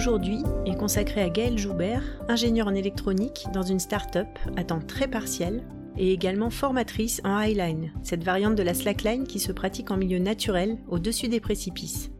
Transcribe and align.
D'aujourd'hui 0.00 0.38
est 0.64 0.78
consacré 0.78 1.20
à 1.20 1.28
Gaëlle 1.28 1.58
Joubert, 1.58 2.02
ingénieure 2.26 2.68
en 2.68 2.74
électronique 2.74 3.44
dans 3.52 3.60
une 3.62 3.78
start-up 3.78 4.28
à 4.56 4.64
temps 4.64 4.80
très 4.80 5.06
partiel 5.06 5.62
et 5.98 6.10
également 6.10 6.48
formatrice 6.48 7.20
en 7.22 7.36
highline, 7.36 7.92
cette 8.02 8.24
variante 8.24 8.54
de 8.54 8.62
la 8.62 8.72
slackline 8.72 9.26
qui 9.26 9.38
se 9.38 9.52
pratique 9.52 9.90
en 9.90 9.98
milieu 9.98 10.18
naturel 10.18 10.78
au-dessus 10.88 11.28
des 11.28 11.38
précipices. 11.38 12.10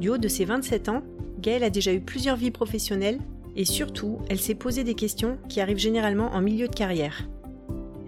Du 0.00 0.10
haut 0.10 0.18
de 0.18 0.28
ses 0.28 0.44
27 0.44 0.90
ans, 0.90 1.02
Gaëlle 1.40 1.64
a 1.64 1.70
déjà 1.70 1.94
eu 1.94 2.00
plusieurs 2.02 2.36
vies 2.36 2.50
professionnelles 2.50 3.20
et 3.56 3.64
surtout, 3.64 4.18
elle 4.28 4.40
s'est 4.40 4.54
posé 4.54 4.84
des 4.84 4.94
questions 4.94 5.38
qui 5.48 5.62
arrivent 5.62 5.78
généralement 5.78 6.30
en 6.34 6.42
milieu 6.42 6.68
de 6.68 6.74
carrière. 6.74 7.26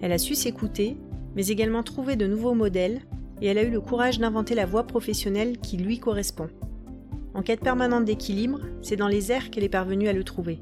Elle 0.03 0.11
a 0.11 0.19
su 0.19 0.35
s'écouter, 0.35 0.95
mais 1.35 1.47
également 1.47 1.81
trouver 1.81 2.17
de 2.17 2.27
nouveaux 2.27 2.53
modèles 2.53 3.01
et 3.41 3.47
elle 3.47 3.57
a 3.57 3.63
eu 3.63 3.71
le 3.71 3.81
courage 3.81 4.19
d'inventer 4.19 4.53
la 4.53 4.67
voie 4.67 4.85
professionnelle 4.85 5.57
qui 5.57 5.77
lui 5.77 5.97
correspond. 5.97 6.49
En 7.37 7.43
quête 7.43 7.59
permanente 7.59 8.03
d'équilibre, 8.03 8.61
c'est 8.81 8.95
dans 8.95 9.07
les 9.07 9.31
airs 9.31 9.51
qu'elle 9.51 9.63
est 9.63 9.69
parvenue 9.69 10.07
à 10.07 10.13
le 10.13 10.23
trouver. 10.23 10.59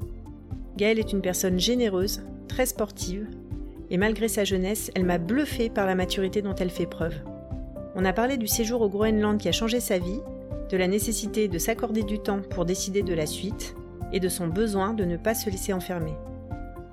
Gaëlle 0.76 0.98
est 0.98 1.10
une 1.10 1.22
personne 1.22 1.58
généreuse, 1.58 2.20
très 2.48 2.66
sportive, 2.66 3.26
et 3.88 3.96
malgré 3.96 4.28
sa 4.28 4.44
jeunesse, 4.44 4.90
elle 4.94 5.06
m'a 5.06 5.16
bluffé 5.16 5.70
par 5.70 5.86
la 5.86 5.94
maturité 5.94 6.42
dont 6.42 6.54
elle 6.54 6.68
fait 6.68 6.84
preuve. 6.84 7.14
On 7.94 8.04
a 8.04 8.12
parlé 8.12 8.36
du 8.36 8.46
séjour 8.46 8.82
au 8.82 8.90
Groenland 8.90 9.40
qui 9.40 9.48
a 9.48 9.52
changé 9.52 9.80
sa 9.80 9.98
vie, 9.98 10.20
de 10.68 10.76
la 10.76 10.86
nécessité 10.86 11.48
de 11.48 11.58
s'accorder 11.58 12.02
du 12.02 12.18
temps 12.18 12.42
pour 12.42 12.66
décider 12.66 13.02
de 13.02 13.14
la 13.14 13.24
suite, 13.24 13.74
et 14.12 14.20
de 14.20 14.28
son 14.28 14.46
besoin 14.46 14.92
de 14.92 15.06
ne 15.06 15.16
pas 15.16 15.34
se 15.34 15.48
laisser 15.48 15.72
enfermer. 15.72 16.14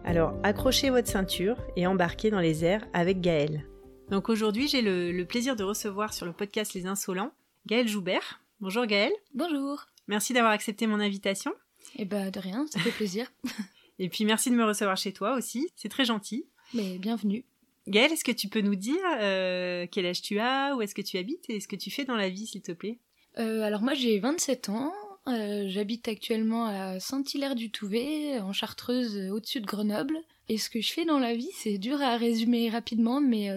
Alors 0.05 0.33
accrochez 0.43 0.91
votre 0.91 1.09
ceinture 1.09 1.57
et 1.75 1.87
embarquez 1.87 2.29
dans 2.29 2.39
les 2.39 2.63
airs 2.63 2.87
avec 2.93 3.19
Gaëlle. 3.19 3.65
Donc 4.09 4.29
aujourd'hui, 4.29 4.69
j'ai 4.69 4.81
le, 4.81 5.11
le 5.11 5.25
plaisir 5.25 5.57
de 5.57 5.63
recevoir 5.65 6.13
sur 6.13 6.25
le 6.25 6.31
podcast 6.31 6.73
Les 6.73 6.85
Insolents 6.85 7.33
Gaëlle 7.67 7.89
Joubert. 7.89 8.42
Bonjour 8.63 8.85
Gaëlle. 8.85 9.11
Bonjour. 9.33 9.87
Merci 10.07 10.31
d'avoir 10.31 10.53
accepté 10.53 10.87
mon 10.87 11.01
invitation. 11.01 11.51
Eh 11.97 12.05
ben 12.05 12.31
de 12.31 12.39
rien, 12.39 12.65
ça 12.67 12.79
fait 12.79 12.91
plaisir. 12.91 13.29
Et 13.99 14.07
puis 14.07 14.23
merci 14.23 14.49
de 14.51 14.55
me 14.55 14.63
recevoir 14.63 14.95
chez 14.95 15.11
toi 15.11 15.35
aussi, 15.35 15.67
c'est 15.75 15.89
très 15.89 16.05
gentil. 16.05 16.45
Mais 16.73 16.97
bienvenue. 16.97 17.43
Gaëlle, 17.89 18.13
est-ce 18.13 18.23
que 18.23 18.31
tu 18.31 18.47
peux 18.47 18.61
nous 18.61 18.75
dire 18.75 19.03
euh, 19.19 19.85
quel 19.91 20.05
âge 20.05 20.21
tu 20.21 20.39
as, 20.39 20.77
où 20.77 20.81
est-ce 20.81 20.95
que 20.95 21.01
tu 21.01 21.17
habites 21.17 21.43
et 21.49 21.59
ce 21.59 21.67
que 21.67 21.75
tu 21.75 21.91
fais 21.91 22.05
dans 22.05 22.15
la 22.15 22.29
vie, 22.29 22.47
s'il 22.47 22.61
te 22.61 22.71
plaît? 22.71 22.99
Euh, 23.37 23.63
alors 23.63 23.81
moi 23.81 23.95
j'ai 23.95 24.17
27 24.17 24.69
ans, 24.69 24.93
euh, 25.27 25.65
j'habite 25.67 26.07
actuellement 26.07 26.65
à 26.67 27.01
Saint-Hilaire-du-Touvet, 27.01 28.39
en 28.39 28.53
Chartreuse, 28.53 29.29
au-dessus 29.29 29.59
de 29.59 29.65
Grenoble. 29.65 30.17
Et 30.47 30.57
ce 30.57 30.69
que 30.69 30.79
je 30.79 30.93
fais 30.93 31.03
dans 31.03 31.19
la 31.19 31.35
vie, 31.35 31.51
c'est 31.53 31.79
dur 31.79 32.01
à 32.01 32.15
résumer 32.15 32.69
rapidement, 32.69 33.19
mais 33.19 33.49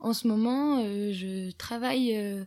en 0.00 0.12
ce 0.12 0.26
moment, 0.26 0.82
je 0.82 1.52
travaille 1.52 2.44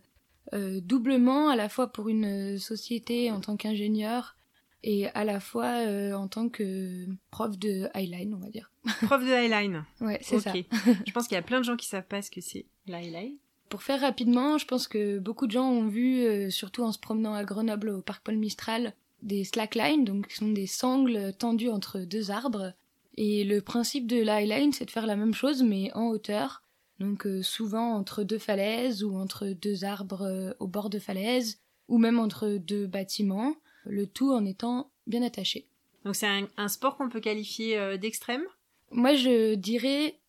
euh, 0.53 0.77
euh, 0.77 0.81
doublement, 0.81 1.49
à 1.49 1.55
la 1.55 1.69
fois 1.69 1.87
pour 1.91 2.09
une 2.09 2.57
société 2.59 3.31
en 3.31 3.39
tant 3.41 3.57
qu'ingénieur 3.57 4.37
et 4.83 5.07
à 5.09 5.23
la 5.23 5.39
fois 5.39 5.85
euh, 5.85 6.13
en 6.13 6.27
tant 6.27 6.49
que 6.49 7.05
prof 7.31 7.57
de 7.57 7.87
highline, 7.93 8.33
on 8.33 8.37
va 8.37 8.49
dire. 8.49 8.69
Prof 9.05 9.23
de 9.23 9.31
highline. 9.31 9.85
Ouais, 10.01 10.19
c'est 10.21 10.35
Ok. 10.35 10.43
ça. 10.43 10.53
Je 11.07 11.11
pense 11.11 11.27
qu'il 11.27 11.35
y 11.35 11.39
a 11.39 11.41
plein 11.43 11.59
de 11.59 11.65
gens 11.65 11.75
qui 11.77 11.87
savent 11.87 12.05
pas 12.07 12.21
ce 12.21 12.29
que 12.31 12.41
c'est 12.41 12.65
l'highline. 12.87 13.35
Pour 13.69 13.81
faire 13.81 14.01
rapidement, 14.01 14.57
je 14.59 14.65
pense 14.67 14.87
que 14.87 15.17
beaucoup 15.17 15.47
de 15.47 15.51
gens 15.51 15.67
ont 15.67 15.87
vu, 15.87 16.19
euh, 16.19 16.49
surtout 16.51 16.83
en 16.83 16.91
se 16.91 16.99
promenant 16.99 17.33
à 17.33 17.43
Grenoble 17.43 17.89
au 17.89 18.01
parc 18.01 18.23
Paul 18.23 18.35
Mistral, 18.37 18.93
des 19.23 19.45
slacklines, 19.45 20.05
donc 20.05 20.27
qui 20.27 20.35
sont 20.35 20.51
des 20.51 20.67
sangles 20.67 21.33
tendues 21.39 21.69
entre 21.71 21.99
deux 21.99 22.29
arbres. 22.29 22.73
Et 23.17 23.43
le 23.43 23.61
principe 23.61 24.05
de 24.05 24.21
la 24.21 24.35
highline, 24.41 24.73
c'est 24.73 24.85
de 24.85 24.91
faire 24.91 25.07
la 25.07 25.15
même 25.15 25.33
chose, 25.33 25.63
mais 25.63 25.91
en 25.93 26.07
hauteur. 26.09 26.62
Donc 26.99 27.25
euh, 27.25 27.41
souvent 27.41 27.93
entre 27.95 28.23
deux 28.23 28.37
falaises 28.39 29.03
ou 29.03 29.15
entre 29.17 29.47
deux 29.47 29.83
arbres 29.83 30.23
euh, 30.23 30.53
au 30.59 30.67
bord 30.67 30.89
de 30.89 30.99
falaises, 30.99 31.59
ou 31.87 31.97
même 31.97 32.19
entre 32.19 32.57
deux 32.57 32.87
bâtiments, 32.87 33.55
le 33.85 34.07
tout 34.07 34.31
en 34.31 34.45
étant 34.45 34.91
bien 35.07 35.21
attaché. 35.23 35.67
Donc 36.05 36.15
c'est 36.15 36.27
un, 36.27 36.47
un 36.57 36.67
sport 36.67 36.97
qu'on 36.97 37.09
peut 37.09 37.19
qualifier 37.19 37.77
euh, 37.77 37.97
d'extrême? 37.97 38.43
Moi, 38.91 39.15
je 39.15 39.55
dirais 39.55 40.19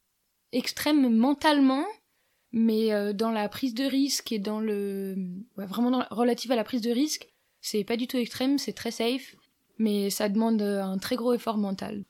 extrême 0.52 1.14
mentalement, 1.14 1.84
mais 2.52 3.12
dans 3.12 3.30
la 3.30 3.48
prise 3.48 3.74
de 3.74 3.84
risque 3.84 4.32
et 4.32 4.38
dans 4.38 4.60
le. 4.60 5.16
ouais, 5.58 5.66
vraiment 5.66 5.90
dans 5.90 5.98
la- 5.98 6.08
relative 6.10 6.50
à 6.52 6.56
la 6.56 6.64
prise 6.64 6.80
de 6.80 6.90
risque, 6.90 7.28
c'est 7.60 7.84
pas 7.84 7.96
du 7.96 8.06
tout 8.06 8.16
extrême, 8.16 8.56
c'est 8.56 8.72
très 8.72 8.90
safe, 8.92 9.36
mais 9.78 10.08
ça 10.10 10.28
demande 10.28 10.62
un 10.62 10.96
très 10.98 11.16
gros 11.16 11.34
effort 11.34 11.58
mental. 11.58 12.04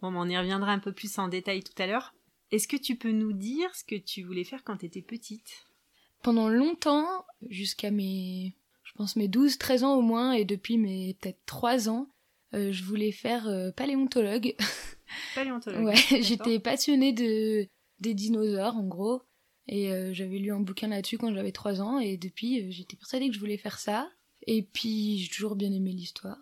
Bon, 0.00 0.10
mais 0.12 0.18
on 0.18 0.26
y 0.26 0.38
reviendra 0.38 0.72
un 0.72 0.78
peu 0.78 0.92
plus 0.92 1.18
en 1.18 1.28
détail 1.28 1.62
tout 1.62 1.74
à 1.82 1.86
l'heure. 1.86 2.14
Est-ce 2.50 2.68
que 2.68 2.76
tu 2.76 2.96
peux 2.96 3.10
nous 3.10 3.32
dire 3.32 3.74
ce 3.74 3.84
que 3.84 3.96
tu 3.96 4.22
voulais 4.22 4.44
faire 4.44 4.64
quand 4.64 4.78
tu 4.78 4.86
étais 4.86 5.02
petite? 5.02 5.66
Pendant 6.22 6.48
longtemps, 6.48 7.24
jusqu'à 7.48 7.90
mes. 7.90 8.54
je 8.84 8.92
pense 8.94 9.16
mes 9.16 9.28
12-13 9.28 9.84
ans 9.84 9.94
au 9.94 10.02
moins, 10.02 10.32
et 10.32 10.44
depuis 10.44 10.78
mes 10.78 11.14
peut-être 11.20 11.40
3 11.46 11.88
ans, 11.88 12.08
euh, 12.54 12.72
je 12.72 12.82
voulais 12.84 13.12
faire 13.12 13.46
euh, 13.48 13.70
paléontologue. 13.70 14.54
Paléontologue. 15.34 15.84
Ouais, 15.84 16.22
j'étais 16.22 16.58
passionnée 16.58 17.12
de 17.12 17.66
des 18.00 18.14
dinosaures 18.14 18.76
en 18.76 18.86
gros 18.86 19.22
et 19.66 19.92
euh, 19.92 20.14
j'avais 20.14 20.38
lu 20.38 20.52
un 20.52 20.60
bouquin 20.60 20.86
là-dessus 20.86 21.18
quand 21.18 21.34
j'avais 21.34 21.50
3 21.50 21.82
ans 21.82 21.98
et 21.98 22.16
depuis 22.16 22.70
j'étais 22.70 22.96
persuadée 22.96 23.28
que 23.28 23.34
je 23.34 23.40
voulais 23.40 23.56
faire 23.56 23.78
ça 23.78 24.08
et 24.46 24.62
puis 24.62 25.18
j'ai 25.18 25.28
toujours 25.28 25.56
bien 25.56 25.72
aimé 25.72 25.92
l'histoire. 25.92 26.38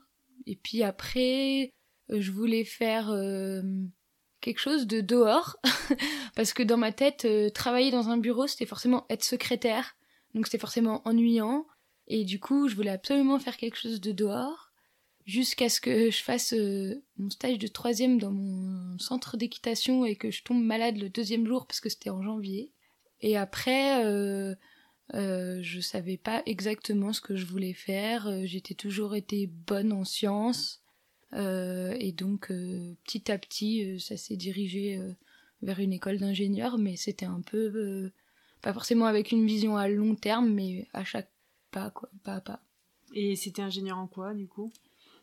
Et 0.47 0.57
puis 0.57 0.83
après 0.83 1.71
je 2.09 2.31
voulais 2.31 2.65
faire 2.65 3.11
quelque 4.41 4.61
chose 4.61 4.87
de 4.87 5.01
dehors 5.01 5.57
parce 6.35 6.53
que 6.53 6.63
dans 6.63 6.77
ma 6.77 6.93
tête 6.93 7.25
euh, 7.25 7.51
travailler 7.51 7.91
dans 7.91 8.09
un 8.09 8.17
bureau 8.17 8.47
c'était 8.47 8.67
forcément 8.67 9.07
être 9.11 9.25
secrétaire 9.25 9.97
donc 10.35 10.47
c'était 10.47 10.59
forcément 10.59 11.03
ennuyant 11.07 11.67
et 12.09 12.25
du 12.25 12.39
coup 12.41 12.69
je 12.69 12.77
voulais 12.77 12.91
absolument 12.91 13.39
faire 13.39 13.57
quelque 13.57 13.79
chose 13.79 14.01
de 14.01 14.13
dehors 14.13 14.71
jusqu'à 15.27 15.69
ce 15.69 15.81
que 15.81 16.11
je 16.11 16.23
fasse 16.23 16.53
euh, 16.53 17.03
mon 17.19 17.31
stage 17.31 17.59
de 17.59 17.67
troisième 17.67 18.19
dans 18.19 18.31
mon 18.31 18.99
centre 18.99 19.37
d'équitation 19.37 20.05
et 20.05 20.17
que 20.17 20.31
je 20.31 20.43
tombe 20.43 20.63
malade 20.63 20.99
le 20.99 21.09
deuxième 21.09 21.47
jour 21.47 21.67
parce 21.67 21.81
que 21.81 21.89
c'était 21.89 22.11
en 22.11 22.23
janvier. 22.23 22.73
Et 23.21 23.37
après, 23.37 24.05
euh, 24.05 24.55
je 25.13 25.81
savais 25.81 26.17
pas 26.17 26.43
exactement 26.47 27.13
ce 27.13 27.21
que 27.21 27.35
je 27.35 27.45
voulais 27.45 27.73
faire. 27.73 28.31
J'étais 28.45 28.75
toujours 28.75 29.17
été 29.17 29.49
bonne 29.49 29.93
en 29.93 30.05
sciences. 30.05 30.81
Euh, 31.33 31.97
et 31.99 32.13
donc, 32.13 32.51
euh, 32.51 32.95
petit 33.05 33.31
à 33.31 33.39
petit, 33.39 33.85
euh, 33.85 33.99
ça 33.99 34.17
s'est 34.17 34.37
dirigé 34.37 35.01
vers 35.63 35.81
une 35.81 35.93
école 35.93 36.19
d'ingénieur, 36.19 36.79
mais 36.79 36.97
c'était 36.97 37.27
un 37.27 37.41
peu... 37.41 38.11
pas 38.63 38.73
forcément 38.73 39.07
avec 39.07 39.33
une 39.33 39.47
vision 39.47 39.77
à 39.77 39.89
long 39.89 40.15
terme, 40.15 40.51
mais 40.51 40.87
à 40.93 41.05
chaque 41.05 41.31
pas, 41.71 41.91
quoi, 41.91 42.09
pas 42.25 42.37
à 42.37 42.41
pas. 42.41 42.61
Et 43.15 43.37
c'était 43.37 43.63
ingénieur 43.63 43.99
en 43.99 44.07
quoi, 44.07 44.35
du 44.35 44.47
coup? 44.47 44.73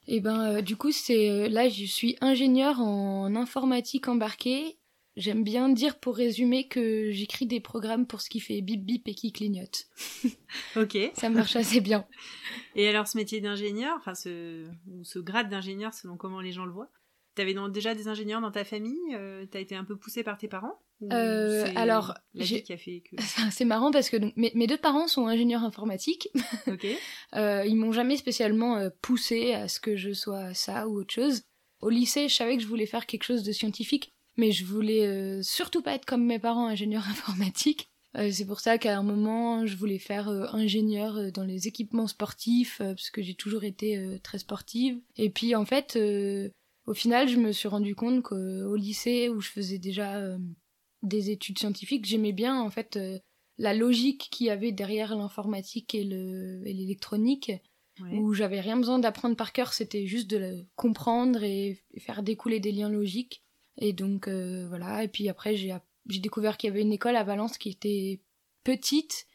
Et 0.08 0.20
ben, 0.20 0.58
euh, 0.58 0.62
du 0.62 0.76
coup, 0.76 0.92
c'est 0.92 1.30
euh, 1.30 1.50
là, 1.50 1.70
je 1.70 1.86
suis 1.86 2.18
ingénieure 2.22 2.80
en 2.80 3.36
informatique 3.36 4.08
embarquée. 4.08 4.78
J'aime 5.16 5.44
bien 5.44 5.70
dire, 5.70 6.00
pour 6.00 6.16
résumer, 6.16 6.68
que 6.68 7.12
j'écris 7.12 7.46
des 7.46 7.60
programmes 7.60 8.08
pour 8.08 8.22
ce 8.22 8.30
qui 8.30 8.40
fait 8.40 8.62
bip 8.62 8.84
bip 8.84 9.08
et 9.08 9.14
qui 9.14 9.32
clignote. 9.32 9.86
Ok. 10.76 10.98
Ça 11.16 11.30
marche 11.30 11.56
assez 11.56 11.82
bien. 11.82 12.06
Et 12.76 12.88
alors, 12.88 13.08
ce 13.08 13.18
métier 13.18 13.40
d'ingénieur, 13.42 13.96
enfin, 14.00 14.16
ce, 14.16 14.66
ou 14.92 15.04
ce 15.04 15.20
grade 15.20 15.50
d'ingénieur, 15.50 15.94
selon 15.94 16.18
comment 16.18 16.42
les 16.42 16.52
gens 16.52 16.66
le 16.66 16.72
voient, 16.72 16.90
t'avais 17.36 17.56
déjà 17.72 17.94
des 17.96 18.08
ingénieurs 18.08 18.42
dans 18.42 18.52
ta 18.52 18.64
famille 18.64 19.00
euh, 19.14 19.46
T'as 19.50 19.60
été 19.60 19.76
un 19.76 19.84
peu 19.84 19.96
poussé 19.96 20.24
par 20.24 20.38
tes 20.38 20.48
parents? 20.48 20.80
Euh, 21.12 21.66
alors, 21.76 22.14
la 22.34 22.46
j'ai- 22.46 22.58
vie 22.58 22.64
qui 22.64 22.74
a 22.74 22.78
fait 22.78 23.02
que. 23.02 23.16
C'est 23.52 23.66
marrant 23.66 23.92
parce 23.92 24.10
que 24.10 24.18
donc, 24.18 24.34
mes, 24.38 24.52
mes 24.56 24.68
deux 24.68 24.78
parents 24.78 25.08
sont 25.08 25.28
ingénieurs 25.28 25.64
informatiques. 25.64 26.30
Ok. 26.68 26.86
Euh, 27.36 27.64
ils 27.66 27.76
m'ont 27.76 27.92
jamais 27.92 28.18
spécialement 28.18 28.78
euh, 28.78 28.90
poussé 29.02 29.54
à 29.54 29.68
ce 29.68 29.80
que 29.80 29.96
je 29.96 30.14
sois 30.14 30.54
ça 30.54 30.88
ou 30.88 31.00
autre 31.00 31.14
chose. 31.14 31.44
Au 31.82 31.90
lycée, 31.90 32.30
je 32.30 32.36
savais 32.36 32.56
que 32.56 32.64
je 32.64 32.68
voulais 32.68 32.86
faire 32.86 33.06
quelque 33.06 33.24
chose 33.26 33.44
de 33.44 33.52
scientifique, 33.52 34.14
mais 34.38 34.52
je 34.52 34.66
voulais 34.66 35.42
surtout 35.44 35.82
pas 35.82 35.94
être 35.96 36.06
comme 36.06 36.26
mes 36.26 36.40
parents 36.40 36.68
ingénieurs 36.68 37.08
informatiques. 37.10 37.90
c'est 38.32 38.46
pour 38.46 38.60
ça 38.60 38.78
qu'à 38.78 38.98
un 38.98 39.04
moment, 39.04 39.66
je 39.66 39.76
voulais 39.76 40.00
faire 40.00 40.30
ingénieur 40.30 41.32
dans 41.32 41.44
les 41.44 41.68
équipements 41.68 42.08
sportifs, 42.08 42.78
parce 42.80 43.10
que 43.10 43.22
j'ai 43.22 43.36
toujours 43.36 43.64
été 43.64 44.20
très 44.24 44.40
sportive. 44.40 45.00
Et 45.18 45.30
puis 45.30 45.56
en 45.56 45.66
fait, 45.66 45.98
au 46.86 46.94
final, 46.94 47.28
je 47.28 47.38
me 47.38 47.52
suis 47.52 47.68
rendu 47.68 47.96
compte 47.96 48.24
qu'au 48.24 48.76
lycée, 48.76 49.30
où 49.30 49.40
je 49.42 49.50
faisais 49.50 49.80
déjà 49.80 50.38
des 51.04 51.30
études 51.30 51.60
scientifiques, 51.60 52.06
j'aimais 52.06 52.32
bien 52.32 52.60
en 52.60 52.70
fait 52.70 52.96
euh, 52.96 53.20
la 53.58 53.74
logique 53.74 54.30
qu'il 54.32 54.48
y 54.48 54.50
avait 54.50 54.72
derrière 54.72 55.16
l'informatique 55.16 55.94
et 55.94 56.04
l'électronique, 56.04 57.52
où 58.12 58.34
j'avais 58.34 58.60
rien 58.60 58.78
besoin 58.78 58.98
d'apprendre 58.98 59.36
par 59.36 59.54
cœur, 59.54 59.74
c'était 59.74 60.08
juste 60.08 60.28
de 60.28 60.38
le 60.38 60.66
comprendre 60.76 61.44
et 61.44 61.84
faire 62.00 62.24
découler 62.24 62.60
des 62.60 62.72
liens 62.72 62.90
logiques. 62.90 63.44
Et 63.78 63.94
donc 63.94 64.28
euh, 64.28 64.68
voilà, 64.68 65.04
et 65.04 65.08
puis 65.08 65.30
après 65.30 65.56
j'ai 65.56 65.80
découvert 66.08 66.58
qu'il 66.58 66.70
y 66.70 66.72
avait 66.72 66.82
une 66.82 66.94
école 66.94 67.16
à 67.16 67.24
Valence 67.24 67.58
qui 67.58 67.70
était 67.70 68.22
petite. 68.64 69.28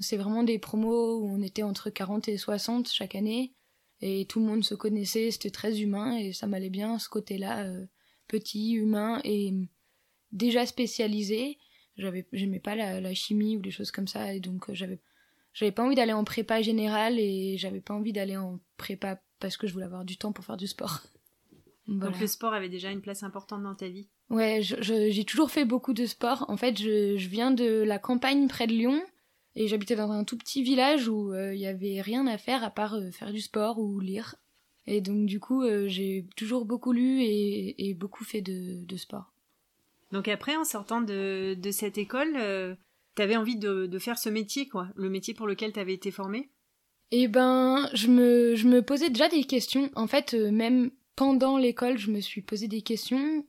C'est 0.00 0.16
vraiment 0.16 0.44
des 0.44 0.58
promos 0.58 1.18
où 1.20 1.28
on 1.28 1.42
était 1.42 1.62
entre 1.62 1.90
40 1.90 2.28
et 2.28 2.36
60 2.36 2.90
chaque 2.90 3.14
année. 3.14 3.54
Et 4.00 4.26
tout 4.26 4.38
le 4.38 4.46
monde 4.46 4.64
se 4.64 4.74
connaissait, 4.74 5.30
c'était 5.30 5.50
très 5.50 5.80
humain 5.80 6.16
et 6.16 6.32
ça 6.32 6.46
m'allait 6.46 6.70
bien 6.70 6.98
ce 7.00 7.08
côté-là, 7.08 7.64
euh, 7.64 7.86
petit, 8.28 8.74
humain 8.74 9.20
et 9.24 9.52
déjà 10.30 10.66
spécialisée. 10.66 11.58
J'avais, 11.96 12.24
j'aimais 12.32 12.60
pas 12.60 12.76
la, 12.76 13.14
chimie 13.14 13.56
ou 13.56 13.60
des 13.60 13.72
choses 13.72 13.90
comme 13.90 14.06
ça, 14.06 14.32
et 14.32 14.38
donc 14.38 14.70
euh, 14.70 14.74
j'avais, 14.74 15.00
j'avais 15.52 15.72
pas 15.72 15.82
envie 15.82 15.96
d'aller 15.96 16.12
en 16.12 16.22
prépa 16.22 16.62
générale 16.62 17.18
et 17.18 17.56
j'avais 17.58 17.80
pas 17.80 17.94
envie 17.94 18.12
d'aller 18.12 18.36
en 18.36 18.60
prépa 18.76 19.20
parce 19.40 19.56
que 19.56 19.66
je 19.66 19.72
voulais 19.72 19.86
avoir 19.86 20.04
du 20.04 20.16
temps 20.16 20.32
pour 20.32 20.44
faire 20.44 20.56
du 20.56 20.68
sport. 20.68 21.02
Donc 21.88 22.20
le 22.20 22.26
sport 22.26 22.52
avait 22.52 22.68
déjà 22.68 22.90
une 22.90 23.00
place 23.00 23.22
importante 23.22 23.62
dans 23.62 23.74
ta 23.74 23.88
vie 23.88 24.08
Ouais, 24.30 24.60
j'ai 24.62 25.24
toujours 25.24 25.50
fait 25.50 25.64
beaucoup 25.64 25.94
de 25.94 26.04
sport. 26.04 26.44
En 26.48 26.56
fait, 26.56 26.78
je, 26.78 27.16
je, 27.16 27.28
viens 27.28 27.50
de 27.50 27.82
la 27.82 27.98
campagne 27.98 28.46
près 28.46 28.66
de 28.66 28.74
Lyon 28.74 29.02
et 29.56 29.68
j'habitais 29.68 29.96
dans 29.96 30.12
un 30.12 30.24
tout 30.24 30.36
petit 30.36 30.62
village 30.62 31.08
où 31.08 31.32
euh, 31.32 31.54
il 31.54 31.60
y 31.60 31.66
avait 31.66 32.02
rien 32.02 32.26
à 32.26 32.36
faire 32.36 32.62
à 32.62 32.70
part 32.70 32.94
euh, 32.94 33.10
faire 33.10 33.32
du 33.32 33.40
sport 33.40 33.78
ou 33.78 34.00
lire. 34.00 34.36
Et 34.86 35.00
donc 35.00 35.26
du 35.26 35.40
coup, 35.40 35.64
j'ai 35.86 36.26
toujours 36.36 36.64
beaucoup 36.64 36.92
lu 36.92 37.22
et, 37.22 37.88
et 37.88 37.94
beaucoup 37.94 38.24
fait 38.24 38.40
de, 38.40 38.84
de 38.86 38.96
sport. 38.96 39.32
Donc 40.12 40.28
après, 40.28 40.56
en 40.56 40.64
sortant 40.64 41.00
de, 41.00 41.56
cette 41.70 41.98
école, 41.98 42.34
euh, 42.36 42.74
tu 43.16 43.22
avais 43.22 43.36
envie 43.36 43.56
de, 43.56 43.98
faire 43.98 44.18
ce 44.18 44.28
métier, 44.28 44.68
quoi, 44.68 44.88
le 44.96 45.10
métier 45.10 45.34
pour 45.34 45.46
lequel 45.46 45.72
tu 45.72 45.80
avais 45.80 45.94
été 45.94 46.10
formée? 46.10 46.48
Eh 47.10 47.28
ben, 47.28 47.88
je 47.94 48.08
me, 48.08 48.54
je 48.54 48.68
me 48.68 48.82
posais 48.82 49.08
déjà 49.08 49.28
des 49.28 49.44
questions. 49.44 49.90
En 49.94 50.06
fait, 50.06 50.34
euh, 50.34 50.50
même 50.50 50.90
pendant 51.18 51.58
l'école, 51.58 51.98
je 51.98 52.12
me 52.12 52.20
suis 52.20 52.42
posé 52.42 52.68
des 52.68 52.80
questions. 52.80 53.44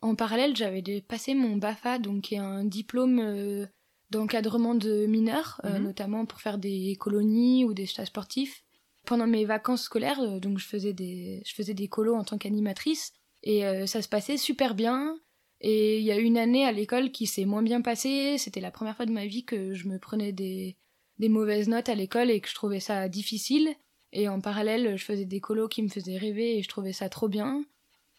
En 0.00 0.14
parallèle, 0.14 0.56
j'avais 0.56 0.82
passé 1.06 1.34
mon 1.34 1.58
BAFA, 1.58 1.98
donc 1.98 2.22
qui 2.22 2.36
est 2.36 2.38
un 2.38 2.64
diplôme 2.64 3.20
euh, 3.20 3.66
d'encadrement 4.08 4.74
de 4.74 5.04
mineurs, 5.04 5.60
mhm. 5.62 5.82
notamment 5.82 6.24
pour 6.24 6.40
faire 6.40 6.56
des 6.56 6.96
colonies 6.98 7.66
ou 7.66 7.74
des 7.74 7.84
stages 7.84 8.06
sportifs. 8.06 8.64
Pendant 9.04 9.26
mes 9.26 9.44
vacances 9.44 9.82
scolaires, 9.82 10.40
donc 10.40 10.58
je 10.58 10.64
faisais 10.64 10.94
des, 10.94 11.42
je 11.44 11.52
faisais 11.52 11.74
des 11.74 11.86
colos 11.86 12.14
en 12.14 12.24
tant 12.24 12.38
qu'animatrice, 12.38 13.12
et 13.42 13.62
ça 13.86 14.00
se 14.00 14.08
passait 14.08 14.38
super 14.38 14.74
bien. 14.74 15.18
Et 15.60 15.98
il 15.98 16.04
y 16.04 16.12
a 16.12 16.16
une 16.16 16.38
année 16.38 16.64
à 16.64 16.72
l'école 16.72 17.10
qui 17.10 17.26
s'est 17.26 17.44
moins 17.44 17.62
bien 17.62 17.82
passée. 17.82 18.38
C'était 18.38 18.60
la 18.60 18.70
première 18.70 18.96
fois 18.96 19.06
de 19.06 19.12
ma 19.12 19.26
vie 19.26 19.44
que 19.44 19.74
je 19.74 19.86
me 19.86 19.98
prenais 19.98 20.32
des, 20.32 20.76
des 21.18 21.28
mauvaises 21.28 21.68
notes 21.68 21.88
à 21.90 21.94
l'école 21.94 22.30
et 22.30 22.40
que 22.40 22.48
je 22.48 22.54
trouvais 22.54 22.80
ça 22.80 23.08
difficile. 23.08 23.74
Et 24.12 24.28
en 24.28 24.40
parallèle, 24.40 24.96
je 24.96 25.04
faisais 25.04 25.24
des 25.24 25.40
colos 25.40 25.68
qui 25.68 25.82
me 25.82 25.88
faisaient 25.88 26.18
rêver 26.18 26.58
et 26.58 26.62
je 26.62 26.68
trouvais 26.68 26.92
ça 26.92 27.08
trop 27.08 27.28
bien. 27.28 27.64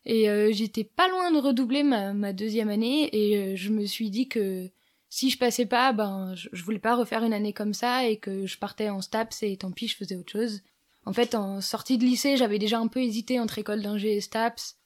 Et 0.06 0.30
euh, 0.30 0.52
j'étais 0.52 0.84
pas 0.84 1.08
loin 1.08 1.32
de 1.32 1.38
redoubler 1.38 1.84
ma, 1.84 2.34
deuxième 2.34 2.70
année 2.70 3.10
et 3.16 3.38
euh, 3.38 3.56
je 3.56 3.70
me 3.70 3.86
suis 3.86 4.10
dit 4.10 4.28
que 4.28 4.70
si 5.10 5.30
je 5.30 5.38
passais 5.38 5.66
pas, 5.66 5.94
ben 5.94 6.34
je, 6.36 6.50
je, 6.52 6.64
voulais 6.64 6.80
pas 6.80 6.96
refaire 6.96 7.24
une 7.24 7.34
année 7.34 7.54
comme 7.54 7.74
ça 7.74 8.06
et 8.06 8.18
que 8.18 8.46
je 8.46 8.58
partais 8.58 8.90
en 8.90 9.02
STAPS 9.02 9.44
et 9.44 9.56
tant 9.56 9.72
pis, 9.72 9.88
je 9.88 9.96
faisais 9.96 10.16
autre 10.16 10.32
chose. 10.32 10.62
En 11.06 11.14
fait, 11.14 11.36
en 11.36 11.62
sortie 11.62 11.98
de 11.98 12.06
lycée, 12.06 12.38
j'avais 12.38 12.60
déjà 12.60 12.80
un 12.80 12.88
peu 12.88 13.02
hésité 13.02 13.40
entre 13.40 13.60
école 13.60 13.82
d'ingé 13.82 14.16
et 14.16 14.22
STAPS. 14.22 14.78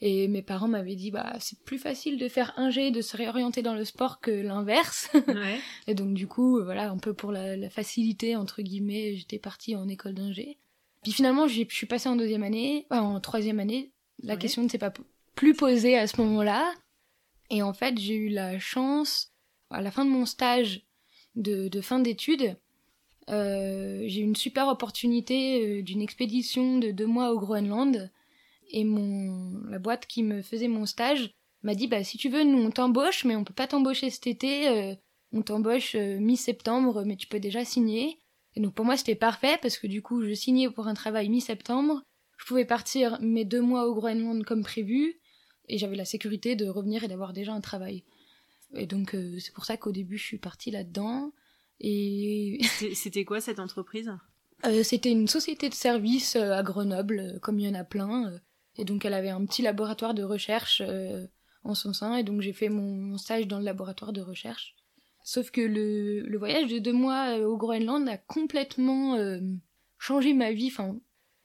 Et 0.00 0.28
mes 0.28 0.42
parents 0.42 0.68
m'avaient 0.68 0.94
dit, 0.94 1.10
bah, 1.10 1.34
c'est 1.40 1.58
plus 1.64 1.78
facile 1.78 2.18
de 2.18 2.28
faire 2.28 2.52
un 2.56 2.70
G, 2.70 2.90
de 2.90 3.00
se 3.00 3.16
réorienter 3.16 3.62
dans 3.62 3.74
le 3.74 3.84
sport 3.84 4.20
que 4.20 4.30
l'inverse. 4.30 5.10
Ouais. 5.14 5.58
et 5.88 5.94
donc, 5.94 6.14
du 6.14 6.28
coup, 6.28 6.62
voilà, 6.62 6.90
un 6.90 6.98
peu 6.98 7.14
pour 7.14 7.32
la, 7.32 7.68
facilité, 7.68 8.36
entre 8.36 8.62
guillemets, 8.62 9.16
j'étais 9.16 9.38
partie 9.38 9.74
en 9.74 9.88
école 9.88 10.14
d'ingé. 10.14 10.58
Puis 11.02 11.12
finalement, 11.12 11.48
je 11.48 11.64
suis 11.68 11.86
passée 11.86 12.08
en 12.08 12.16
deuxième 12.16 12.42
année, 12.42 12.86
en 12.90 13.20
troisième 13.20 13.60
année. 13.60 13.92
La 14.22 14.36
question 14.36 14.62
ne 14.62 14.68
s'est 14.68 14.78
pas 14.78 14.92
plus 15.34 15.54
posée 15.54 15.96
à 15.96 16.06
ce 16.06 16.20
moment-là. 16.20 16.72
Et 17.50 17.62
en 17.62 17.72
fait, 17.72 17.98
j'ai 17.98 18.14
eu 18.14 18.28
la 18.28 18.58
chance, 18.58 19.32
à 19.70 19.80
la 19.80 19.90
fin 19.90 20.04
de 20.04 20.10
mon 20.10 20.26
stage 20.26 20.82
de, 21.34 21.68
de 21.68 21.80
fin 21.80 21.98
d'études, 21.98 22.56
euh, 23.30 24.04
j'ai 24.06 24.20
eu 24.20 24.24
une 24.24 24.36
super 24.36 24.68
opportunité 24.68 25.78
euh, 25.78 25.82
d'une 25.82 26.00
expédition 26.00 26.78
de 26.78 26.90
deux 26.90 27.06
mois 27.06 27.32
au 27.32 27.38
Groenland 27.38 28.10
et 28.70 28.84
mon 28.84 29.60
la 29.68 29.78
boîte 29.78 30.06
qui 30.06 30.22
me 30.22 30.42
faisait 30.42 30.68
mon 30.68 30.86
stage 30.86 31.30
m'a 31.62 31.74
dit 31.74 31.88
bah 31.88 32.04
si 32.04 32.18
tu 32.18 32.28
veux 32.28 32.44
nous 32.44 32.58
on 32.58 32.70
t'embauche 32.70 33.24
mais 33.24 33.36
on 33.36 33.44
peut 33.44 33.54
pas 33.54 33.66
t'embaucher 33.66 34.10
cet 34.10 34.26
été 34.26 34.68
euh, 34.68 34.94
on 35.32 35.42
t'embauche 35.42 35.94
euh, 35.94 36.18
mi-septembre 36.18 37.04
mais 37.04 37.16
tu 37.16 37.26
peux 37.26 37.40
déjà 37.40 37.64
signer. 37.64 38.18
Et 38.54 38.60
donc 38.60 38.74
pour 38.74 38.84
moi 38.84 38.96
c'était 38.96 39.14
parfait 39.14 39.58
parce 39.60 39.78
que 39.78 39.86
du 39.86 40.02
coup 40.02 40.22
je 40.22 40.32
signais 40.32 40.70
pour 40.70 40.88
un 40.88 40.94
travail 40.94 41.28
mi-septembre. 41.28 42.02
Je 42.38 42.46
pouvais 42.46 42.64
partir 42.64 43.18
mes 43.20 43.44
deux 43.44 43.60
mois 43.60 43.86
au 43.86 43.94
Groenland 43.94 44.44
comme 44.44 44.62
prévu 44.62 45.20
et 45.68 45.76
j'avais 45.76 45.96
la 45.96 46.04
sécurité 46.04 46.56
de 46.56 46.68
revenir 46.68 47.04
et 47.04 47.08
d'avoir 47.08 47.32
déjà 47.32 47.52
un 47.52 47.60
travail. 47.60 48.04
Et 48.74 48.86
donc 48.86 49.14
euh, 49.14 49.38
c'est 49.38 49.52
pour 49.52 49.64
ça 49.64 49.76
qu'au 49.76 49.92
début 49.92 50.18
je 50.18 50.24
suis 50.24 50.38
partie 50.38 50.70
là-dedans. 50.70 51.32
Et 51.80 52.60
c'était 52.94 53.24
quoi 53.24 53.40
cette 53.40 53.60
entreprise? 53.60 54.12
C'était 54.82 55.12
une 55.12 55.28
société 55.28 55.68
de 55.68 55.74
services 55.74 56.34
à 56.34 56.64
Grenoble, 56.64 57.38
comme 57.40 57.60
il 57.60 57.66
y 57.66 57.68
en 57.68 57.78
a 57.78 57.84
plein. 57.84 58.40
Et 58.78 58.84
donc 58.84 59.04
elle 59.04 59.14
avait 59.14 59.28
un 59.28 59.44
petit 59.44 59.62
laboratoire 59.62 60.14
de 60.14 60.22
recherche 60.22 60.80
euh, 60.86 61.26
en 61.64 61.74
son 61.74 61.92
sein, 61.92 62.14
et 62.14 62.22
donc 62.22 62.40
j'ai 62.40 62.52
fait 62.52 62.68
mon, 62.68 63.18
stage 63.18 63.48
dans 63.48 63.58
le 63.58 63.64
laboratoire 63.64 64.12
de 64.12 64.22
recherche. 64.22 64.76
Sauf 65.24 65.50
que 65.50 65.60
le, 65.60 66.20
le 66.20 66.38
voyage 66.38 66.70
de 66.70 66.78
deux 66.78 66.92
mois 66.92 67.36
euh, 67.36 67.44
au 67.44 67.56
Groenland 67.56 68.08
a 68.08 68.16
complètement 68.16 69.16
euh, 69.16 69.40
changé 69.98 70.32
ma 70.32 70.52
vie, 70.52 70.68
enfin 70.68 70.98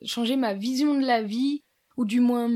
changé 0.05 0.35
ma 0.35 0.53
vision 0.53 0.93
de 0.93 1.05
la 1.05 1.23
vie, 1.23 1.63
ou 1.97 2.05
du 2.05 2.19
moins 2.19 2.49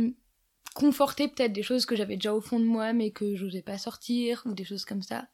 conforté 0.75 1.27
peut-être 1.27 1.53
des 1.53 1.63
choses 1.63 1.87
que 1.87 1.95
j'avais 1.95 2.15
déjà 2.15 2.35
au 2.35 2.41
fond 2.41 2.59
de 2.59 2.65
moi 2.65 2.93
mais 2.93 3.09
que 3.09 3.35
j'osais 3.35 3.63
pas 3.63 3.79
sortir, 3.79 4.43
ou 4.45 4.53
des 4.53 4.63
choses 4.63 4.85
comme 4.85 5.01
ça. 5.01 5.27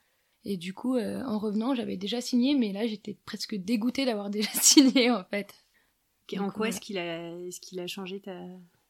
Et 0.46 0.58
du 0.58 0.74
coup, 0.74 0.98
en 0.98 1.40
revenant, 1.40 1.74
j'avais 1.74 1.96
déjà 1.96 2.22
signé, 2.22 2.56
mais 2.56 2.72
là 2.72 2.88
j'étais 2.88 3.18
presque 3.26 3.56
dégoûtée 3.56 4.06
d'avoir 4.06 4.30
déjà 4.30 4.52
signé 4.54 5.12
en 5.12 5.26
fait. 5.26 5.54
en 6.38 6.50
quoi 6.50 6.70
est-ce 6.70 6.80
qu'il 6.80 6.98
a, 6.98 7.30
est 7.30 7.60
qu'il 7.60 7.80
a 7.82 7.88
changé 7.88 8.22
ta, 8.22 8.38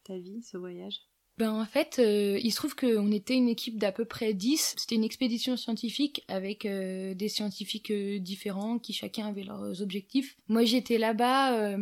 ta 0.04 0.18
vie, 0.18 0.42
ce 0.44 0.58
voyage? 0.58 1.02
Ben 1.38 1.52
en 1.52 1.66
fait, 1.66 1.98
euh, 1.98 2.40
il 2.44 2.52
se 2.52 2.58
trouve 2.58 2.76
qu'on 2.76 3.12
était 3.12 3.36
une 3.36 3.50
équipe 3.50 3.80
d'à 3.80 3.92
peu 3.92 4.06
près 4.06 4.34
10. 4.34 4.76
C'était 4.78 4.96
une 4.96 5.04
expédition 5.04 5.58
scientifique 5.58 6.24
avec 6.28 6.66
euh, 6.66 7.16
des 7.16 7.28
scientifiques 7.28 7.90
euh, 7.90 8.20
différents 8.20 8.78
qui 8.78 8.94
chacun 8.94 9.28
avait 9.28 9.44
leurs 9.44 9.82
objectifs. 9.82 10.38
Moi 10.48 10.64
j'étais 10.64 11.00
là-bas 11.00 11.78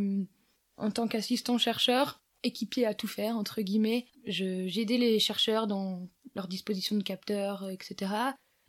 en 0.77 0.89
tant 0.89 1.07
qu'assistant 1.07 1.57
chercheur, 1.57 2.21
équipier 2.43 2.85
à 2.85 2.93
tout 2.93 3.07
faire, 3.07 3.35
entre 3.35 3.61
guillemets. 3.61 4.05
J'aidais 4.25 4.97
les 4.97 5.19
chercheurs 5.19 5.67
dans 5.67 6.07
leur 6.33 6.47
disposition 6.47 6.95
de 6.95 7.03
capteurs, 7.03 7.69
etc. 7.69 8.11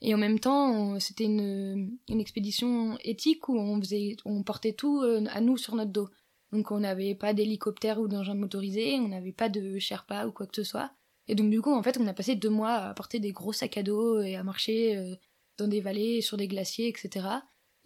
Et 0.00 0.14
en 0.14 0.18
même 0.18 0.40
temps, 0.40 0.99
c'était 0.99 1.25
une, 1.25 1.97
une 2.09 2.21
expédition 2.21 2.99
éthique 3.04 3.49
où 3.49 3.56
on, 3.56 3.80
faisait, 3.80 4.16
on 4.25 4.42
portait 4.42 4.73
tout 4.73 5.00
à 5.00 5.40
nous 5.40 5.56
sur 5.56 5.76
notre 5.76 5.92
dos. 5.92 6.09
Donc 6.52 6.71
on 6.71 6.80
n'avait 6.80 7.14
pas 7.14 7.32
d'hélicoptère 7.32 7.99
ou 7.99 8.09
d'engin 8.09 8.35
motorisé, 8.35 8.94
on 9.00 9.09
n'avait 9.09 9.32
pas 9.32 9.49
de 9.49 9.78
Sherpa 9.78 10.26
ou 10.26 10.32
quoi 10.32 10.47
que 10.47 10.56
ce 10.56 10.64
soit. 10.64 10.92
Et 11.28 11.35
donc 11.35 11.50
du 11.50 11.62
coup, 11.62 11.73
en 11.73 11.82
fait, 11.82 11.99
on 11.99 12.06
a 12.06 12.12
passé 12.12 12.35
deux 12.35 12.50
mois 12.50 12.75
à 12.75 12.94
porter 12.94 13.21
des 13.21 13.32
gros 13.32 13.52
sacs 13.52 13.78
à 13.78 13.82
dos 13.82 14.21
et 14.21 14.37
à 14.37 14.42
marcher 14.42 14.97
euh, 14.97 15.14
dans 15.56 15.68
des 15.68 15.80
vallées, 15.80 16.21
sur 16.21 16.37
des 16.37 16.49
glaciers, 16.49 16.88
etc. 16.88 17.26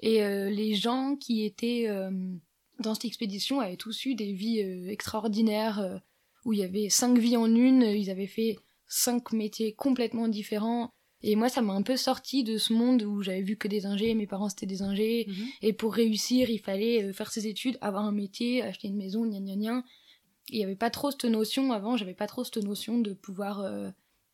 Et 0.00 0.25
euh, 0.25 0.50
les 0.50 0.75
gens 0.75 1.16
qui 1.16 1.44
étaient 1.44 1.85
euh, 1.88 2.11
dans 2.80 2.94
cette 2.94 3.04
expédition 3.04 3.61
avaient 3.61 3.76
tous 3.76 4.04
eu 4.04 4.14
des 4.14 4.32
vies 4.32 4.61
extraordinaires, 4.88 6.00
où 6.44 6.52
il 6.52 6.58
y 6.58 6.64
avait 6.64 6.88
cinq 6.90 7.18
vies 7.18 7.37
en 7.37 7.52
une, 7.54 7.82
ils 7.82 8.11
avaient 8.11 8.26
fait 8.26 8.58
cinq 8.87 9.32
métiers 9.32 9.75
complètement 9.75 10.28
différents, 10.28 10.90
et 11.23 11.35
moi, 11.35 11.49
ça 11.49 11.62
m'a 11.62 11.73
un 11.73 11.82
peu 11.82 11.96
sorti 11.96 12.44
de 12.44 12.58
ce 12.58 12.73
monde 12.73 13.02
où 13.02 13.23
j'avais 13.23 13.42
vu 13.42 13.56
que 13.56 13.68
des 13.68 13.87
ingés, 13.87 14.14
mes 14.14 14.26
parents 14.26 14.49
c'était 14.49 14.66
des 14.66 14.82
ingés, 14.82 15.26
mhm. 15.28 15.46
et 15.62 15.73
pour 15.73 15.94
réussir, 15.94 16.50
il 16.50 16.58
fallait 16.58 17.04
euh, 17.04 17.12
faire 17.12 17.30
ses 17.32 17.46
études, 17.46 17.78
avoir 17.80 18.04
un 18.04 18.12
métier, 18.12 18.62
acheter 18.62 18.88
une 18.88 18.96
maison, 18.96 19.25
gna 19.26 19.40
gna 19.40 19.56
gna. 19.56 19.85
Il 20.50 20.61
y 20.61 20.64
avait 20.64 20.76
pas 20.76 20.90
trop 20.90 21.11
cette 21.11 21.25
notion 21.25 21.73
avant, 21.73 21.96
j'avais 21.96 22.14
pas 22.14 22.26
trop 22.26 22.44
cette 22.44 22.58
notion 22.58 22.99
de 22.99 23.14
pouvoir 23.14 23.61
euh, 23.61 23.90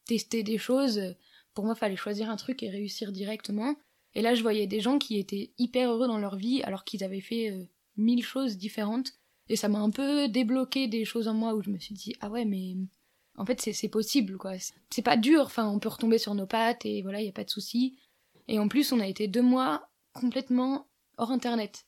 tester 0.07 0.43
des 0.43 0.59
choses. 0.59 1.01
Pour 1.55 1.65
moi, 1.65 1.75
il 1.77 1.79
fallait 1.79 1.97
choisir 1.97 2.29
un 2.29 2.37
truc 2.37 2.62
et 2.62 2.69
réussir 2.69 3.12
directement. 3.12 3.77
Et 4.15 4.21
là, 4.21 4.35
je 4.35 4.43
voyais 4.43 4.67
des 4.67 4.81
gens 4.81 4.99
qui 4.99 5.19
étaient 5.19 5.53
hyper 5.59 5.91
heureux 5.91 6.07
dans 6.07 6.19
leur 6.19 6.37
vie 6.37 6.62
alors 6.65 6.85
qu'ils 6.85 7.05
avaient 7.05 7.21
fait 7.21 7.51
euh, 7.51 7.65
mille 7.97 8.25
choses 8.25 8.59
différentes. 8.59 9.12
Et 9.49 9.57
ça 9.57 9.69
m'a 9.69 9.79
un 9.79 9.91
peu 9.91 10.29
débloqué 10.29 10.89
des 10.89 11.05
choses 11.05 11.29
en 11.29 11.35
moi 11.35 11.55
où 11.55 11.62
je 11.62 11.71
me 11.71 11.79
suis 11.79 11.95
dit, 11.95 12.15
ah 12.21 12.31
ouais, 12.31 12.45
mais 12.45 12.77
en 13.37 13.47
fait, 13.47 13.61
c'est 13.61 13.89
possible, 13.89 14.37
quoi. 14.37 14.53
C'est 14.91 15.03
pas 15.03 15.17
dur, 15.17 15.43
enfin, 15.43 15.69
on 15.69 15.79
peut 15.79 15.89
retomber 15.89 16.19
sur 16.19 16.35
nos 16.35 16.47
pattes 16.47 16.85
et 16.85 17.03
voilà, 17.03 17.21
il 17.21 17.25
n'y 17.25 17.31
a 17.31 17.33
pas 17.33 17.45
de 17.45 17.51
souci. 17.51 17.99
Et 18.49 18.59
en 18.59 18.69
plus, 18.69 18.93
on 18.93 19.01
a 19.01 19.07
été 19.07 19.29
deux 19.29 19.43
mois 19.43 19.89
complètement 20.12 20.89
hors 21.17 21.31
Internet. 21.31 21.85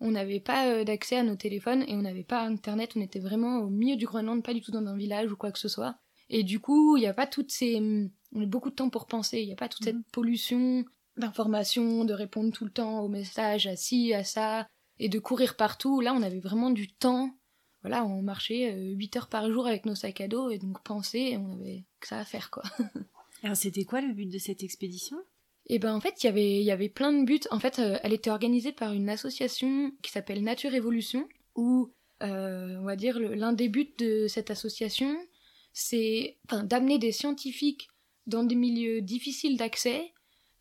On 0.00 0.10
n'avait 0.10 0.40
pas 0.40 0.68
euh, 0.68 0.84
d'accès 0.84 1.16
à 1.16 1.22
nos 1.22 1.36
téléphones 1.36 1.84
et 1.86 1.94
on 1.94 2.02
n'avait 2.02 2.24
pas 2.24 2.42
Internet, 2.42 2.92
on 2.96 3.00
était 3.00 3.18
vraiment 3.18 3.58
au 3.58 3.68
milieu 3.68 3.96
du 3.96 4.06
Groenland, 4.06 4.42
pas 4.42 4.54
du 4.54 4.60
tout 4.60 4.70
dans 4.70 4.86
un 4.86 4.96
village 4.96 5.30
ou 5.30 5.36
quoi 5.36 5.52
que 5.52 5.58
ce 5.58 5.68
soit. 5.68 5.96
Et 6.30 6.42
du 6.42 6.60
coup, 6.60 6.96
il 6.96 7.00
n'y 7.00 7.06
a 7.06 7.14
pas 7.14 7.26
toutes 7.26 7.50
ces... 7.50 7.80
On 8.34 8.42
a 8.42 8.46
beaucoup 8.46 8.70
de 8.70 8.74
temps 8.74 8.90
pour 8.90 9.06
penser, 9.06 9.40
il 9.40 9.46
n'y 9.46 9.52
a 9.52 9.56
pas 9.56 9.68
toute 9.68 9.84
cette 9.84 9.96
mhm. 9.96 10.04
pollution 10.12 10.84
d'informations, 11.16 12.04
de 12.04 12.12
répondre 12.12 12.52
tout 12.52 12.64
le 12.64 12.70
temps 12.70 13.00
aux 13.00 13.08
messages, 13.08 13.66
à 13.66 13.76
ci, 13.76 14.12
à 14.14 14.24
ça, 14.24 14.66
et 14.98 15.08
de 15.08 15.18
courir 15.18 15.56
partout. 15.56 16.00
Là, 16.00 16.14
on 16.14 16.22
avait 16.22 16.40
vraiment 16.40 16.70
du 16.70 16.88
temps 16.88 17.37
voilà, 17.82 18.04
on 18.04 18.22
marchait 18.22 18.74
8 18.74 19.16
euh, 19.16 19.18
heures 19.18 19.28
par 19.28 19.50
jour 19.50 19.66
avec 19.66 19.86
nos 19.86 19.94
sacs 19.94 20.20
à 20.20 20.28
dos 20.28 20.50
et 20.50 20.58
donc 20.58 20.82
penser, 20.82 21.36
on 21.36 21.52
avait 21.52 21.84
que 22.00 22.08
ça 22.08 22.18
à 22.18 22.24
faire 22.24 22.50
quoi. 22.50 22.64
Alors 23.42 23.56
c'était 23.56 23.84
quoi 23.84 24.00
le 24.00 24.12
but 24.12 24.28
de 24.28 24.38
cette 24.38 24.62
expédition? 24.62 25.16
Eh 25.66 25.78
ben 25.78 25.94
en 25.94 26.00
fait, 26.00 26.22
il 26.22 26.26
y 26.26 26.28
avait 26.28 26.60
il 26.60 26.64
y 26.64 26.70
avait 26.70 26.88
plein 26.88 27.12
de 27.12 27.24
buts. 27.24 27.40
En 27.50 27.60
fait, 27.60 27.78
euh, 27.78 27.98
elle 28.02 28.12
était 28.12 28.30
organisée 28.30 28.72
par 28.72 28.92
une 28.92 29.08
association 29.08 29.92
qui 30.02 30.10
s'appelle 30.10 30.42
Nature 30.42 30.74
Évolution 30.74 31.28
où 31.54 31.92
euh, 32.22 32.76
on 32.80 32.84
va 32.84 32.96
dire 32.96 33.18
l'un 33.18 33.52
des 33.52 33.68
buts 33.68 33.94
de 33.98 34.26
cette 34.28 34.50
association, 34.50 35.16
c'est 35.72 36.38
d'amener 36.64 36.98
des 36.98 37.12
scientifiques 37.12 37.88
dans 38.26 38.42
des 38.42 38.56
milieux 38.56 39.00
difficiles 39.00 39.56
d'accès 39.56 40.12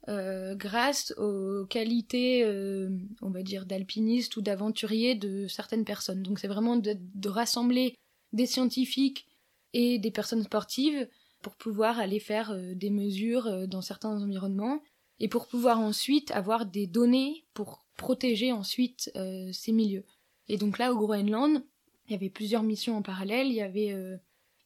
euh, 0.09 0.55
grâce 0.55 1.11
aux 1.17 1.65
qualités, 1.65 2.43
euh, 2.45 2.89
on 3.21 3.29
va 3.29 3.43
dire, 3.43 3.65
d'alpinistes 3.65 4.37
ou 4.37 4.41
d'aventuriers 4.41 5.15
de 5.15 5.47
certaines 5.47 5.83
personnes. 5.83 6.23
Donc 6.23 6.39
c'est 6.39 6.47
vraiment 6.47 6.77
de, 6.77 6.97
rassembler 7.27 7.93
des 8.31 8.45
scientifiques 8.45 9.27
et 9.73 9.99
des 9.99 10.11
personnes 10.11 10.43
sportives 10.43 11.09
pour 11.41 11.55
pouvoir 11.55 11.99
aller 11.99 12.19
faire 12.19 12.51
euh, 12.51 12.73
des 12.73 12.89
mesures 12.89 13.67
dans 13.67 13.81
certains 13.81 14.21
environnements 14.21 14.81
et 15.19 15.27
pour 15.27 15.47
pouvoir 15.47 15.79
ensuite 15.79 16.31
avoir 16.31 16.65
des 16.65 16.87
données 16.87 17.43
pour 17.53 17.83
protéger 17.97 18.51
ensuite 18.51 19.11
ces 19.51 19.71
milieux. 19.71 20.05
Et 20.47 20.57
donc 20.57 20.77
là, 20.77 20.93
au 20.93 20.97
Groenland, 20.97 21.63
il 22.05 22.11
y 22.11 22.15
avait 22.15 22.29
plusieurs 22.29 22.61
missions 22.61 22.95
en 22.95 23.01
parallèle. 23.01 23.47
Il 23.47 23.55
y 23.55 23.61
avait 23.61 23.95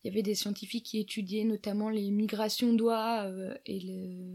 il 0.03 0.07
y 0.07 0.09
avait 0.09 0.23
des 0.23 0.35
scientifiques 0.35 0.85
qui 0.85 0.99
étudiaient 0.99 1.43
notamment 1.43 1.89
les 1.89 2.09
migrations 2.09 2.73
d'oies 2.73 3.25
euh, 3.25 3.55
et 3.65 3.79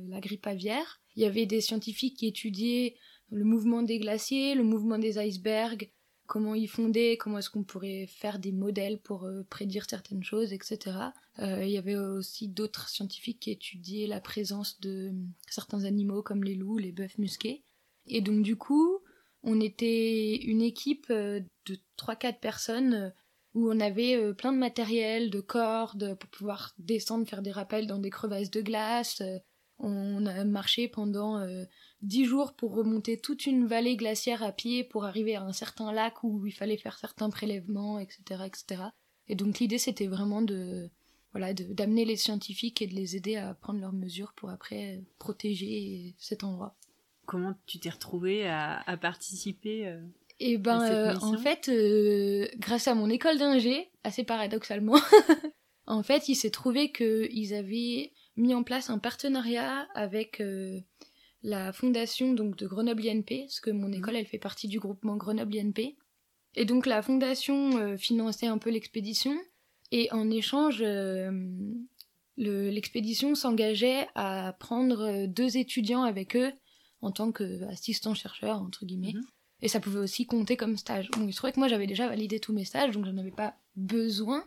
la 0.08 0.20
grippe 0.20 0.46
aviaire. 0.46 1.00
Il 1.16 1.22
y 1.22 1.26
avait 1.26 1.46
des 1.46 1.60
scientifiques 1.60 2.18
qui 2.18 2.28
étudiaient 2.28 2.94
le 3.30 3.44
mouvement 3.44 3.82
des 3.82 3.98
glaciers, 3.98 4.54
le 4.54 4.62
mouvement 4.62 4.98
des 4.98 5.18
icebergs, 5.18 5.90
comment 6.26 6.54
ils 6.54 6.68
fondaient, 6.68 7.16
comment 7.16 7.38
est-ce 7.38 7.50
qu'on 7.50 7.64
pourrait 7.64 8.06
faire 8.06 8.38
des 8.38 8.52
modèles 8.52 9.00
pour 9.00 9.24
euh, 9.24 9.42
prédire 9.50 9.86
certaines 9.88 10.22
choses, 10.22 10.52
etc. 10.52 10.96
Euh, 11.40 11.64
il 11.64 11.70
y 11.70 11.78
avait 11.78 11.96
aussi 11.96 12.48
d'autres 12.48 12.88
scientifiques 12.88 13.40
qui 13.40 13.50
étudiaient 13.50 14.06
la 14.06 14.20
présence 14.20 14.80
de 14.80 15.12
certains 15.48 15.84
animaux 15.84 16.22
comme 16.22 16.44
les 16.44 16.54
loups, 16.54 16.78
les 16.78 16.92
bœufs 16.92 17.18
musqués. 17.18 17.64
Et 18.06 18.20
donc 18.20 18.42
du 18.42 18.54
coup, 18.54 19.00
on 19.42 19.60
était 19.60 20.36
une 20.36 20.62
équipe 20.62 21.08
de 21.10 21.44
3-4 21.98 22.38
personnes 22.38 23.12
où 23.56 23.72
on 23.72 23.80
avait 23.80 24.16
euh, 24.16 24.34
plein 24.34 24.52
de 24.52 24.58
matériel, 24.58 25.30
de 25.30 25.40
cordes 25.40 26.14
pour 26.16 26.28
pouvoir 26.28 26.74
descendre, 26.78 27.26
faire 27.26 27.40
des 27.40 27.50
rappels 27.50 27.86
dans 27.86 27.98
des 27.98 28.10
crevasses 28.10 28.50
de 28.50 28.60
glace. 28.60 29.22
Euh, 29.22 29.38
on 29.78 30.26
a 30.26 30.44
marché 30.44 30.88
pendant 30.88 31.38
euh, 31.38 31.64
dix 32.02 32.26
jours 32.26 32.52
pour 32.54 32.74
remonter 32.74 33.18
toute 33.18 33.46
une 33.46 33.66
vallée 33.66 33.96
glaciaire 33.96 34.42
à 34.42 34.52
pied 34.52 34.84
pour 34.84 35.06
arriver 35.06 35.36
à 35.36 35.42
un 35.42 35.54
certain 35.54 35.90
lac 35.90 36.22
où 36.22 36.46
il 36.46 36.52
fallait 36.52 36.76
faire 36.76 36.98
certains 36.98 37.30
prélèvements, 37.30 37.98
etc., 37.98 38.44
etc. 38.44 38.82
Et 39.28 39.34
donc 39.34 39.58
l'idée 39.58 39.78
c'était 39.78 40.06
vraiment 40.06 40.42
de 40.42 40.90
voilà 41.32 41.52
d'amener 41.52 42.04
les 42.04 42.16
scientifiques 42.16 42.80
et 42.80 42.86
de 42.86 42.94
les 42.94 43.16
aider 43.16 43.36
à 43.36 43.54
prendre 43.54 43.80
leurs 43.80 43.92
mesures 43.92 44.32
pour 44.34 44.50
après 44.50 45.02
protéger 45.18 46.14
cet 46.18 46.44
endroit. 46.44 46.76
Comment 47.26 47.54
tu 47.66 47.78
t'es 47.78 47.90
retrouvée 47.90 48.46
à, 48.48 48.96
participer 49.00 49.94
et 50.38 50.52
eh 50.52 50.58
ben, 50.58 50.82
euh, 50.82 51.14
en 51.22 51.38
fait, 51.38 51.70
euh, 51.70 52.46
grâce 52.58 52.88
à 52.88 52.94
mon 52.94 53.08
école 53.08 53.38
d'ingé, 53.38 53.88
assez 54.04 54.22
paradoxalement, 54.22 54.96
en 55.86 56.02
fait, 56.02 56.28
il 56.28 56.34
s'est 56.34 56.50
trouvé 56.50 56.92
qu'ils 56.92 57.54
avaient 57.54 58.12
mis 58.36 58.54
en 58.54 58.62
place 58.62 58.90
un 58.90 58.98
partenariat 58.98 59.88
avec 59.94 60.42
euh, 60.42 60.78
la 61.42 61.72
fondation 61.72 62.34
donc 62.34 62.56
de 62.56 62.66
Grenoble 62.66 63.08
INP, 63.08 63.44
parce 63.44 63.60
que 63.60 63.70
mon 63.70 63.88
mhm. 63.88 63.94
école, 63.94 64.16
elle 64.16 64.26
fait 64.26 64.38
partie 64.38 64.68
du 64.68 64.78
groupement 64.78 65.16
Grenoble 65.16 65.56
INP. 65.56 65.96
Et 66.54 66.66
donc 66.66 66.84
la 66.86 67.00
fondation 67.02 67.96
finançait 67.98 68.46
un 68.46 68.58
peu 68.58 68.70
l'expédition, 68.70 69.38
et 69.90 70.10
en 70.12 70.30
échange, 70.30 70.82
l'expédition 72.36 73.34
s'engageait 73.34 74.06
à 74.14 74.54
prendre 74.58 75.26
deux 75.26 75.56
étudiants 75.58 76.02
avec 76.02 76.34
eux 76.34 76.52
en 77.02 77.10
tant 77.12 77.30
qu'assistants 77.30 78.14
chercheurs, 78.14 78.60
entre 78.62 78.86
guillemets. 78.86 79.12
Mhm. 79.14 79.22
Et 79.62 79.68
ça 79.68 79.80
pouvait 79.80 80.00
aussi 80.00 80.26
compter 80.26 80.56
comme 80.56 80.76
stage. 80.76 81.10
Bon, 81.12 81.26
il 81.26 81.32
se 81.32 81.38
trouvait 81.38 81.52
que 81.52 81.58
moi 81.58 81.68
j'avais 81.68 81.86
déjà 81.86 82.08
validé 82.08 82.40
tous 82.40 82.52
mes 82.52 82.64
stages, 82.64 82.92
donc 82.92 83.06
j'en 83.06 83.16
avais 83.16 83.30
pas 83.30 83.54
besoin. 83.74 84.44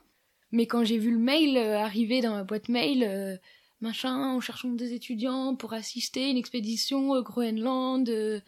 Mais 0.52 0.66
quand 0.66 0.84
j'ai 0.84 0.98
vu 0.98 1.12
le 1.12 1.20
mail 1.20 1.58
euh, 1.58 1.80
arriver 1.80 2.22
dans 2.22 2.32
ma 2.34 2.44
boîte 2.44 2.70
mail, 2.70 3.04
euh, 3.04 3.38
machin, 3.82 4.36
on 4.36 4.40
cherche 4.40 4.66
des 4.66 4.94
étudiants 4.94 5.56
pour 5.56 5.74
assister 5.74 6.26
à 6.26 6.28
une 6.30 6.38
expédition 6.38 7.12
au 7.12 7.24
Groenland, 7.24 8.08
euh, 8.10 8.40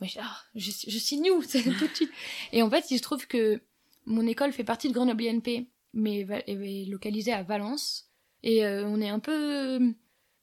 moi, 0.00 0.08
ah, 0.18 0.36
je, 0.54 0.70
je 0.70 0.98
signe 0.98 1.30
où 1.30 1.42
tout 1.42 1.58
de 1.58 1.94
suite. 1.94 2.10
Et 2.52 2.62
en 2.62 2.70
fait, 2.70 2.90
il 2.90 2.98
se 2.98 3.02
trouve 3.02 3.26
que 3.26 3.60
mon 4.06 4.26
école 4.26 4.52
fait 4.52 4.64
partie 4.64 4.88
de 4.88 4.94
Grenoble 4.94 5.24
INP, 5.24 5.66
mais 5.94 6.26
est 6.46 6.88
localisée 6.88 7.32
à 7.32 7.42
Valence. 7.42 8.08
Et 8.42 8.66
on 8.66 9.00
est 9.00 9.08
un 9.08 9.20
peu 9.20 9.94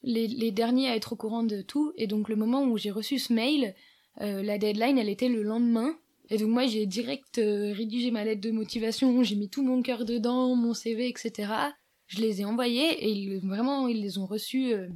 les 0.03 0.51
derniers 0.51 0.87
à 0.87 0.95
être 0.95 1.11
au 1.11 1.15
courant 1.17 1.43
de 1.43 1.61
tout. 1.61 1.91
Et 1.97 2.07
donc 2.07 2.29
le 2.29 2.37
moment 2.37 2.63
où 2.63 2.77
j'ai 2.77 2.91
reçu 2.91 3.19
ce 3.19 3.33
mail, 3.33 3.75
euh, 4.21 4.43
la 4.43 4.57
deadline, 4.57 4.97
elle 4.97 5.09
était 5.09 5.29
le 5.29 5.43
lendemain. 5.43 5.97
Et 6.29 6.37
donc 6.37 6.49
moi, 6.49 6.67
j'ai 6.67 6.85
direct 6.85 7.39
euh, 7.39 7.73
rédigé 7.73 8.11
ma 8.11 8.23
lettre 8.23 8.41
de 8.41 8.51
motivation, 8.51 9.23
j'ai 9.23 9.35
mis 9.35 9.49
tout 9.49 9.63
mon 9.63 9.81
cœur 9.81 10.05
dedans, 10.05 10.55
mon 10.55 10.73
CV, 10.73 11.07
etc. 11.07 11.51
Je 12.07 12.21
les 12.21 12.41
ai 12.41 12.45
envoyés 12.45 13.09
et 13.09 13.39
vraiment, 13.39 13.87
ils 13.87 14.01
les 14.01 14.17
ont 14.17 14.25
reçus 14.25 14.73
euh, 14.73 14.87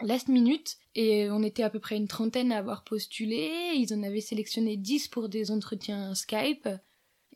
last 0.00 0.28
minute. 0.28 0.76
Et 0.94 1.30
on 1.30 1.42
était 1.42 1.62
à 1.62 1.70
peu 1.70 1.78
près 1.78 1.96
une 1.96 2.08
trentaine 2.08 2.52
à 2.52 2.58
avoir 2.58 2.84
postulé. 2.84 3.50
Ils 3.74 3.92
en 3.94 4.02
avaient 4.02 4.20
sélectionné 4.20 4.76
10 4.76 5.08
pour 5.08 5.28
des 5.28 5.50
entretiens 5.50 6.14
Skype. 6.14 6.68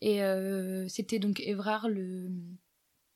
Et 0.01 0.19
c'était 0.89 1.21
donc 1.21 1.39
Evrard, 1.39 1.89
le, 1.89 2.29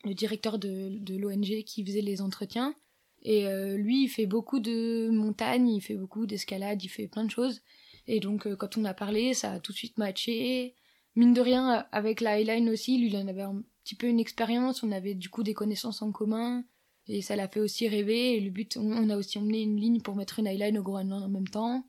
directeur 0.04 0.60
de, 0.60 0.88
de 1.00 1.16
l'ONG, 1.16 1.64
qui 1.64 1.84
faisait 1.84 2.00
les 2.00 2.22
entretiens. 2.22 2.76
Et 3.24 3.48
lui, 3.76 4.04
il 4.04 4.08
fait 4.08 4.26
beaucoup 4.26 4.60
de 4.60 5.08
montagnes, 5.10 5.68
il 5.68 5.80
fait 5.80 5.96
beaucoup 5.96 6.26
d'escalade, 6.26 6.84
il 6.84 6.88
fait 6.88 7.08
plein 7.08 7.24
de 7.24 7.30
choses. 7.32 7.60
Et 8.08 8.20
donc, 8.20 8.46
euh, 8.46 8.56
quand 8.56 8.76
on 8.76 8.84
a 8.84 8.94
parlé, 8.94 9.34
ça 9.34 9.52
a 9.52 9.60
tout 9.60 9.72
de 9.72 9.76
suite 9.76 9.98
matché. 9.98 10.74
Mine 11.16 11.32
de 11.32 11.40
rien, 11.40 11.86
avec 11.92 12.20
la 12.20 12.32
Highline 12.32 12.68
aussi, 12.68 12.98
lui, 12.98 13.08
il 13.08 13.16
en 13.16 13.26
avait 13.26 13.42
un 13.42 13.62
petit 13.84 13.94
peu 13.94 14.06
une 14.06 14.20
expérience, 14.20 14.82
on 14.82 14.92
avait 14.92 15.14
du 15.14 15.28
coup 15.28 15.42
des 15.42 15.54
connaissances 15.54 16.02
en 16.02 16.12
commun, 16.12 16.64
et 17.08 17.22
ça 17.22 17.36
l'a 17.36 17.48
fait 17.48 17.60
aussi 17.60 17.88
rêver. 17.88 18.36
Et 18.36 18.40
le 18.40 18.50
but, 18.50 18.76
on, 18.76 19.08
a 19.10 19.16
aussi 19.16 19.38
emmené 19.38 19.62
une 19.62 19.80
ligne 19.80 20.00
pour 20.00 20.14
mettre 20.14 20.38
une 20.38 20.46
Highline 20.46 20.78
au 20.78 20.82
Groenland 20.82 21.22
en 21.22 21.28
même 21.28 21.48
temps. 21.48 21.86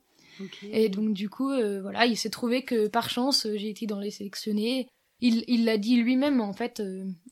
Et 0.62 0.88
donc, 0.88 1.14
du 1.14 1.28
coup, 1.28 1.50
euh, 1.50 1.82
voilà, 1.82 2.06
il 2.06 2.16
s'est 2.16 2.30
trouvé 2.30 2.62
que 2.62 2.86
par 2.86 3.10
chance, 3.10 3.44
euh, 3.44 3.56
j'ai 3.56 3.70
été 3.70 3.86
dans 3.86 3.98
les 3.98 4.12
sélectionnés. 4.12 4.88
Il 5.20 5.64
l'a 5.64 5.78
dit 5.78 5.96
lui-même, 5.96 6.40
en 6.40 6.52
fait. 6.52 6.80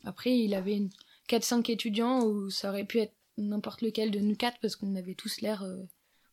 après, 0.02 0.36
il 0.36 0.54
avait 0.54 0.82
4-5 1.28 1.70
étudiants 1.70 2.24
où 2.24 2.50
ça 2.50 2.70
aurait 2.70 2.84
pu 2.84 2.98
être 2.98 3.14
n'importe 3.38 3.80
lequel 3.82 4.10
de 4.10 4.18
nous 4.18 4.34
quatre 4.34 4.58
parce 4.60 4.74
qu'on 4.74 4.96
avait 4.96 5.14
tous 5.14 5.40
l'air 5.40 5.64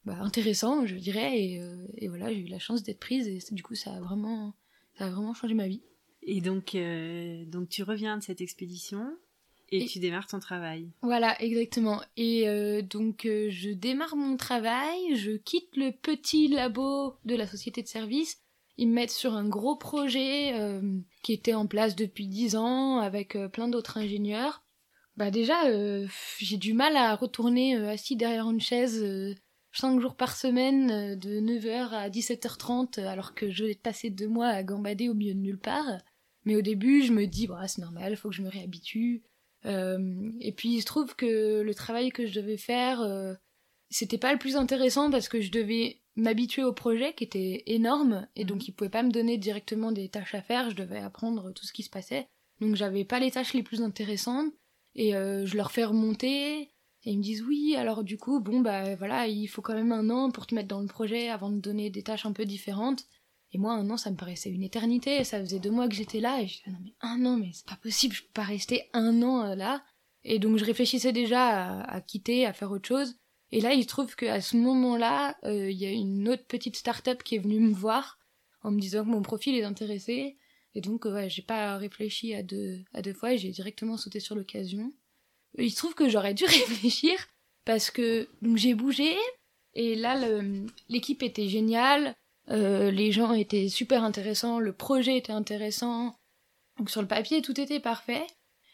bah, 0.06 0.18
intéressant, 0.20 0.86
je 0.86 0.96
dirais. 0.96 1.40
Et, 1.40 1.62
euh, 1.62 1.88
et 1.98 2.08
voilà, 2.08 2.32
j'ai 2.32 2.40
eu 2.40 2.48
la 2.48 2.60
chance 2.60 2.84
d'être 2.84 3.00
prise 3.00 3.28
et 3.28 3.40
du 3.54 3.64
coup, 3.64 3.76
ça 3.76 3.94
a 3.94 4.00
vraiment, 4.00 4.54
ça 4.98 5.06
a 5.06 5.10
vraiment 5.10 5.34
changé 5.34 5.54
ma 5.54 5.68
vie. 5.68 5.82
Et 6.24 6.42
donc, 6.42 6.76
euh, 6.76 7.46
donc 7.46 7.70
tu 7.70 7.84
reviens 7.84 8.18
de 8.18 8.24
cette 8.24 8.42
expédition 8.42 9.06
et, 9.70 9.86
tu 9.86 10.00
démarres 10.00 10.28
ton 10.28 10.40
travail. 10.40 10.90
Voilà, 11.02 11.42
exactement. 11.42 12.02
Et 12.16 12.48
euh, 12.48 12.82
donc, 12.82 13.22
je 13.24 13.72
démarre 13.72 14.16
mon 14.16 14.38
travail, 14.38 15.16
je 15.16 15.32
quitte 15.32 15.76
le 15.76 15.92
petit 15.92 16.48
labo 16.48 17.16
de 17.26 17.36
la 17.36 17.48
société 17.48 17.82
de 17.82 17.88
service. 17.88 18.40
Ils 18.78 18.88
me 18.88 18.94
mettent 18.94 19.12
sur 19.12 19.34
un 19.34 19.48
gros 19.48 19.76
projet 19.76 20.54
qui 21.22 21.32
était 21.32 21.54
en 21.54 21.68
place 21.68 21.96
depuis 21.96 22.28
dix 22.28 22.56
ans 22.56 22.98
avec 22.98 23.38
plein 23.52 23.68
d'autres 23.68 23.98
ingénieurs. 23.98 24.64
Bah 25.16 25.30
déjà, 25.30 25.56
j'ai 26.40 26.58
du 26.58 26.74
mal 26.74 26.98
à 26.98 27.16
retourner 27.16 27.76
assis 27.76 28.16
derrière 28.16 28.50
une 28.50 28.62
chaise 28.62 29.36
5 29.74 30.00
jours 30.00 30.16
par 30.16 30.36
semaine 30.36 30.92
euh, 30.92 31.16
de 31.16 31.40
9h 31.40 31.90
à 31.90 32.10
17h30 32.10 33.00
euh, 33.00 33.08
alors 33.08 33.34
que 33.34 33.52
je 33.52 33.66
vais 33.66 33.76
passer 33.76 34.10
deux 34.10 34.28
mois 34.28 34.48
à 34.48 34.64
gambader 34.64 35.10
au 35.10 35.14
milieu 35.14 35.34
de 35.34 35.40
nulle 35.40 35.60
part. 35.60 35.98
Mais 36.46 36.56
au 36.56 36.62
début, 36.62 37.04
je 37.04 37.12
me 37.12 37.26
dis, 37.26 37.48
bah, 37.48 37.68
c'est 37.68 37.82
normal, 37.82 38.16
faut 38.16 38.30
que 38.30 38.36
je 38.36 38.42
me 38.42 38.50
réhabitue. 38.50 39.24
Euh, 39.66 40.32
et 40.42 40.52
puis 40.52 40.76
il 40.76 40.82
se 40.82 40.86
trouve 40.86 41.16
que 41.16 41.62
le 41.62 41.74
travail 41.74 42.12
que 42.12 42.28
je 42.28 42.34
devais 42.34 42.58
faire, 42.58 43.02
c'était 43.90 44.18
pas 44.18 44.34
le 44.34 44.40
plus 44.40 44.58
intéressant 44.58 45.10
parce 45.10 45.30
que 45.30 45.40
je 45.40 45.52
devais 45.52 46.02
m'habituer 46.18 46.64
au 46.64 46.74
projet 46.74 47.14
qui 47.14 47.24
était 47.24 47.64
énorme 47.68 48.28
et 48.36 48.44
donc 48.44 48.58
mhm. 48.58 48.66
il 48.68 48.72
pouvait 48.74 48.90
pas 48.90 49.04
me 49.04 49.10
donner 49.10 49.38
directement 49.38 49.94
des 49.94 50.10
tâches 50.10 50.36
à 50.36 50.42
faire, 50.42 50.70
je 50.70 50.76
devais 50.76 51.00
apprendre 51.00 51.54
tout 51.54 51.66
ce 51.66 51.72
qui 51.72 51.84
se 51.84 51.90
passait. 51.90 52.28
Donc 52.60 52.76
j'avais 52.76 53.06
pas 53.06 53.20
les 53.20 53.32
tâches 53.32 53.54
les 53.54 53.64
plus 53.64 53.82
intéressantes 53.82 54.54
et 54.96 55.12
je 55.14 55.56
leur 55.56 55.72
fais 55.72 55.86
remonter 55.86 56.73
et 57.06 57.12
ils 57.12 57.18
me 57.18 57.24
disent 57.24 57.44
oui, 57.44 57.76
alors 57.76 58.04
du 58.04 58.18
coup, 58.18 58.40
bon, 58.40 58.62
bah 58.62 58.96
voilà, 58.96 59.28
il 59.28 59.48
faut 59.48 59.62
quand 59.62 59.74
même 59.74 59.92
un 59.92 60.10
an 60.10 60.32
pour 60.32 60.48
te 60.48 60.56
mettre 60.56 60.70
dans 60.70 60.80
le 60.80 60.88
projet 60.88 61.30
avant 61.30 61.50
de 61.50 61.60
donner 61.60 61.90
des 61.90 62.04
tâches 62.04 62.26
un 62.26 62.32
peu 62.32 62.46
différentes. 62.46 63.06
Et 63.52 63.58
moi, 63.58 63.74
un 63.74 63.90
an, 63.90 63.98
ça 63.98 64.10
me 64.10 64.16
paraissait 64.16 64.50
une 64.50 64.64
éternité. 64.64 65.24
Ça 65.24 65.40
faisait 65.40 65.60
deux 65.60 65.70
mois 65.70 65.88
que 65.88 65.96
j'étais 65.96 66.22
là 66.22 66.42
et 66.42 66.48
je 66.48 66.58
disais, 66.58 66.72
non, 66.72 66.78
mais 66.84 66.94
un 67.02 67.26
an, 67.26 67.38
mais 67.38 67.52
c'est 67.54 67.68
pas 67.68 67.76
possible, 67.76 68.16
je 68.16 68.24
peux 68.24 68.34
pas 68.34 68.44
rester 68.44 68.90
un 68.94 69.22
an 69.22 69.46
euh, 69.46 69.56
là. 69.56 69.84
Et 70.24 70.40
donc, 70.40 70.58
je 70.58 70.66
réfléchissais 70.66 71.12
déjà 71.12 71.82
à, 71.82 72.00
quitter, 72.00 72.46
à 72.46 72.54
faire 72.54 72.72
autre 72.72 72.88
chose. 72.88 73.16
Et 73.52 73.60
là, 73.60 73.74
il 73.74 73.84
se 73.84 73.90
trouve 73.90 74.16
qu'à 74.16 74.40
ce 74.40 74.56
moment-là, 74.56 75.38
euh, 75.44 75.70
il 75.70 75.78
y 75.78 75.86
a 75.86 75.92
une 75.92 76.30
autre 76.30 76.46
petite 76.48 76.78
start-up 76.78 77.22
qui 77.24 77.36
est 77.36 77.40
venue 77.40 77.60
me 77.60 77.74
voir 77.74 78.18
en 78.64 78.72
me 78.72 78.80
disant 78.80 79.04
que 79.04 79.10
mon 79.10 79.22
profil 79.22 79.56
est 79.56 79.64
intéressé. 79.64 80.38
Et 80.74 80.82
donc, 80.82 81.06
euh, 81.06 81.14
ouais, 81.14 81.30
j'ai 81.30 81.42
pas 81.42 81.76
réfléchi 81.78 82.34
à 82.34 82.42
deux, 82.42 82.80
à 82.94 83.02
deux 83.02 83.14
fois, 83.14 83.36
j'ai 83.36 83.50
directement 83.50 83.98
sauté 83.98 84.22
sur 84.22 84.36
l'occasion 84.36 84.94
il 85.58 85.72
se 85.72 85.78
trouve 85.78 85.96
que 85.96 86.10
j'aurais 86.10 86.34
dû 86.34 86.46
réfléchir 86.46 87.14
parce 87.66 87.92
que 87.92 88.28
donc 88.42 88.58
j'ai 88.58 88.74
bougé 88.74 89.16
et 89.74 89.96
là 89.96 90.16
l'équipe 90.90 91.24
était 91.24 91.48
géniale, 91.48 92.16
euh, 92.50 92.92
les 92.92 93.12
gens 93.12 93.34
étaient 93.34 93.70
super 93.70 94.04
intéressants, 94.04 94.60
le 94.60 94.74
projet 94.74 95.18
était 95.18 95.32
intéressant, 95.32 96.16
donc 96.78 96.90
sur 96.90 97.02
le 97.02 97.08
papier 97.08 97.42
tout 97.42 97.60
était 97.60 97.80
parfait. 97.80 98.26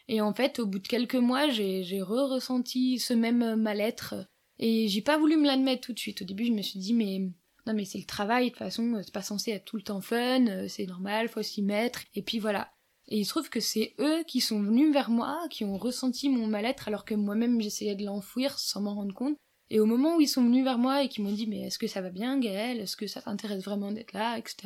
Et 0.08 0.20
en 0.20 0.34
fait, 0.34 0.58
au 0.58 0.66
bout 0.66 0.80
de 0.80 0.88
quelques 0.88 1.14
mois, 1.14 1.48
j'ai 1.50 2.02
re-ressenti 2.02 2.98
ce 2.98 3.14
même 3.14 3.54
mal-être 3.54 4.16
et 4.58 4.88
j'ai 4.88 5.02
pas 5.02 5.18
voulu 5.18 5.36
me 5.36 5.46
l'admettre 5.46 5.82
tout 5.82 5.92
de 5.92 5.98
suite. 5.98 6.22
Au 6.22 6.24
début, 6.24 6.46
je 6.46 6.52
me 6.52 6.62
suis 6.62 6.80
dit 6.80 6.94
mais 6.94 7.30
non 7.66 7.74
mais 7.74 7.84
c'est 7.84 7.98
le 7.98 8.04
travail 8.04 8.46
de 8.46 8.50
toute 8.50 8.58
façon, 8.58 9.00
c'est 9.02 9.14
pas 9.14 9.22
censé 9.22 9.52
être 9.52 9.64
tout 9.64 9.76
le 9.76 9.82
temps 9.82 10.00
fun, 10.00 10.46
euh, 10.48 10.66
c'est 10.68 10.86
normal, 10.86 11.28
faut 11.28 11.42
s'y 11.42 11.62
mettre. 11.62 12.02
Et 12.14 12.22
puis 12.22 12.38
voilà. 12.38 12.72
Et 13.10 13.18
il 13.18 13.24
se 13.24 13.30
trouve 13.30 13.50
que 13.50 13.60
c'est 13.60 13.94
eux 13.98 14.22
qui 14.24 14.40
sont 14.40 14.62
venus 14.62 14.92
vers 14.92 15.10
moi, 15.10 15.46
qui 15.50 15.64
ont 15.64 15.76
ressenti 15.76 16.28
mon 16.28 16.46
mal-être 16.46 16.86
alors 16.86 17.04
que 17.04 17.14
moi-même 17.14 17.60
j'essayais 17.60 17.96
de 17.96 18.04
l'enfouir 18.04 18.58
sans 18.58 18.80
m'en 18.80 18.94
rendre 18.94 19.14
compte. 19.14 19.36
Et 19.68 19.80
au 19.80 19.86
moment 19.86 20.16
où 20.16 20.20
ils 20.20 20.28
sont 20.28 20.44
venus 20.44 20.64
vers 20.64 20.78
moi 20.78 21.02
et 21.02 21.08
qui 21.08 21.20
m'ont 21.20 21.32
dit 21.32 21.48
mais 21.48 21.62
est-ce 21.62 21.78
que 21.78 21.88
ça 21.88 22.00
va 22.00 22.10
bien 22.10 22.38
Gaëlle 22.38 22.80
Est-ce 22.80 22.96
que 22.96 23.08
ça 23.08 23.20
t'intéresse 23.20 23.64
vraiment 23.64 23.90
d'être 23.90 24.12
là? 24.12 24.38
Etc. 24.38 24.56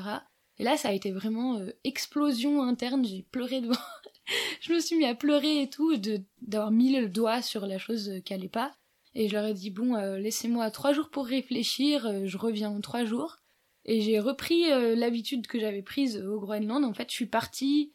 Et 0.58 0.64
là 0.64 0.76
ça 0.76 0.90
a 0.90 0.92
été 0.92 1.10
vraiment 1.10 1.56
euh, 1.56 1.70
explosion 1.84 2.62
interne, 2.62 3.04
j'ai 3.04 3.22
pleuré 3.22 3.62
devant. 3.62 3.74
je 4.60 4.74
me 4.74 4.80
suis 4.80 4.96
mis 4.96 5.06
à 5.06 5.14
pleurer 5.14 5.62
et 5.62 5.70
tout, 5.70 5.96
d'avoir 6.42 6.70
mis 6.70 6.94
le 6.94 7.08
doigt 7.08 7.40
sur 7.40 7.66
la 7.66 7.78
chose 7.78 8.12
qui 8.26 8.34
allait 8.34 8.48
pas. 8.48 8.72
Et 9.14 9.28
je 9.28 9.34
leur 9.34 9.46
ai 9.46 9.54
dit 9.54 9.70
bon 9.70 9.94
euh, 9.94 10.18
laissez-moi 10.18 10.70
trois 10.70 10.92
jours 10.92 11.08
pour 11.08 11.24
réfléchir, 11.24 12.06
euh, 12.06 12.26
je 12.26 12.36
reviens 12.36 12.68
en 12.68 12.82
trois 12.82 13.04
jours. 13.04 13.38
Et 13.86 14.00
j'ai 14.00 14.18
repris 14.18 14.64
l'habitude 14.96 15.46
que 15.46 15.60
j'avais 15.60 15.82
prise 15.82 16.16
au 16.16 16.40
Groenland. 16.40 16.86
En 16.86 16.94
fait, 16.94 17.10
je 17.10 17.14
suis 17.16 17.26
partie 17.26 17.92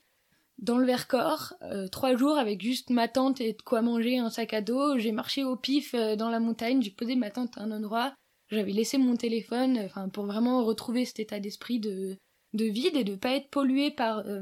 dans 0.61 0.77
le 0.77 0.85
Vercors, 0.85 1.53
euh, 1.61 1.87
trois 1.87 2.15
jours 2.15 2.37
avec 2.37 2.61
juste 2.61 2.89
ma 2.89 3.07
tente 3.07 3.39
et 3.39 3.53
de 3.53 3.61
quoi 3.61 3.81
manger, 3.81 4.17
un 4.17 4.29
sac 4.29 4.53
à 4.53 4.61
dos. 4.61 4.97
J'ai 4.97 5.11
marché 5.11 5.43
au 5.43 5.55
pif 5.55 5.93
euh, 5.93 6.15
dans 6.15 6.29
la 6.29 6.39
montagne, 6.39 6.81
j'ai 6.81 6.91
posé 6.91 7.15
ma 7.15 7.31
tente 7.31 7.57
à 7.57 7.61
un 7.61 7.71
endroit. 7.71 8.13
J'avais 8.49 8.71
laissé 8.71 8.97
mon 8.97 9.15
téléphone, 9.15 9.79
enfin 9.85 10.09
pour 10.09 10.25
vraiment 10.25 10.65
retrouver 10.65 11.05
cet 11.05 11.19
état 11.19 11.39
d'esprit 11.39 11.79
de, 11.79 12.17
de 12.53 12.65
vide 12.65 12.95
et 12.95 13.03
de 13.03 13.15
pas 13.15 13.35
être 13.35 13.49
pollué 13.49 13.91
par 13.91 14.19
euh, 14.27 14.41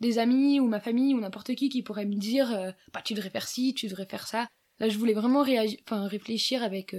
des 0.00 0.18
amis 0.18 0.58
ou 0.60 0.66
ma 0.66 0.80
famille 0.80 1.14
ou 1.14 1.20
n'importe 1.20 1.54
qui 1.54 1.68
qui 1.68 1.82
pourrait 1.82 2.06
me 2.06 2.16
dire 2.16 2.74
bah 2.92 3.02
tu 3.04 3.14
devrais 3.14 3.30
faire 3.30 3.46
ci, 3.46 3.74
tu 3.74 3.86
devrais 3.86 4.06
faire 4.06 4.26
ça. 4.26 4.48
Là 4.80 4.88
je 4.88 4.98
voulais 4.98 5.12
vraiment 5.12 5.42
réfléchir 5.42 6.62
avec 6.62 6.96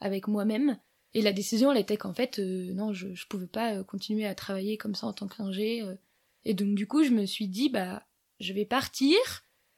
avec 0.00 0.26
moi-même. 0.26 0.78
Et 1.12 1.22
la 1.22 1.32
décision 1.32 1.70
elle 1.70 1.78
était 1.78 1.96
qu'en 1.96 2.14
fait 2.14 2.38
non 2.38 2.92
je 2.92 3.12
je 3.14 3.26
pouvais 3.26 3.46
pas 3.46 3.84
continuer 3.84 4.26
à 4.26 4.34
travailler 4.34 4.78
comme 4.78 4.94
ça 4.94 5.06
en 5.06 5.12
tant 5.12 5.28
qu'ingé 5.28 5.84
et 6.44 6.54
donc 6.54 6.74
du 6.74 6.86
coup, 6.86 7.02
je 7.02 7.10
me 7.10 7.26
suis 7.26 7.48
dit 7.48 7.68
bah 7.68 8.02
je 8.38 8.52
vais 8.52 8.64
partir 8.64 9.16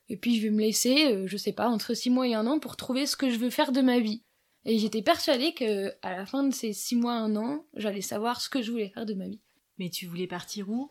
et 0.08 0.16
puis 0.16 0.36
je 0.36 0.42
vais 0.42 0.50
me 0.50 0.60
laisser, 0.60 1.06
euh, 1.06 1.26
je 1.26 1.36
sais 1.36 1.52
pas, 1.52 1.68
entre 1.68 1.94
six 1.94 2.10
mois 2.10 2.28
et 2.28 2.34
un 2.34 2.46
an 2.46 2.58
pour 2.58 2.76
trouver 2.76 3.06
ce 3.06 3.16
que 3.16 3.30
je 3.30 3.38
veux 3.38 3.50
faire 3.50 3.72
de 3.72 3.80
ma 3.80 3.98
vie. 3.98 4.22
Et 4.64 4.78
j'étais 4.78 5.02
persuadée 5.02 5.54
que 5.54 5.92
à 6.02 6.16
la 6.16 6.26
fin 6.26 6.44
de 6.44 6.54
ces 6.54 6.72
six 6.72 6.94
mois, 6.94 7.14
un 7.14 7.34
an, 7.36 7.66
j'allais 7.74 8.00
savoir 8.00 8.40
ce 8.40 8.48
que 8.48 8.62
je 8.62 8.70
voulais 8.70 8.90
faire 8.90 9.06
de 9.06 9.14
ma 9.14 9.26
vie. 9.26 9.40
Mais 9.78 9.90
tu 9.90 10.06
voulais 10.06 10.26
partir 10.26 10.70
où? 10.70 10.90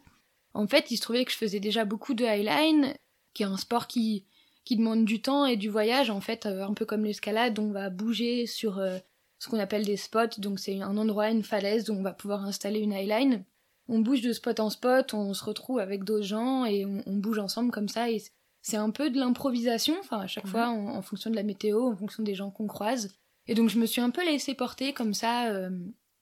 En 0.53 0.67
fait, 0.67 0.91
il 0.91 0.97
se 0.97 1.01
trouvait 1.01 1.23
que 1.23 1.31
je 1.31 1.37
faisais 1.37 1.61
déjà 1.61 1.85
beaucoup 1.85 2.13
de 2.13 2.25
highline, 2.25 2.93
qui 3.33 3.43
est 3.43 3.45
un 3.47 3.57
sport 3.57 3.87
qui 3.87 4.25
qui 4.63 4.75
demande 4.75 5.05
du 5.05 5.21
temps 5.21 5.45
et 5.45 5.57
du 5.57 5.69
voyage. 5.69 6.09
En 6.09 6.21
fait, 6.21 6.45
euh, 6.45 6.63
un 6.63 6.73
peu 6.73 6.85
comme 6.85 7.05
l'escalade, 7.05 7.57
on 7.59 7.71
va 7.71 7.89
bouger 7.89 8.45
sur 8.45 8.77
euh, 8.77 8.97
ce 9.39 9.49
qu'on 9.49 9.59
appelle 9.59 9.85
des 9.85 9.97
spots. 9.97 10.39
Donc 10.39 10.59
c'est 10.59 10.79
un 10.81 10.97
endroit, 10.97 11.29
une 11.29 11.43
falaise 11.43 11.89
où 11.89 11.93
on 11.93 12.03
va 12.03 12.13
pouvoir 12.13 12.43
installer 12.45 12.79
une 12.79 12.93
highline 12.93 13.43
on 13.87 13.99
bouge 13.99 14.21
de 14.21 14.33
spot 14.33 14.59
en 14.59 14.69
spot, 14.69 15.13
on 15.13 15.33
se 15.33 15.43
retrouve 15.43 15.79
avec 15.79 16.03
d'autres 16.03 16.25
gens 16.25 16.65
et 16.65 16.85
on, 16.85 17.15
bouge 17.17 17.39
ensemble 17.39 17.71
comme 17.71 17.89
ça. 17.89 18.09
Et 18.09 18.21
c'est 18.61 18.77
un 18.77 18.89
peu 18.89 19.09
de 19.09 19.19
l'improvisation, 19.19 19.95
enfin 19.99 20.19
à 20.19 20.27
chaque 20.27 20.47
fois 20.47 20.69
en, 20.69 21.01
fonction 21.01 21.29
de 21.29 21.35
la 21.35 21.43
météo, 21.43 21.91
en 21.91 21.95
fonction 21.95 22.23
des 22.23 22.35
gens 22.35 22.51
qu'on 22.51 22.67
croise. 22.67 23.15
Et 23.47 23.55
donc 23.55 23.69
je 23.69 23.79
me 23.79 23.85
suis 23.85 24.01
un 24.01 24.11
peu 24.11 24.23
laissée 24.23 24.53
porter 24.53 24.93
comme 24.93 25.13
ça 25.13 25.49
euh, 25.49 25.69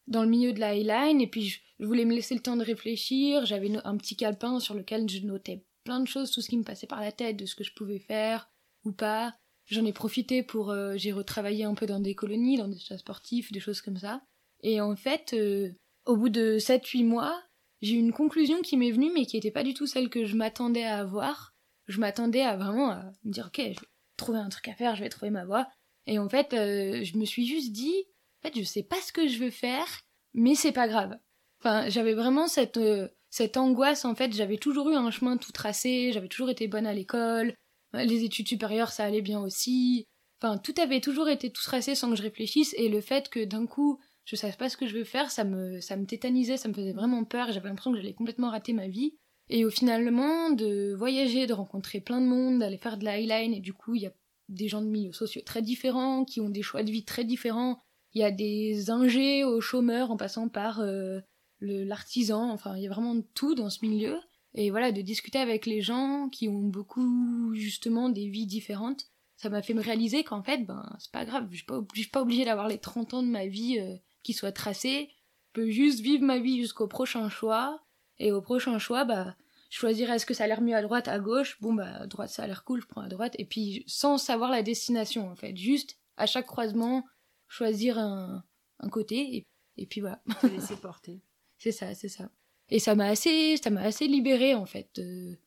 dans 0.07 0.23
le 0.23 0.29
milieu 0.29 0.53
de 0.53 0.59
la 0.59 0.73
highline 0.73 1.21
et 1.21 1.27
puis 1.27 1.49
je, 1.49 1.85
voulais 1.85 2.05
me 2.05 2.15
laisser 2.15 2.33
le 2.33 2.41
temps 2.41 2.57
de 2.57 2.63
réfléchir. 2.63 3.45
J'avais 3.45 3.71
un 3.83 3.97
petit 3.97 4.15
calepin 4.15 4.59
sur 4.59 4.73
lequel 4.73 5.09
je 5.09 5.25
notais 5.25 5.63
plein 5.83 5.99
de 5.99 6.07
choses, 6.07 6.31
tout 6.31 6.41
ce 6.41 6.49
qui 6.49 6.57
me 6.57 6.63
passait 6.63 6.87
par 6.87 7.01
la 7.01 7.11
tête, 7.11 7.37
de 7.37 7.45
ce 7.45 7.55
que 7.55 7.63
je 7.63 7.73
pouvais 7.73 7.99
faire 7.99 8.49
ou 8.83 8.91
pas. 8.91 9.33
J'en 9.65 9.85
ai 9.85 9.93
profité 9.93 10.41
pour 10.41 10.71
euh, 10.71 10.93
j'ai 10.97 11.11
retravaillé 11.11 11.63
un 11.63 11.75
peu 11.75 11.85
dans 11.85 11.99
des 11.99 12.15
colonies, 12.15 12.57
dans 12.57 12.67
des 12.67 12.79
sportifs, 12.97 13.51
des 13.51 13.59
choses 13.59 13.81
comme 13.81 13.97
ça. 13.97 14.21
Et 14.61 14.81
en 14.81 14.95
fait, 14.95 15.33
euh, 15.33 15.71
au 16.05 16.17
bout 16.17 16.29
de 16.29 16.57
7-8 16.57 17.05
mois, 17.05 17.39
j'ai 17.81 17.95
eu 17.95 17.99
une 17.99 18.11
conclusion 18.13 18.61
qui 18.61 18.77
m'est 18.77 18.91
venue, 18.91 19.11
mais 19.13 19.25
qui 19.25 19.37
n'était 19.37 19.51
pas 19.51 19.63
du 19.63 19.73
tout 19.73 19.87
celle 19.87 20.09
que 20.09 20.25
je 20.25 20.35
m'attendais 20.35 20.83
à 20.83 20.99
avoir. 20.99 21.53
Je 21.87 21.99
m'attendais 21.99 22.41
à 22.41 22.55
vraiment 22.57 22.91
à 22.91 23.11
me 23.23 23.31
dire, 23.31 23.47
ok, 23.47 23.57
je 23.57 23.79
vais 23.79 23.87
trouver 24.17 24.39
un 24.39 24.49
truc 24.49 24.67
à 24.67 24.75
faire, 24.75 24.95
je 24.95 25.03
vais 25.03 25.09
trouver 25.09 25.31
ma 25.31 25.45
voie. 25.45 25.67
Et 26.05 26.19
en 26.19 26.29
fait, 26.29 26.53
euh, 26.53 27.03
je 27.03 27.17
me 27.17 27.25
suis 27.25 27.47
juste 27.47 27.71
dit, 27.71 28.05
en 28.39 28.47
fait, 28.47 28.59
je 28.59 28.63
sais 28.63 28.83
pas 28.83 28.99
ce 29.01 29.11
que 29.11 29.27
je 29.27 29.39
veux 29.39 29.49
faire, 29.49 29.87
mais 30.33 30.55
c'est 30.55 30.71
pas 30.71 30.87
grave. 30.87 31.17
Enfin, 31.59 31.89
j'avais 31.89 32.13
vraiment 32.13 32.47
cette, 32.47 32.77
euh, 32.77 33.07
cette 33.29 33.57
angoisse, 33.57 34.05
en 34.05 34.15
fait, 34.15 34.33
j'avais 34.33 34.57
toujours 34.57 34.89
eu 34.89 34.95
un 34.95 35.11
chemin 35.11 35.37
tout 35.37 35.51
tracé, 35.51 36.11
j'avais 36.13 36.27
toujours 36.27 36.49
été 36.49 36.67
bonne 36.67 36.87
à 36.87 36.93
l'école, 36.93 37.53
les 37.93 38.23
études 38.23 38.47
supérieures, 38.47 38.91
ça 38.91 39.05
allait 39.05 39.21
bien 39.21 39.39
aussi. 39.39 40.05
Enfin, 40.41 40.57
tout 40.57 40.75
avait 40.81 41.01
toujours 41.01 41.27
été 41.27 41.51
tout 41.51 41.63
tracé 41.63 41.95
sans 41.95 42.09
que 42.09 42.15
je 42.15 42.23
réfléchisse, 42.23 42.73
et 42.77 42.89
le 42.89 43.01
fait 43.01 43.29
que 43.29 43.43
d'un 43.43 43.65
coup, 43.65 43.99
je 44.29 44.35
savais 44.35 44.53
pas 44.53 44.69
ce 44.69 44.77
que 44.77 44.85
je 44.85 44.95
veux 44.95 45.03
faire, 45.03 45.31
ça 45.31 45.43
me, 45.43 45.81
ça 45.81 45.97
me 45.97 46.05
tétanisait, 46.05 46.57
ça 46.57 46.69
me 46.69 46.73
faisait 46.75 46.93
vraiment 46.93 47.23
peur, 47.23 47.51
j'avais 47.51 47.67
l'impression 47.67 47.91
que 47.91 47.97
j'allais 47.97 48.13
complètement 48.13 48.51
rater 48.51 48.73
ma 48.73 48.87
vie. 48.87 49.15
Et 49.49 49.65
au 49.65 49.71
finalement, 49.71 50.51
de 50.51 50.93
voyager, 50.93 51.47
de 51.47 51.53
rencontrer 51.53 51.99
plein 51.99 52.21
de 52.21 52.27
monde, 52.27 52.59
d'aller 52.59 52.77
faire 52.77 52.99
de 52.99 53.05
la 53.05 53.17
et 53.17 53.59
du 53.59 53.73
coup, 53.73 53.95
il 53.95 54.03
y 54.03 54.05
a 54.05 54.13
des 54.47 54.67
gens 54.67 54.83
de 54.83 54.87
milieux 54.87 55.13
sociaux 55.13 55.41
très 55.43 55.63
différents, 55.63 56.25
qui 56.25 56.41
ont 56.41 56.49
des 56.49 56.61
choix 56.61 56.83
de 56.83 56.91
vie 56.91 57.03
très 57.03 57.23
différents. 57.23 57.79
Il 58.13 58.21
y 58.21 58.23
a 58.23 58.29
des 58.29 58.91
ingés 58.91 59.43
aux 59.43 59.61
chômeurs 59.61 60.11
en 60.11 60.17
passant 60.17 60.47
par 60.47 60.79
euh, 60.79 61.21
l'artisan, 61.61 62.51
enfin, 62.51 62.77
il 62.77 62.83
y 62.83 62.87
a 62.87 62.91
vraiment 62.91 63.19
tout 63.33 63.55
dans 63.55 63.71
ce 63.71 63.83
milieu. 63.83 64.19
Et 64.53 64.69
voilà, 64.69 64.91
de 64.91 65.01
discuter 65.01 65.39
avec 65.39 65.65
les 65.65 65.81
gens 65.81 66.29
qui 66.29 66.47
ont 66.47 66.67
beaucoup, 66.67 67.55
justement, 67.55 68.09
des 68.09 68.29
vies 68.29 68.47
différentes, 68.47 69.07
ça 69.37 69.49
m'a 69.49 69.63
fait 69.63 69.73
me 69.73 69.81
réaliser 69.81 70.23
qu'en 70.23 70.43
fait, 70.43 70.65
ben, 70.65 70.87
c'est 70.99 71.11
pas 71.11 71.25
grave, 71.25 71.47
je 71.49 71.57
suis 71.57 71.65
pas, 71.65 71.81
suis 71.95 72.09
pas 72.09 72.21
obligée 72.21 72.45
d'avoir 72.45 72.67
les 72.67 72.77
30 72.77 73.15
ans 73.15 73.23
de 73.23 73.29
ma 73.29 73.47
vie 73.47 73.79
euh, 73.79 73.95
qui 74.23 74.33
soit 74.33 74.51
tracé. 74.51 75.09
Je 75.47 75.61
peux 75.61 75.69
juste 75.69 75.99
vivre 76.01 76.23
ma 76.23 76.39
vie 76.39 76.59
jusqu'au 76.59 76.87
prochain 76.87 77.29
choix. 77.29 77.81
Et 78.19 78.31
au 78.31 78.41
prochain 78.41 78.77
choix, 78.79 79.05
bah, 79.05 79.35
choisir 79.69 80.11
est-ce 80.11 80.25
que 80.25 80.33
ça 80.33 80.43
a 80.43 80.47
l'air 80.47 80.61
mieux 80.61 80.75
à 80.75 80.81
droite, 80.81 81.07
à 81.07 81.19
gauche? 81.19 81.57
Bon, 81.61 81.73
bah, 81.73 82.01
à 82.01 82.07
droite, 82.07 82.29
ça 82.29 82.43
a 82.43 82.47
l'air 82.47 82.63
cool, 82.63 82.81
je 82.81 82.87
prends 82.87 83.01
à 83.01 83.07
droite. 83.07 83.35
Et 83.39 83.45
puis, 83.45 83.83
sans 83.87 84.17
savoir 84.17 84.51
la 84.51 84.63
destination, 84.63 85.29
en 85.29 85.35
fait. 85.35 85.55
Juste, 85.55 85.97
à 86.17 86.25
chaque 86.25 86.47
croisement, 86.47 87.05
choisir 87.47 87.97
un, 87.97 88.43
un 88.79 88.89
côté. 88.89 89.37
Et, 89.37 89.47
et 89.77 89.85
puis 89.85 90.01
voilà. 90.01 90.21
Se 90.41 90.47
laisser 90.47 90.75
porter. 90.81 91.21
c'est 91.57 91.71
ça, 91.71 91.93
c'est 91.95 92.09
ça. 92.09 92.29
Et 92.69 92.79
ça 92.79 92.93
m'a 92.93 93.07
assez, 93.07 93.57
ça 93.57 93.69
m'a 93.69 93.81
assez 93.81 94.07
libéré, 94.07 94.53
en 94.53 94.65
fait, 94.65 94.89
de, 94.95 95.37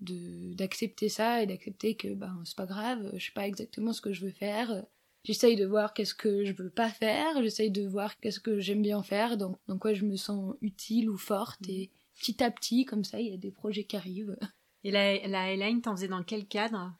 de, 0.00 0.54
d'accepter 0.54 1.08
ça 1.08 1.42
et 1.42 1.46
d'accepter 1.46 1.96
que, 1.96 2.14
ben, 2.14 2.40
c'est 2.44 2.56
pas 2.56 2.66
grave, 2.66 3.10
je 3.14 3.26
sais 3.26 3.32
pas 3.32 3.46
exactement 3.46 3.92
ce 3.92 4.00
que 4.00 4.12
je 4.12 4.24
veux 4.24 4.32
faire 4.32 4.84
J'essaye 5.24 5.56
de 5.56 5.66
voir 5.66 5.94
qu'est-ce 5.94 6.14
que 6.14 6.44
je 6.44 6.52
veux 6.52 6.70
pas 6.70 6.88
faire, 6.88 7.42
j'essaye 7.42 7.70
de 7.70 7.86
voir 7.86 8.18
qu'est-ce 8.18 8.40
que 8.40 8.58
j'aime 8.58 8.82
bien 8.82 9.02
faire, 9.02 9.36
donc 9.36 9.56
dans 9.68 9.78
quoi 9.78 9.94
je 9.94 10.04
me 10.04 10.16
sens 10.16 10.54
utile 10.60 11.08
ou 11.08 11.16
forte, 11.16 11.60
et 11.68 11.90
petit 12.18 12.42
à 12.42 12.50
petit, 12.50 12.84
comme 12.84 13.04
ça, 13.04 13.20
il 13.20 13.28
y 13.28 13.34
a 13.34 13.36
des 13.36 13.52
projets 13.52 13.84
qui 13.84 13.96
arrivent. 13.96 14.36
Et 14.84 14.90
la, 14.90 15.24
la 15.28 15.42
Highline, 15.42 15.80
t'en 15.80 15.94
faisais 15.94 16.08
dans 16.08 16.24
quel 16.24 16.44
cadre? 16.46 16.92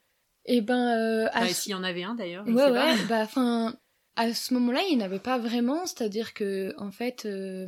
Eh 0.44 0.60
ben... 0.60 1.26
Euh, 1.26 1.28
S'il 1.48 1.72
y 1.72 1.74
en 1.74 1.82
avait 1.82 2.04
un 2.04 2.14
d'ailleurs. 2.14 2.46
Ouais, 2.46 2.70
ouais, 2.70 3.04
bah 3.08 3.22
enfin... 3.22 3.76
À 4.14 4.32
ce 4.34 4.54
moment-là, 4.54 4.82
il 4.88 4.96
n'y 4.96 5.02
en 5.02 5.06
avait 5.06 5.18
pas 5.18 5.38
vraiment, 5.38 5.84
c'est-à-dire 5.86 6.32
que, 6.32 6.74
en 6.78 6.92
fait, 6.92 7.24
euh, 7.24 7.66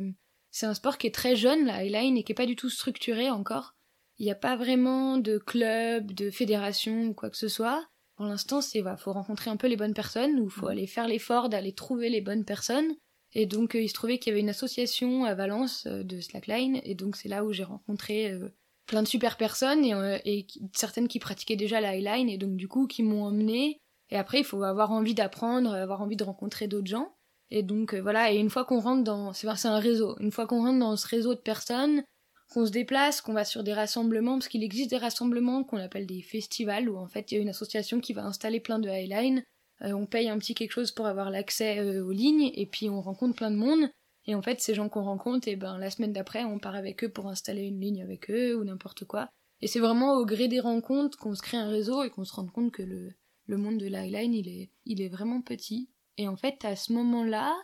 c'est 0.51 0.67
un 0.67 0.73
sport 0.73 0.97
qui 0.97 1.07
est 1.07 1.13
très 1.13 1.35
jeune, 1.35 1.65
la 1.65 1.77
Highline, 1.77 2.15
et 2.15 2.23
qui 2.23 2.31
est 2.31 2.35
pas 2.35 2.45
du 2.45 2.55
tout 2.55 2.69
structuré 2.69 3.29
encore. 3.29 3.75
Il 4.19 4.25
n'y 4.25 4.31
a 4.31 4.35
pas 4.35 4.55
vraiment 4.55 5.17
de 5.17 5.37
club, 5.37 6.13
de 6.13 6.31
fédération 6.31 7.07
ou 7.07 7.13
quoi 7.13 7.29
que 7.29 7.37
ce 7.37 7.49
soit. 7.49 7.85
Pour 8.15 8.25
l'instant, 8.25 8.61
c'est 8.61 8.81
va, 8.81 8.97
faut 8.97 9.11
rencontrer 9.11 9.49
un 9.49 9.57
peu 9.57 9.67
les 9.67 9.75
bonnes 9.75 9.93
personnes, 9.93 10.39
ou 10.39 10.49
faut 10.49 10.67
mm. 10.67 10.71
aller 10.71 10.87
faire 10.87 11.07
l'effort 11.07 11.49
d'aller 11.49 11.73
trouver 11.73 12.09
les 12.09 12.21
bonnes 12.21 12.45
personnes. 12.45 12.95
Et 13.33 13.45
donc, 13.45 13.75
euh, 13.75 13.81
il 13.81 13.89
se 13.89 13.93
trouvait 13.93 14.17
qu'il 14.17 14.31
y 14.31 14.33
avait 14.33 14.41
une 14.41 14.49
association 14.49 15.25
à 15.25 15.35
Valence 15.35 15.85
euh, 15.87 16.03
de 16.03 16.21
slackline, 16.21 16.79
et 16.83 16.95
donc 16.95 17.17
c'est 17.17 17.27
là 17.27 17.43
où 17.43 17.51
j'ai 17.51 17.65
rencontré 17.65 18.31
euh, 18.31 18.49
plein 18.87 19.03
de 19.03 19.07
super 19.07 19.35
personnes 19.35 19.83
et, 19.83 20.21
et 20.25 20.47
certaines 20.73 21.07
qui 21.07 21.19
pratiquaient 21.19 21.55
déjà 21.55 21.81
la 21.81 21.95
highline 21.95 22.29
et 22.29 22.37
donc 22.37 22.55
du 22.55 22.67
coup 22.67 22.85
qui 22.85 23.01
m'ont 23.03 23.23
emmené. 23.23 23.79
Et 24.11 24.15
après, 24.15 24.39
il 24.39 24.43
faut 24.45 24.61
avoir 24.61 24.91
envie 24.91 25.15
d'apprendre, 25.15 25.73
avoir 25.73 26.01
envie 26.01 26.15
de 26.15 26.23
rencontrer 26.23 26.67
d'autres 26.67 26.87
gens. 26.87 27.15
Et 27.49 27.63
donc 27.63 27.95
voilà, 27.95 28.31
et 28.31 28.37
une 28.37 28.51
fois 28.51 28.63
qu'on 28.63 28.79
rentre 28.79 29.03
dans, 29.03 29.33
c'est 29.33 29.47
un 29.47 29.79
réseau. 29.79 30.15
Une 30.19 30.31
fois 30.31 30.45
qu'on 30.45 30.63
rentre 30.63 30.79
dans 30.79 30.95
ce 30.95 31.07
réseau 31.07 31.33
de 31.33 31.39
personnes, 31.39 32.03
qu'on 32.51 32.65
se 32.65 32.71
déplace, 32.71 33.21
qu'on 33.21 33.33
va 33.33 33.45
sur 33.45 33.63
des 33.63 33.73
rassemblements, 33.73 34.33
parce 34.33 34.47
qu'il 34.47 34.63
existe 34.63 34.89
des 34.89 34.97
rassemblements 34.97 35.63
qu'on 35.63 35.77
appelle 35.77 36.05
des 36.05 36.21
festivals, 36.21 36.89
où 36.89 36.97
en 36.97 37.07
fait 37.07 37.31
il 37.31 37.35
y 37.35 37.37
a 37.37 37.41
une 37.41 37.49
association 37.49 37.99
qui 37.99 38.13
va 38.13 38.25
installer 38.25 38.59
plein 38.59 38.79
de 38.79 38.89
highline, 38.89 39.43
euh, 39.81 39.91
on 39.91 40.05
paye 40.05 40.29
un 40.29 40.37
petit 40.37 40.53
quelque 40.53 40.71
chose 40.71 40.91
pour 40.91 41.07
avoir 41.07 41.29
l'accès 41.29 41.79
euh, 41.79 42.05
aux 42.05 42.11
lignes, 42.11 42.51
et 42.53 42.65
puis 42.65 42.89
on 42.89 43.01
rencontre 43.01 43.35
plein 43.35 43.51
de 43.51 43.57
monde, 43.57 43.89
et 44.25 44.35
en 44.35 44.41
fait 44.41 44.61
ces 44.61 44.73
gens 44.73 44.89
qu'on 44.89 45.03
rencontre, 45.03 45.47
et 45.47 45.55
ben 45.55 45.77
la 45.77 45.89
semaine 45.89 46.13
d'après 46.13 46.43
on 46.43 46.59
part 46.59 46.75
avec 46.75 47.03
eux 47.03 47.09
pour 47.09 47.27
installer 47.27 47.63
une 47.63 47.79
ligne 47.79 48.01
avec 48.01 48.29
eux, 48.29 48.55
ou 48.55 48.63
n'importe 48.63 49.05
quoi. 49.05 49.29
Et 49.61 49.67
c'est 49.67 49.79
vraiment 49.79 50.15
au 50.15 50.25
gré 50.25 50.47
des 50.47 50.59
rencontres 50.59 51.17
qu'on 51.17 51.33
se 51.33 51.41
crée 51.41 51.57
un 51.57 51.69
réseau 51.69 52.03
et 52.03 52.09
qu'on 52.09 52.25
se 52.25 52.33
rend 52.33 52.47
compte 52.47 52.71
que 52.71 52.83
le, 52.83 53.13
le 53.47 53.57
monde 53.57 53.77
de 53.77 53.87
l'highline 53.87 54.33
il 54.33 54.47
est, 54.47 54.71
il 54.85 55.01
est 55.01 55.09
vraiment 55.09 55.41
petit. 55.41 55.89
Et 56.17 56.27
en 56.27 56.35
fait 56.35 56.63
à 56.65 56.75
ce 56.75 56.93
moment-là, 56.93 57.55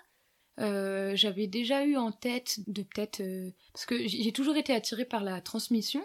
euh, 0.60 1.16
j'avais 1.16 1.48
déjà 1.48 1.86
eu 1.86 1.96
en 1.96 2.12
tête 2.12 2.60
de 2.68 2.84
peut-être 2.84 3.22
euh, 3.22 3.52
parce 3.74 3.86
que 3.86 4.08
j'ai 4.08 4.32
toujours 4.32 4.58
été 4.58 4.74
attirée 4.74 5.06
par 5.06 5.24
la 5.24 5.42
transmission. 5.42 6.02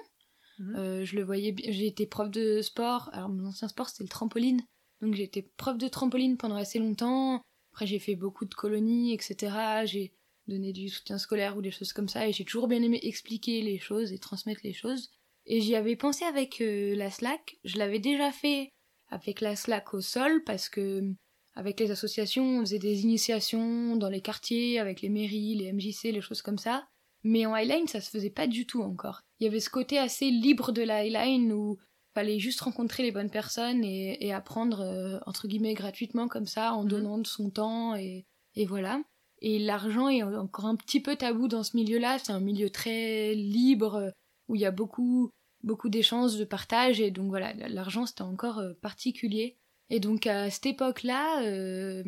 Mhm. 0.58 0.76
Euh, 0.76 1.04
je 1.04 1.16
le 1.16 1.24
voyais, 1.24 1.54
j'ai 1.68 1.86
été 1.86 2.06
prof 2.06 2.30
de 2.30 2.62
sport. 2.62 3.10
Alors 3.12 3.28
mon 3.28 3.46
ancien 3.46 3.68
sport 3.68 3.88
c'était 3.88 4.04
le 4.04 4.08
trampoline, 4.08 4.62
donc 5.00 5.14
j'ai 5.14 5.24
été 5.24 5.42
prof 5.42 5.76
de 5.76 5.88
trampoline 5.88 6.36
pendant 6.36 6.56
assez 6.56 6.78
longtemps. 6.78 7.42
Après 7.72 7.86
j'ai 7.86 7.98
fait 7.98 8.14
beaucoup 8.14 8.44
de 8.44 8.54
colonies, 8.54 9.12
etc. 9.12 9.84
J'ai 9.84 10.14
donné 10.46 10.72
du 10.72 10.88
soutien 10.88 11.18
scolaire 11.18 11.56
ou 11.56 11.62
des 11.62 11.72
choses 11.72 11.92
comme 11.92 12.08
ça 12.08 12.28
et 12.28 12.32
j'ai 12.32 12.44
toujours 12.44 12.68
bien 12.68 12.82
aimé 12.82 13.00
expliquer 13.02 13.62
les 13.62 13.78
choses 13.78 14.12
et 14.12 14.18
transmettre 14.18 14.60
les 14.62 14.72
choses. 14.72 15.10
Et 15.44 15.60
j'y 15.60 15.74
avais 15.74 15.96
pensé 15.96 16.24
avec 16.24 16.60
la 16.60 17.10
Slack. 17.10 17.58
Je 17.64 17.78
l'avais 17.78 17.98
déjà 17.98 18.32
fait 18.32 18.70
avec 19.08 19.40
la 19.40 19.54
Slack 19.54 19.92
au 19.94 20.00
sol 20.00 20.42
parce 20.44 20.68
que 20.68 21.14
avec 21.56 21.80
les 21.80 21.90
associations, 21.90 22.58
on 22.58 22.60
faisait 22.60 22.78
des 22.78 23.02
initiations 23.02 23.96
dans 23.96 24.10
les 24.10 24.20
quartiers, 24.20 24.78
avec 24.78 25.00
les 25.00 25.08
mairies, 25.08 25.54
les 25.56 25.72
MJC, 25.72 26.12
les 26.12 26.20
choses 26.20 26.42
comme 26.42 26.58
ça. 26.58 26.86
Mais 27.24 27.46
en 27.46 27.54
Highline, 27.54 27.88
ça 27.88 28.00
se 28.00 28.10
faisait 28.10 28.30
pas 28.30 28.46
du 28.46 28.66
tout 28.66 28.82
encore. 28.82 29.22
Il 29.40 29.44
y 29.44 29.46
avait 29.48 29.60
ce 29.60 29.70
côté 29.70 29.98
assez 29.98 30.30
libre 30.30 30.70
de 30.70 30.82
la 30.82 30.98
Highline 30.98 31.52
où 31.52 31.78
fallait 32.14 32.38
juste 32.38 32.60
rencontrer 32.60 33.02
les 33.02 33.10
bonnes 33.10 33.30
personnes 33.30 33.84
et, 33.84 34.32
apprendre, 34.32 34.80
euh, 34.80 35.18
entre 35.26 35.48
guillemets, 35.48 35.74
gratuitement 35.74 36.28
comme 36.28 36.46
ça, 36.46 36.72
en 36.74 36.82
mhm. 36.82 36.88
donnant 36.88 37.18
de 37.18 37.26
son 37.26 37.50
temps 37.50 37.94
et, 37.94 38.26
et 38.54 38.66
voilà. 38.66 39.02
Et 39.40 39.58
l'argent 39.58 40.08
est 40.08 40.22
encore 40.22 40.66
un 40.66 40.76
petit 40.76 41.00
peu 41.00 41.16
tabou 41.16 41.48
dans 41.48 41.62
ce 41.62 41.76
milieu-là. 41.76 42.18
C'est 42.18 42.32
un 42.32 42.40
milieu 42.40 42.70
très 42.70 43.34
libre 43.34 44.12
où 44.48 44.54
il 44.54 44.60
y 44.60 44.66
a 44.66 44.70
beaucoup, 44.70 45.30
beaucoup 45.62 45.88
d'échanges, 45.88 46.36
de 46.36 46.44
partage 46.44 47.00
et 47.00 47.10
donc 47.10 47.28
voilà, 47.28 47.52
l'argent 47.68 48.06
c'était 48.06 48.22
encore 48.22 48.58
euh, 48.58 48.72
particulier. 48.80 49.58
Et 49.90 50.00
donc 50.00 50.26
à 50.26 50.50
cette 50.50 50.66
époque-là, 50.66 51.42
euh, 51.44 52.02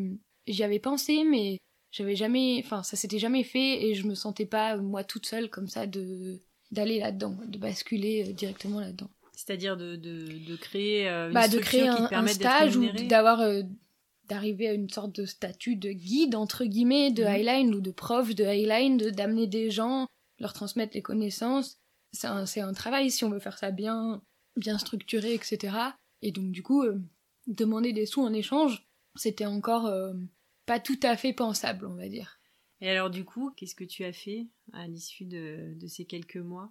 j'y 0.47 0.65
avais 0.65 0.79
pensé, 0.79 1.25
mais 1.25 1.59
j'avais 1.93 2.17
jamais, 2.17 2.61
enfin 2.65 2.83
ça 2.83 2.97
s'était 2.97 3.19
jamais 3.19 3.45
fait 3.45 3.87
et 3.87 3.95
je 3.95 4.07
me 4.07 4.15
sentais 4.15 4.47
pas 4.47 4.77
moi 4.77 5.05
toute 5.05 5.27
seule 5.27 5.49
comme 5.49 5.69
ça 5.69 5.87
de 5.87 6.41
d'aller 6.71 6.99
là-dedans, 6.99 7.39
de 7.47 7.59
basculer 7.59 8.29
euh, 8.29 8.33
directement 8.33 8.81
là-dedans. 8.81 9.09
C'est-à-dire 9.33 9.77
de, 9.77 9.97
de, 9.97 10.27
de, 10.47 10.57
créer 10.57 11.09
euh, 11.09 11.29
une 11.29 11.35
bah, 11.35 11.49
de 11.49 11.59
créer 11.59 11.87
un, 11.87 12.09
un 12.11 12.27
stage 12.27 12.77
ou 12.77 12.91
d'avoir 13.07 13.41
d'arriver 14.29 14.69
à 14.69 14.73
une 14.73 14.91
sorte 14.91 15.15
de 15.15 15.25
statut 15.25 15.77
de 15.77 15.91
guide 15.91 16.35
entre 16.35 16.65
guillemets 16.65 17.13
de 17.13 17.23
mhm. 17.23 17.29
highline 17.29 17.75
ou 17.75 17.81
de 17.81 17.93
prof 17.93 18.35
de 18.35 18.45
highline, 18.45 18.97
de 18.97 19.11
d'amener 19.11 19.47
des 19.47 19.71
gens, 19.71 20.09
leur 20.41 20.53
transmettre 20.53 20.95
les 20.95 21.03
connaissances. 21.03 21.79
C'est 22.13 22.27
un, 22.27 22.45
un 22.45 22.73
travail 22.73 23.11
si 23.11 23.25
on 23.25 23.31
veut 23.31 23.39
faire 23.39 23.59
ça 23.59 23.71
bien 23.71 24.21
bien 24.57 24.77
structuré, 24.77 25.33
etc. 25.35 25.77
Et 26.21 26.33
donc 26.33 26.51
du 26.51 26.65
coup 26.65 26.85
demander 27.49 27.93
des 27.93 28.07
sous 28.07 28.23
en 28.23 28.33
échange, 28.33 28.87
c'était 29.17 29.47
encore 29.47 29.87
euh, 29.87 30.13
pas 30.67 30.79
tout 30.79 31.01
à 31.03 31.17
fait 31.17 31.33
pensable, 31.33 31.87
on 31.87 31.97
va 31.97 32.09
dire. 32.09 32.39
Et 32.81 32.89
alors 32.89 33.11
du 33.11 33.25
coup, 33.25 33.51
qu'est-ce 33.57 33.75
que 33.75 33.85
tu 33.85 34.05
as 34.05 34.13
fait 34.13 34.47
à 34.73 34.87
l'issue 34.87 35.25
de, 35.25 35.75
ces 35.89 36.05
quelques 36.05 36.37
mois? 36.37 36.71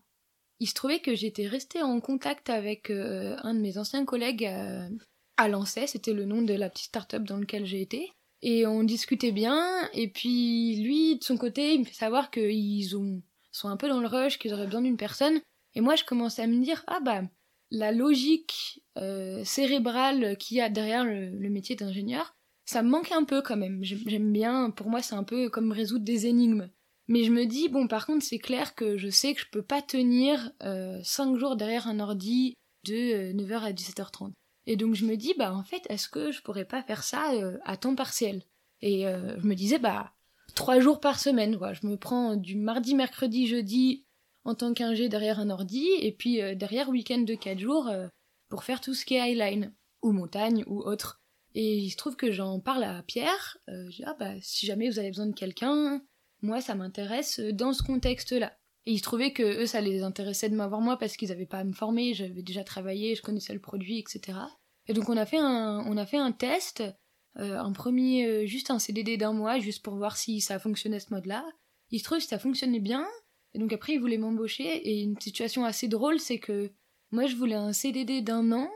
Il 0.60 0.68
se 0.68 0.74
trouvait 0.74 1.02
que 1.02 1.14
j'étais 1.14 1.48
restée 1.48 1.84
en 1.84 2.00
contact 2.00 2.50
avec 2.50 2.90
euh, 2.90 3.36
un 3.44 3.54
de 3.54 3.60
mes 3.60 3.78
anciens 3.78 4.06
collègues 4.06 4.46
à, 4.46 4.88
à 5.36 5.48
Lancet, 5.48 5.88
c'était 5.88 6.14
le 6.14 6.26
nom 6.26 6.42
de 6.42 6.54
la 6.54 6.70
petite 6.70 6.88
start-up 6.88 7.24
dans 7.24 7.38
laquelle 7.38 7.66
j'ai 7.66 7.82
été. 7.82 8.12
Et 8.42 8.68
on 8.68 8.84
discutait 8.84 9.32
bien, 9.32 9.90
et 9.94 10.10
puis 10.10 10.82
lui, 10.84 11.18
de 11.18 11.24
son 11.24 11.38
côté, 11.38 11.74
il 11.74 11.80
me 11.80 11.86
fait 11.86 11.94
savoir 11.94 12.30
qu'ils 12.30 12.96
ont, 12.96 13.22
sont 13.52 13.70
un 13.70 13.78
peu 13.78 13.90
dans 13.90 14.00
le 14.00 14.08
rush, 14.08 14.38
qu'ils 14.38 14.54
auraient 14.54 14.66
besoin 14.66 14.82
d'une 14.82 14.98
personne. 14.98 15.42
Et 15.74 15.82
moi, 15.82 15.96
je 15.96 16.04
commençais 16.04 16.44
à 16.44 16.48
me 16.48 16.64
dire, 16.64 16.84
ah 16.88 17.00
bah, 17.00 17.24
la 17.72 17.92
logique 17.92 18.82
euh, 18.98 19.44
cérébrale 19.44 20.38
qu'il 20.38 20.58
y 20.58 20.62
a 20.62 20.70
derrière 20.70 21.06
le, 21.06 21.50
métier 21.50 21.76
d'ingénieur, 21.76 22.36
ça 22.66 22.84
me 22.84 22.90
manque 22.90 23.12
un 23.12 23.24
peu 23.24 23.42
quand 23.42 23.58
même. 23.58 23.84
J'aime 23.84 24.32
bien, 24.32 24.72
pour 24.72 24.90
moi 24.90 25.02
c'est 25.02 25.16
un 25.16 25.24
peu 25.24 25.50
comme 25.50 25.72
résoudre 25.72 26.06
des 26.06 26.28
énigmes. 26.28 26.70
Mais 27.08 27.24
je 27.24 27.32
me 27.32 27.46
dis, 27.46 27.70
bon 27.70 27.88
par 27.88 28.06
contre 28.06 28.26
c'est 28.26 28.40
clair 28.40 28.76
que 28.76 28.98
je 28.98 29.10
sais 29.10 29.34
que 29.34 29.42
je 29.42 29.50
peux 29.52 29.62
pas 29.62 29.82
tenir 29.82 30.52
euh, 30.64 31.00
5 31.04 31.38
jours 31.38 31.56
derrière 31.56 31.88
un 31.88 32.00
ordi 32.00 32.54
de 32.86 33.32
9h 33.34 33.52
euh, 33.52 33.66
à 33.66 33.72
17h30. 33.72 34.32
Et 34.66 34.76
donc 34.76 34.96
je 34.96 35.06
me 35.06 35.16
dis, 35.16 35.34
bah 35.38 35.54
en 35.54 35.64
fait, 35.64 35.84
est-ce 35.90 36.10
que 36.10 36.32
je 36.32 36.42
pourrais 36.42 36.66
pas 36.66 36.84
faire 36.84 37.04
ça 37.04 37.34
euh, 37.34 37.58
à 37.64 37.78
temps 37.78 37.96
partiel? 37.96 38.44
Et 38.82 39.06
je 39.06 39.48
me 39.48 39.56
disais, 39.56 39.80
bah, 39.80 40.14
3 40.54 40.80
jours 40.82 41.00
par 41.00 41.20
semaine, 41.20 41.58
quoi. 41.58 41.74
Je 41.74 41.88
me 41.88 41.98
prends 41.98 42.36
du 42.36 42.56
mardi, 42.56 42.94
mercredi, 42.94 43.48
jeudi, 43.48 44.06
en 44.48 44.56
tant 44.56 44.74
qu'ingé 44.74 45.10
derrière 45.10 45.42
un 45.42 45.50
ordi, 45.50 45.86
et 46.00 46.14
puis 46.14 46.42
euh, 46.42 46.56
derrière 46.56 46.88
week-end 46.88 47.20
de 47.20 47.36
4 47.36 47.60
jours 47.60 47.90
euh, 47.90 48.08
pour 48.48 48.64
faire 48.64 48.80
tout 48.80 48.94
ce 48.94 49.06
qui 49.06 49.16
est 49.16 49.20
highline, 49.20 49.74
ou 50.02 50.14
montagne, 50.14 50.64
ou 50.68 50.80
autre. 50.80 51.22
Et 51.54 51.78
il 51.78 51.90
se 51.90 51.98
trouve 51.98 52.16
que 52.16 52.32
j'en 52.32 52.62
parle 52.62 52.86
à 52.86 53.04
Pierre, 53.04 53.58
euh, 53.68 53.90
je 53.90 53.98
dis, 53.98 54.04
ah 54.06 54.16
bah 54.18 54.32
si 54.42 54.66
jamais 54.66 54.90
vous 54.90 55.00
avez 55.00 55.10
besoin 55.10 55.26
de 55.26 55.34
quelqu'un, 55.34 56.02
moi 56.42 56.62
ça 56.62 56.76
m'intéresse 56.76 57.42
dans 57.42 57.74
ce 57.74 57.84
contexte-là. 57.84 58.54
Et 58.86 58.94
il 58.94 59.00
se 59.00 59.04
trouvait 59.04 59.34
que 59.34 59.44
eux 59.44 59.66
ça 59.66 59.82
les 59.82 60.02
intéressait 60.02 60.48
de 60.48 60.56
m'avoir 60.56 60.80
moi 60.80 60.98
parce 60.98 61.18
qu'ils 61.18 61.34
avaient 61.34 61.46
pas 61.46 61.60
à 61.60 61.64
me 61.66 61.74
former, 61.74 62.14
j'avais 62.14 62.42
déjà 62.42 62.64
travaillé, 62.64 63.16
je 63.16 63.22
connaissais 63.22 63.54
le 63.54 63.60
produit, 63.60 64.00
etc. 64.00 64.38
Et 64.88 64.94
donc 64.94 65.10
on 65.10 65.18
a 65.18 65.26
fait 65.26 65.40
un, 65.40 65.84
on 65.88 65.98
a 65.98 66.06
fait 66.06 66.18
un 66.18 66.32
test, 66.32 66.84
un 67.36 67.72
premier, 67.74 68.48
juste 68.48 68.72
un 68.72 68.80
CDD 68.80 69.18
d'un 69.18 69.34
mois, 69.34 69.60
juste 69.60 69.84
pour 69.84 69.96
voir 69.96 70.16
si 70.16 70.40
ça 70.40 70.58
fonctionnait 70.58 71.02
ce 71.02 71.14
mode-là. 71.14 71.46
Il 71.92 72.00
se 72.00 72.06
trouve 72.06 72.20
que 72.20 72.24
ça 72.24 72.40
fonctionnait 72.40 72.80
bien, 72.80 73.06
et 73.58 73.60
donc 73.60 73.74
après, 73.74 73.94
ils 73.94 74.00
voulaient 74.00 74.20
m'embaucher. 74.20 74.88
Et 74.88 75.02
une 75.02 75.20
situation 75.20 75.66
assez 75.66 75.88
drôle, 75.88 76.20
c'est 76.20 76.38
que 76.38 76.70
moi, 77.12 77.26
je 77.26 77.36
voulais 77.36 77.56
un 77.56 77.74
CDD 77.74 78.22
d'un 78.22 78.52
an 78.52 78.70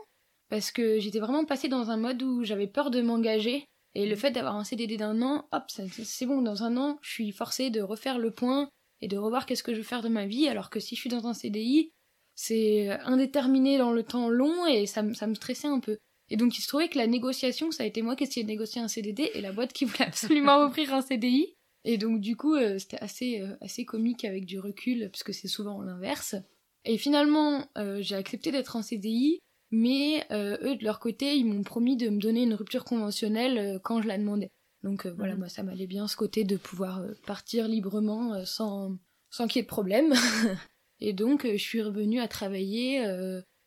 parce 0.48 0.72
que 0.72 0.98
j'étais 0.98 1.20
vraiment 1.20 1.44
passée 1.44 1.68
dans 1.68 1.90
un 1.90 1.96
mode 1.96 2.20
où 2.24 2.42
j'avais 2.42 2.66
peur 2.66 2.90
de 2.90 3.00
m'engager. 3.00 3.64
Et 3.94 4.06
le 4.06 4.16
fait 4.16 4.32
d'avoir 4.32 4.56
un 4.56 4.64
CDD 4.64 4.96
d'un 4.96 5.22
an, 5.22 5.46
hop, 5.52 5.62
c'est 5.68 6.26
bon, 6.26 6.42
dans 6.42 6.64
un 6.64 6.76
an, 6.76 6.98
je 7.00 7.12
suis 7.12 7.30
forcée 7.30 7.70
de 7.70 7.80
refaire 7.80 8.18
le 8.18 8.32
point 8.32 8.70
et 9.00 9.06
de 9.06 9.16
revoir 9.16 9.46
qu'est-ce 9.46 9.62
que 9.62 9.72
je 9.72 9.78
veux 9.78 9.84
faire 9.84 10.02
de 10.02 10.08
ma 10.08 10.26
vie, 10.26 10.48
alors 10.48 10.68
que 10.68 10.80
si 10.80 10.96
je 10.96 11.00
suis 11.00 11.10
dans 11.10 11.28
un 11.28 11.34
CDI, 11.34 11.92
c'est 12.34 12.88
indéterminé 13.04 13.78
dans 13.78 13.92
le 13.92 14.02
temps 14.02 14.30
long 14.30 14.66
et 14.66 14.86
ça, 14.86 15.04
ça 15.14 15.28
me 15.28 15.34
stressait 15.34 15.68
un 15.68 15.78
peu. 15.78 15.98
Et 16.28 16.36
donc 16.36 16.58
il 16.58 16.62
se 16.62 16.68
trouvait 16.68 16.88
que 16.88 16.98
la 16.98 17.06
négociation, 17.06 17.70
ça 17.70 17.84
a 17.84 17.86
été 17.86 18.02
moi 18.02 18.16
qui 18.16 18.24
essayais 18.24 18.44
de 18.44 18.50
négocier 18.50 18.80
un 18.80 18.88
CDD 18.88 19.30
et 19.34 19.40
la 19.42 19.52
boîte 19.52 19.72
qui 19.72 19.84
voulait 19.84 20.06
absolument 20.06 20.56
offrir 20.64 20.92
un 20.92 21.02
CDI. 21.02 21.54
Et 21.84 21.98
donc 21.98 22.20
du 22.20 22.36
coup, 22.36 22.54
euh, 22.54 22.78
c'était 22.78 22.98
assez, 22.98 23.40
euh, 23.40 23.56
assez 23.60 23.84
comique 23.84 24.24
avec 24.24 24.46
du 24.46 24.58
recul, 24.58 25.08
puisque 25.10 25.34
c'est 25.34 25.48
souvent 25.48 25.82
l'inverse. 25.82 26.36
Et 26.84 26.98
finalement, 26.98 27.66
euh, 27.78 28.00
j'ai 28.00 28.14
accepté 28.14 28.52
d'être 28.52 28.76
en 28.76 28.82
CDI, 28.82 29.40
mais 29.70 30.26
eux, 30.30 30.76
de 30.76 30.84
leur 30.84 31.00
côté, 31.00 31.36
ils 31.36 31.46
m'ont 31.46 31.62
promis 31.62 31.96
de 31.96 32.10
me 32.10 32.20
donner 32.20 32.42
une 32.42 32.54
rupture 32.54 32.84
conventionnelle 32.84 33.80
quand 33.82 34.02
je 34.02 34.08
la 34.08 34.18
demandais. 34.18 34.50
Donc 34.82 35.06
voilà, 35.06 35.32
mhm. 35.32 35.38
moi, 35.38 35.48
ça 35.48 35.62
m'allait 35.62 35.86
bien 35.86 36.08
ce 36.08 36.16
côté 36.16 36.44
de 36.44 36.56
pouvoir 36.56 37.02
partir 37.26 37.68
librement 37.68 38.44
sans, 38.44 38.98
sans 39.30 39.46
qu'il 39.46 39.60
y 39.60 39.60
ait 39.60 39.62
de 39.62 39.68
problème. 39.68 40.12
et 41.00 41.14
donc, 41.14 41.46
je 41.50 41.56
suis 41.56 41.80
revenue 41.80 42.20
à 42.20 42.28
travailler 42.28 42.98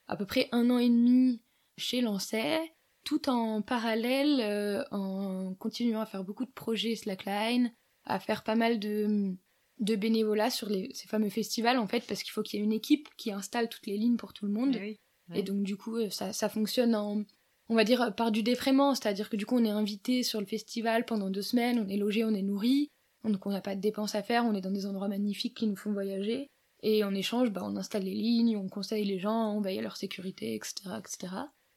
à 0.07 0.15
peu 0.15 0.27
près 0.27 0.47
un 0.51 0.69
an 0.69 0.77
et 0.77 0.89
demi 0.89 1.41
chez 1.77 2.01
Lancet, 2.01 2.59
tout 3.03 3.27
en 3.27 3.63
parallèle, 3.63 4.85
en 4.91 5.55
continuant 5.55 6.01
à 6.01 6.05
faire 6.05 6.23
beaucoup 6.23 6.45
de 6.45 6.51
projets 6.51 6.95
Slackline, 6.95 7.71
à 8.05 8.19
faire 8.19 8.43
pas 8.43 8.55
mal 8.55 8.79
de, 8.79 9.33
de 9.79 9.95
bénévolat 9.95 10.49
sur 10.49 10.69
les, 10.69 10.89
ces 10.93 11.07
fameux 11.07 11.29
festivals, 11.29 11.77
en 11.77 11.87
fait, 11.87 12.05
parce 12.07 12.23
qu'il 12.23 12.31
faut 12.31 12.43
qu'il 12.43 12.59
y 12.59 12.61
ait 12.61 12.65
une 12.65 12.73
équipe 12.73 13.09
qui 13.17 13.31
installe 13.31 13.69
toutes 13.69 13.87
les 13.87 13.97
lignes 13.97 14.17
pour 14.17 14.33
tout 14.33 14.45
le 14.45 14.51
monde. 14.51 14.75
Eh 14.81 14.99
Et 15.33 15.43
donc, 15.43 15.63
du 15.63 15.75
coup, 15.75 15.97
euh, 15.97 16.09
ça, 16.09 16.33
ça 16.33 16.49
fonctionne 16.49 16.95
en, 16.95 17.23
on 17.69 17.75
va 17.75 17.83
dire, 17.83 18.13
par 18.15 18.31
du 18.31 18.43
défraiement, 18.43 18.95
c'est-à-dire 18.95 19.29
que 19.29 19.35
du 19.35 19.45
coup, 19.45 19.57
on 19.57 19.65
est 19.65 19.69
invité 19.69 20.23
sur 20.23 20.39
le 20.39 20.45
festival 20.45 21.05
pendant 21.05 21.29
deux 21.29 21.41
semaines, 21.41 21.83
on 21.85 21.89
est 21.89 21.97
logé, 21.97 22.23
on 22.23 22.33
est 22.33 22.41
nourri, 22.41 22.89
donc 23.23 23.45
on 23.45 23.51
n'a 23.51 23.61
pas 23.61 23.75
de 23.75 23.81
dépenses 23.81 24.15
à 24.15 24.23
faire, 24.23 24.45
on 24.45 24.53
est 24.53 24.61
dans 24.61 24.71
des 24.71 24.85
endroits 24.85 25.07
magnifiques 25.07 25.57
qui 25.57 25.67
nous 25.67 25.75
font 25.75 25.91
voyager. 25.91 26.47
Et 26.83 27.03
en 27.03 27.15
échange, 27.15 27.49
bah, 27.49 27.61
on 27.63 27.75
installe 27.77 28.03
les 28.03 28.13
lignes, 28.13 28.57
on 28.57 28.69
conseille 28.69 29.05
les 29.05 29.17
gens, 29.17 29.55
on 29.55 29.61
veille 29.61 29.79
à 29.79 29.81
leur 29.81 29.97
sécurité, 29.97 30.53
etc. 30.53 30.73
etc. 30.99 31.33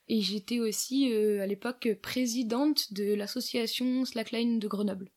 Et 0.08 0.20
j'étais 0.20 0.58
aussi 0.58 1.12
euh, 1.12 1.42
à 1.42 1.46
l'époque 1.46 1.88
présidente 2.02 2.92
de 2.92 3.14
l'association 3.14 4.04
Slackline 4.04 4.58
de 4.58 4.68
Grenoble. 4.68 5.10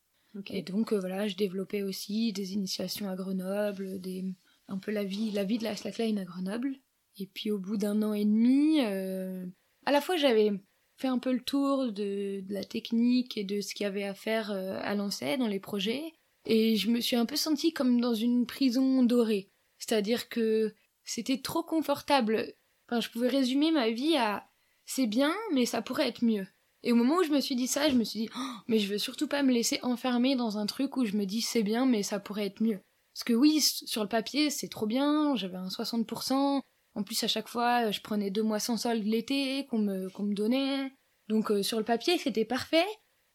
Et 0.50 0.62
donc 0.62 0.94
euh, 0.94 1.00
voilà, 1.00 1.28
je 1.28 1.36
développais 1.36 1.84
aussi 1.84 2.32
des 2.34 2.54
initiations 2.54 3.10
à 3.10 3.16
Grenoble, 3.16 4.00
des, 4.00 4.26
un 4.68 4.78
peu 4.78 4.92
la 4.92 5.04
vie, 5.04 5.32
la 5.32 5.44
vie 5.44 5.58
de 5.58 5.64
la 5.64 5.76
slackline 5.76 6.20
à 6.20 6.26
Grenoble. 6.26 6.76
Et 7.20 7.28
puis 7.28 7.52
au 7.52 7.60
bout 7.60 7.78
d'un 7.78 8.02
an 8.04 8.14
et 8.14 8.24
demi, 8.24 8.80
à 8.80 9.92
la 9.92 10.00
fois 10.00 10.16
j'avais 10.16 10.52
fait 10.96 11.10
un 11.10 11.20
peu 11.20 11.34
le 11.34 11.42
tour 11.42 11.92
de, 11.92 12.42
la 12.48 12.64
technique 12.64 13.38
et 13.38 13.44
de 13.44 13.60
ce 13.60 13.76
qu'il 13.76 13.84
y 13.84 13.88
avait 13.88 14.06
à 14.06 14.14
faire 14.14 14.50
à 14.52 14.96
lancer 14.96 15.36
dans 15.36 15.48
les 15.48 15.60
projets, 15.60 16.14
et 16.46 16.76
je 16.76 16.90
me 16.90 17.02
suis 17.02 17.16
un 17.16 17.26
peu 17.26 17.36
sentie 17.36 17.74
comme 17.74 18.00
dans 18.00 18.14
une 18.14 18.46
prison 18.46 19.04
dorée. 19.04 19.50
C'est-à-dire 19.78 20.30
que 20.30 20.74
c'était 21.04 21.42
trop 21.42 21.64
confortable. 21.64 22.54
Enfin, 22.88 23.02
je 23.02 23.10
pouvais 23.10 23.28
résumer 23.28 23.72
ma 23.72 23.90
vie 23.90 24.16
à 24.18 24.48
c'est 24.86 25.08
bien, 25.08 25.34
mais 25.54 25.66
ça 25.66 25.82
pourrait 25.82 26.08
être 26.08 26.24
mieux. 26.24 26.46
Et 26.84 26.92
au 26.92 26.96
moment 26.96 27.18
où 27.18 27.24
je 27.24 27.32
me 27.32 27.40
suis 27.40 27.56
dit 27.56 27.68
ça, 27.68 27.90
je 27.90 27.96
me 27.96 28.04
suis 28.04 28.22
dit, 28.22 28.30
oh, 28.36 28.54
mais 28.68 28.80
je 28.80 28.92
veux 28.92 28.98
surtout 28.98 29.28
pas 29.28 29.44
me 29.44 29.52
laisser 29.52 29.80
enfermer 29.84 30.36
dans 30.36 30.58
un 30.58 30.66
truc 30.66 30.98
où 30.98 31.06
je 31.06 31.16
me 31.16 31.26
dis 31.26 31.42
c'est 31.42 31.64
bien, 31.64 31.86
mais 31.86 32.04
ça 32.04 32.20
pourrait 32.20 32.48
être 32.48 32.62
mieux. 32.62 32.80
Parce 33.14 33.24
que 33.24 33.34
oui, 33.34 33.60
sur 33.62 34.02
le 34.02 34.10
papier, 34.10 34.50
c'est 34.50 34.70
trop 34.70 34.88
bien, 34.88 35.36
j'avais 35.36 35.58
un 35.58 35.68
60%. 35.68 36.62
En 36.96 37.04
plus, 37.04 37.24
à 37.24 37.28
chaque 37.28 37.48
fois, 37.48 37.92
je 37.92 38.02
prenais 38.02 38.32
deux 38.32 38.44
mois 38.44 38.60
sans 38.60 38.78
solde 38.78 39.04
l'été 39.04 39.66
qu'on 39.68 39.80
me, 39.80 40.08
me 40.08 40.34
donnait. 40.34 40.92
Donc, 41.28 41.52
euh, 41.52 41.64
sur 41.64 41.78
le 41.78 41.86
papier, 41.86 42.18
c'était 42.18 42.46
parfait. 42.46 42.86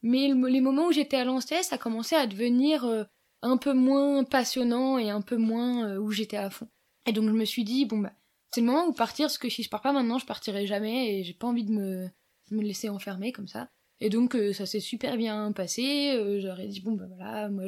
Mais 0.03 0.29
les 0.29 0.61
moments 0.61 0.89
où 0.89 0.93
j'étais 0.93 1.17
à 1.17 1.25
lancer, 1.25 1.63
ça 1.63 1.79
commençait 1.79 2.17
à 2.17 2.27
devenir 2.27 2.85
euh, 2.85 3.05
un 3.43 3.57
peu 3.57 3.73
moins 3.73 4.25
passionnant 4.25 4.99
et 4.99 5.11
un 5.11 5.23
peu 5.23 5.37
moins 5.37 5.89
euh, 5.89 5.99
où 5.99 6.11
j'étais 6.11 6.37
à 6.37 6.51
fond. 6.51 6.69
Et 7.07 7.13
donc, 7.13 7.29
je 7.29 7.35
me 7.35 7.45
suis 7.45 7.65
dit, 7.65 7.87
bon, 7.87 7.99
bah, 7.99 8.13
c'est 8.53 8.61
le 8.61 8.67
moment 8.67 8.87
où 8.87 8.93
partir, 8.93 9.27
parce 9.27 9.39
que 9.39 9.49
si 9.49 9.63
je 9.63 9.71
pars 9.71 9.83
pas 9.83 9.93
maintenant, 9.93 10.19
je 10.19 10.27
partirai 10.27 10.67
jamais 10.67 11.19
et 11.19 11.25
j'ai 11.25 11.35
pas 11.35 11.47
envie 11.47 11.65
de 11.65 11.73
me, 11.73 12.09
me 12.51 12.63
laisser 12.63 12.89
enfermer 12.89 13.33
comme 13.33 13.49
ça. 13.49 13.71
Et 14.01 14.11
donc 14.11 14.35
euh, 14.35 14.53
ça 14.53 14.67
s'est 14.67 14.81
super 14.81 15.17
bien 15.17 15.53
passé. 15.53 16.13
Euh, 16.15 16.41
J'aurais 16.41 16.69
dit 16.69 16.81
bon 16.81 16.93
ben 16.93 17.07
voilà, 17.09 17.49
moi 17.49 17.65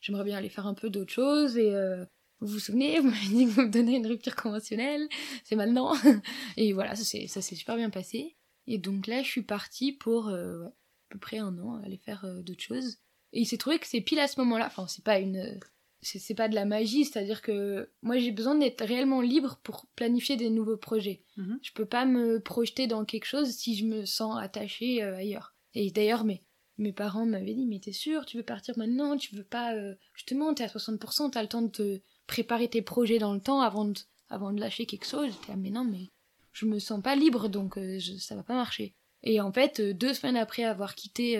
j'aimerais 0.00 0.24
bien 0.24 0.36
aller 0.36 0.48
faire 0.48 0.66
un 0.66 0.74
peu 0.74 0.90
d'autres 0.90 1.12
choses 1.12 1.56
et 1.56 1.74
euh, 1.74 2.04
vous 2.40 2.48
vous 2.48 2.58
souvenez, 2.58 2.98
vous 3.00 3.08
m'avez 3.10 3.26
dit 3.26 3.46
que 3.46 3.50
vous 3.50 3.62
me 3.62 3.70
donnez 3.70 3.96
une 3.96 4.06
rupture 4.06 4.36
conventionnelle, 4.36 5.08
c'est 5.44 5.56
maintenant. 5.56 5.94
et 6.56 6.72
voilà, 6.72 6.94
ça 6.94 7.04
s'est 7.04 7.54
super 7.54 7.76
bien 7.76 7.90
passé. 7.90 8.36
Et 8.66 8.78
donc 8.78 9.06
là, 9.06 9.22
je 9.22 9.28
suis 9.28 9.42
partie 9.42 9.92
pour 9.92 10.28
à 10.28 10.70
peu 11.08 11.18
près 11.18 11.38
un 11.38 11.58
an 11.58 11.80
aller 11.82 11.98
faire 11.98 12.24
d'autres 12.42 12.62
choses. 12.62 12.98
Et 13.32 13.40
il 13.40 13.46
s'est 13.46 13.58
trouvé 13.58 13.78
que 13.78 13.86
c'est 13.86 14.00
pile 14.00 14.20
à 14.20 14.28
ce 14.28 14.40
moment-là. 14.40 14.66
Enfin, 14.66 14.86
c'est 14.86 15.04
pas 15.04 15.18
une 15.18 15.58
c'est 16.02 16.34
pas 16.34 16.48
de 16.48 16.54
la 16.54 16.64
magie, 16.64 17.04
c'est-à-dire 17.04 17.42
que 17.42 17.90
moi 18.02 18.18
j'ai 18.18 18.32
besoin 18.32 18.54
d'être 18.54 18.84
réellement 18.84 19.20
libre 19.20 19.60
pour 19.62 19.86
planifier 19.96 20.36
des 20.36 20.50
nouveaux 20.50 20.76
projets. 20.76 21.22
Mhm. 21.36 21.58
Je 21.62 21.72
peux 21.72 21.84
pas 21.84 22.06
me 22.06 22.40
projeter 22.40 22.86
dans 22.86 23.04
quelque 23.04 23.26
chose 23.26 23.50
si 23.50 23.76
je 23.76 23.84
me 23.84 24.04
sens 24.06 24.38
attachée 24.40 25.02
euh, 25.02 25.16
ailleurs. 25.16 25.54
Et 25.74 25.90
d'ailleurs, 25.90 26.24
mes, 26.24 26.42
mes 26.78 26.92
parents 26.92 27.26
m'avaient 27.26 27.54
dit, 27.54 27.66
mais 27.66 27.80
t'es 27.80 27.92
sûr, 27.92 28.24
tu 28.24 28.38
veux 28.38 28.42
partir 28.42 28.76
maintenant, 28.78 29.16
tu 29.16 29.36
veux 29.36 29.44
pas... 29.44 29.74
Euh, 29.74 29.94
justement, 30.14 30.54
t'es 30.54 30.64
à 30.64 30.68
60%, 30.68 31.30
t'as 31.30 31.42
le 31.42 31.48
temps 31.48 31.62
de 31.62 31.68
te 31.68 32.00
préparer 32.26 32.68
tes 32.68 32.82
projets 32.82 33.18
dans 33.18 33.34
le 33.34 33.40
temps 33.40 33.60
avant 33.60 33.84
de, 33.84 33.98
avant 34.30 34.52
de 34.52 34.60
lâcher 34.60 34.86
quelque 34.86 35.06
chose. 35.06 35.30
J'étais, 35.30 35.56
mais 35.56 35.70
non, 35.70 35.84
mais 35.84 36.08
je 36.52 36.64
me 36.64 36.78
sens 36.78 37.02
pas 37.02 37.14
libre, 37.14 37.48
donc 37.48 37.76
euh, 37.76 38.00
ça 38.18 38.34
va 38.34 38.42
pas 38.42 38.54
marcher. 38.54 38.94
Et 39.22 39.40
en 39.40 39.52
fait, 39.52 39.82
deux 39.82 40.14
semaines 40.14 40.38
après 40.38 40.64
avoir 40.64 40.94
quitté 40.94 41.38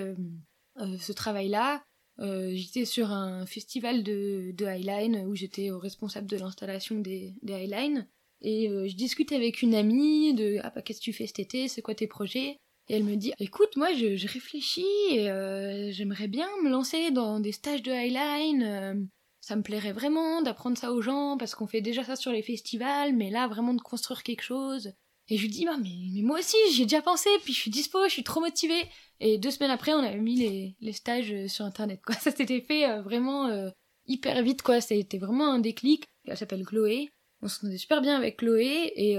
ce 0.77 1.13
travail-là, 1.13 1.83
euh, 2.21 2.51
j'étais 2.55 2.85
sur 2.85 3.11
un 3.11 3.47
festival 3.47 4.03
de, 4.03 4.53
de 4.55 4.67
Highline 4.67 5.25
où 5.27 5.35
j'étais 5.35 5.71
responsable 5.71 6.29
de 6.29 6.37
l'installation 6.37 6.99
des, 6.99 7.35
des 7.43 7.55
Highlines. 7.55 8.07
Et 8.43 8.69
euh, 8.69 8.89
je 8.89 8.95
discutais 8.95 9.37
avec 9.37 9.63
une 9.63 9.75
amie 9.75 10.35
de 10.35 10.59
Ah, 10.63 10.73
bah, 10.75 10.83
qu'est-ce 10.83 11.01
que 11.01 11.05
tu 11.05 11.13
fais 11.13 11.27
cet 11.27 11.39
été? 11.39 11.69
C'est 11.69 11.83
quoi 11.83 11.95
tes 11.95 12.07
projets? 12.07 12.57
Et 12.89 12.97
elle 12.97 13.05
me 13.05 13.17
dit 13.17 13.33
Écoute, 13.39 13.77
moi, 13.77 13.93
je, 13.95 14.17
je 14.17 14.29
réfléchis 14.29 14.85
et 15.11 15.31
euh, 15.31 15.91
j'aimerais 15.93 16.29
bien 16.29 16.49
me 16.63 16.71
lancer 16.71 17.11
dans 17.11 17.41
des 17.41 17.53
stages 17.53 17.83
de 17.83 17.93
Highline. 17.93 19.09
ça 19.41 19.57
me 19.57 19.63
plairait 19.63 19.93
vraiment 19.93 20.43
d'apprendre 20.43 20.77
ça 20.77 20.93
aux 20.93 21.03
gens 21.03 21.37
parce 21.39 21.55
qu'on 21.55 21.67
fait 21.67 21.81
déjà 21.81 22.05
ça 22.05 22.17
sur 22.17 22.33
les 22.33 22.43
festivals, 22.43 23.15
mais 23.15 23.31
là, 23.31 23.49
vraiment 23.49 23.75
de 23.75 23.81
construire 23.81 24.23
quelque 24.23 24.43
chose. 24.43 24.93
Et 25.31 25.37
je 25.37 25.43
lui 25.43 25.49
dis, 25.49 25.65
bah, 25.65 25.77
mais, 25.81 25.91
mais 26.13 26.23
moi 26.23 26.41
aussi, 26.41 26.57
j'y 26.73 26.83
ai 26.83 26.85
déjà 26.87 27.03
pensé, 27.03 27.31
puis 27.45 27.53
je 27.53 27.61
suis 27.61 27.71
dispo, 27.71 28.05
je 28.07 28.13
suis 28.13 28.25
trop 28.25 28.41
motivée. 28.41 28.83
Et 29.21 29.39
deux 29.39 29.53
semaines 29.53 29.71
après, 29.71 29.95
on 29.95 30.01
avait 30.01 30.19
mis 30.19 30.37
les, 30.37 30.77
les 30.81 30.93
stages 30.93 31.33
euh, 31.33 31.47
sur 31.47 31.65
Internet, 31.65 32.01
quoi. 32.05 32.15
Ça 32.21 32.33
s'était 32.33 32.61
fait 32.61 32.89
euh, 32.89 33.01
vraiment 33.01 33.47
euh, 33.47 33.71
hyper 34.07 34.43
vite, 34.43 34.63
quoi. 34.63 34.81
Ça 34.81 34.95
a 34.95 34.99
été 34.99 35.19
vraiment 35.19 35.53
un 35.53 35.61
déclic. 35.61 36.05
Elle 36.27 36.37
s'appelle 36.37 36.65
Chloé. 36.65 37.11
On 37.43 37.49
s'entendait 37.49 37.79
super 37.79 38.03
bien 38.03 38.17
avec 38.17 38.39
Chloé, 38.39 38.93
et 38.97 39.17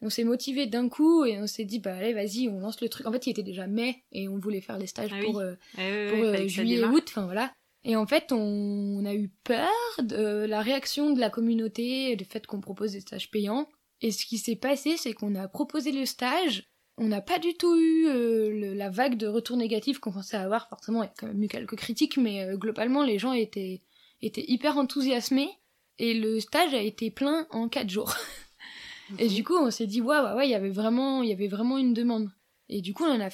on 0.00 0.08
s'est 0.08 0.24
motivé 0.24 0.66
d'un 0.66 0.88
coup, 0.88 1.26
et 1.26 1.38
on 1.38 1.46
s'est 1.46 1.66
dit, 1.66 1.78
bah, 1.78 1.94
allez, 1.94 2.14
vas-y, 2.14 2.48
on 2.48 2.58
lance 2.58 2.80
le 2.80 2.88
truc. 2.88 3.06
En 3.06 3.12
fait, 3.12 3.26
il 3.26 3.30
était 3.30 3.42
déjà 3.42 3.66
mai, 3.66 4.02
et 4.12 4.28
on 4.30 4.38
voulait 4.38 4.62
faire 4.62 4.78
les 4.78 4.86
stages 4.86 5.10
ah 5.12 5.20
pour, 5.22 5.34
pour 5.34 6.48
juillet, 6.48 6.82
août, 6.84 7.04
enfin 7.08 7.26
voilà. 7.26 7.52
Et 7.84 7.96
en 7.96 8.06
fait, 8.06 8.32
on, 8.32 9.04
a 9.04 9.14
eu 9.14 9.30
peur 9.44 9.68
de 10.02 10.46
la 10.46 10.62
réaction 10.62 11.10
de 11.10 11.20
la 11.20 11.28
communauté, 11.28 12.16
du 12.16 12.24
fait 12.24 12.46
qu'on 12.46 12.62
propose 12.62 12.92
des 12.92 13.00
stages 13.00 13.30
payants. 13.30 13.68
Et 14.02 14.12
ce 14.12 14.24
qui 14.24 14.38
s'est 14.38 14.56
passé, 14.56 14.96
c'est 14.96 15.12
qu'on 15.12 15.34
a 15.34 15.48
proposé 15.48 15.92
le 15.92 16.06
stage, 16.06 16.70
on 16.96 17.08
n'a 17.08 17.20
pas 17.20 17.38
du 17.38 17.54
tout 17.54 17.76
eu 17.76 18.06
euh, 18.08 18.74
la 18.74 18.90
vague 18.90 19.16
de 19.16 19.26
retours 19.26 19.56
négatifs 19.56 19.98
qu'on 19.98 20.12
pensait 20.12 20.36
avoir. 20.36 20.68
Forcément, 20.68 21.02
il 21.02 21.06
y 21.06 21.08
a 21.08 21.14
quand 21.18 21.26
même 21.26 21.42
eu 21.42 21.48
quelques 21.48 21.76
critiques, 21.76 22.16
mais 22.16 22.44
euh, 22.44 22.56
globalement, 22.56 23.02
les 23.02 23.18
gens 23.18 23.32
étaient, 23.32 23.80
étaient 24.22 24.44
hyper 24.46 24.76
enthousiasmés. 24.76 25.50
Et 25.98 26.14
le 26.14 26.40
stage 26.40 26.74
a 26.74 26.80
été 26.80 27.10
plein 27.10 27.46
en 27.50 27.68
quatre 27.68 27.90
jours. 27.90 28.14
Et 29.18 29.28
du 29.28 29.44
coup, 29.44 29.56
on 29.56 29.70
s'est 29.70 29.86
dit, 29.86 30.00
ouais, 30.00 30.18
ouais, 30.20 30.32
ouais, 30.34 30.46
il 30.46 30.50
y 30.50 30.54
avait 30.54 30.70
vraiment, 30.70 31.22
il 31.22 31.28
y 31.28 31.32
avait 31.32 31.48
vraiment 31.48 31.78
une 31.78 31.94
demande. 31.94 32.30
Et 32.68 32.80
du 32.80 32.94
coup, 32.94 33.04
on 33.04 33.20
a, 33.20 33.28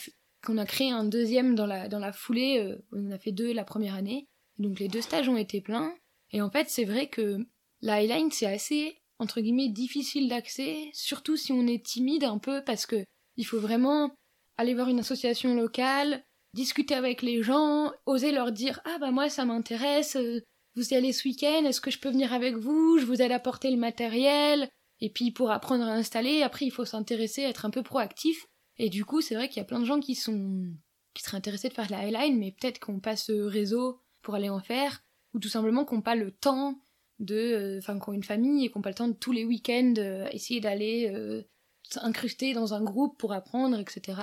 qu'on 0.44 0.58
a 0.58 0.66
créé 0.66 0.90
un 0.90 1.04
deuxième 1.04 1.54
dans 1.54 1.66
la, 1.66 1.88
dans 1.88 1.98
la 1.98 2.12
foulée. 2.12 2.58
Euh, 2.58 2.84
on 2.92 3.08
en 3.08 3.10
a 3.10 3.18
fait 3.18 3.32
deux 3.32 3.52
la 3.52 3.64
première 3.64 3.94
année. 3.94 4.28
Donc 4.58 4.78
les 4.78 4.88
deux 4.88 5.02
stages 5.02 5.28
ont 5.28 5.36
été 5.36 5.60
pleins. 5.60 5.94
Et 6.30 6.40
en 6.40 6.50
fait, 6.50 6.70
c'est 6.70 6.84
vrai 6.84 7.08
que 7.08 7.38
la 7.82 7.94
Highline, 7.96 8.30
c'est 8.30 8.46
assez 8.46 8.96
entre 9.18 9.40
guillemets 9.40 9.68
difficile 9.68 10.28
d'accès, 10.28 10.90
surtout 10.92 11.36
si 11.36 11.52
on 11.52 11.66
est 11.66 11.84
timide 11.84 12.24
un 12.24 12.38
peu 12.38 12.62
parce 12.64 12.86
que 12.86 13.04
il 13.36 13.44
faut 13.44 13.60
vraiment 13.60 14.10
aller 14.56 14.74
voir 14.74 14.88
une 14.88 15.00
association 15.00 15.54
locale, 15.54 16.22
discuter 16.54 16.94
avec 16.94 17.22
les 17.22 17.42
gens, 17.42 17.92
oser 18.06 18.32
leur 18.32 18.52
dire 18.52 18.80
ah 18.84 18.98
bah 18.98 19.10
moi 19.10 19.28
ça 19.28 19.44
m'intéresse, 19.44 20.16
euh, 20.16 20.40
vous 20.74 20.92
y 20.92 20.94
allez 20.94 21.12
ce 21.12 21.26
week-end, 21.26 21.64
est-ce 21.64 21.80
que 21.80 21.90
je 21.90 21.98
peux 21.98 22.10
venir 22.10 22.32
avec 22.32 22.56
vous, 22.56 22.98
je 22.98 23.06
vous 23.06 23.22
aide 23.22 23.32
à 23.32 23.38
porter 23.38 23.70
le 23.70 23.76
matériel, 23.76 24.68
et 25.00 25.10
puis 25.10 25.30
pour 25.30 25.50
apprendre 25.50 25.84
à 25.84 25.92
installer, 25.92 26.42
après 26.42 26.66
il 26.66 26.70
faut 26.70 26.84
s'intéresser, 26.84 27.42
être 27.42 27.64
un 27.64 27.70
peu 27.70 27.82
proactif, 27.82 28.46
et 28.78 28.88
du 28.88 29.04
coup 29.04 29.20
c'est 29.20 29.34
vrai 29.34 29.48
qu'il 29.48 29.58
y 29.58 29.60
a 29.60 29.66
plein 29.66 29.80
de 29.80 29.84
gens 29.84 30.00
qui 30.00 30.14
sont 30.14 30.72
qui 31.14 31.22
seraient 31.22 31.38
intéressés 31.38 31.70
de 31.70 31.74
faire 31.74 31.90
la 31.90 32.00
highline, 32.00 32.38
mais 32.38 32.52
peut-être 32.52 32.78
qu'on 32.78 33.00
passe 33.00 33.26
ce 33.26 33.32
réseau 33.32 34.02
pour 34.22 34.34
aller 34.34 34.50
en 34.50 34.60
faire, 34.60 35.00
ou 35.32 35.38
tout 35.38 35.48
simplement 35.48 35.84
qu'on 35.84 36.02
pas 36.02 36.14
le 36.14 36.30
temps 36.30 36.78
de 37.18 37.36
euh, 37.36 37.78
enfin 37.78 37.98
qui 37.98 38.08
ont 38.08 38.12
une 38.12 38.22
famille 38.22 38.64
et 38.64 38.70
qui 38.70 38.76
n'ont 38.76 38.82
pas 38.82 38.90
le 38.90 38.94
temps 38.94 39.08
de 39.08 39.14
tous 39.14 39.32
les 39.32 39.44
week-ends 39.44 39.94
euh, 39.98 40.28
essayer 40.32 40.60
d'aller 40.60 41.10
euh, 41.12 41.42
s'incruster 41.82 42.52
dans 42.52 42.74
un 42.74 42.82
groupe 42.82 43.18
pour 43.18 43.32
apprendre 43.32 43.78
etc 43.78 44.20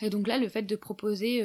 et 0.00 0.10
donc 0.10 0.26
là 0.26 0.38
le 0.38 0.48
fait 0.48 0.62
de 0.62 0.76
proposer 0.76 1.42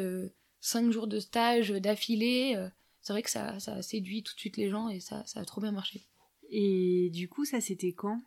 cinq 0.61 0.91
jours 0.91 1.07
de 1.07 1.19
stage 1.19 1.69
d'affilée 1.69 2.55
c'est 3.01 3.13
vrai 3.13 3.21
que 3.21 3.29
ça, 3.29 3.59
ça 3.59 3.75
a 3.75 3.81
séduit 3.81 4.23
tout 4.23 4.33
de 4.33 4.39
suite 4.39 4.57
les 4.57 4.69
gens 4.69 4.89
et 4.89 4.99
ça, 4.99 5.23
ça 5.25 5.39
a 5.39 5.45
trop 5.45 5.61
bien 5.61 5.71
marché. 5.71 6.07
Et 6.49 7.09
du 7.13 7.29
coup 7.29 7.45
ça 7.45 7.61
c'était 7.61 7.93
quand? 7.93 8.21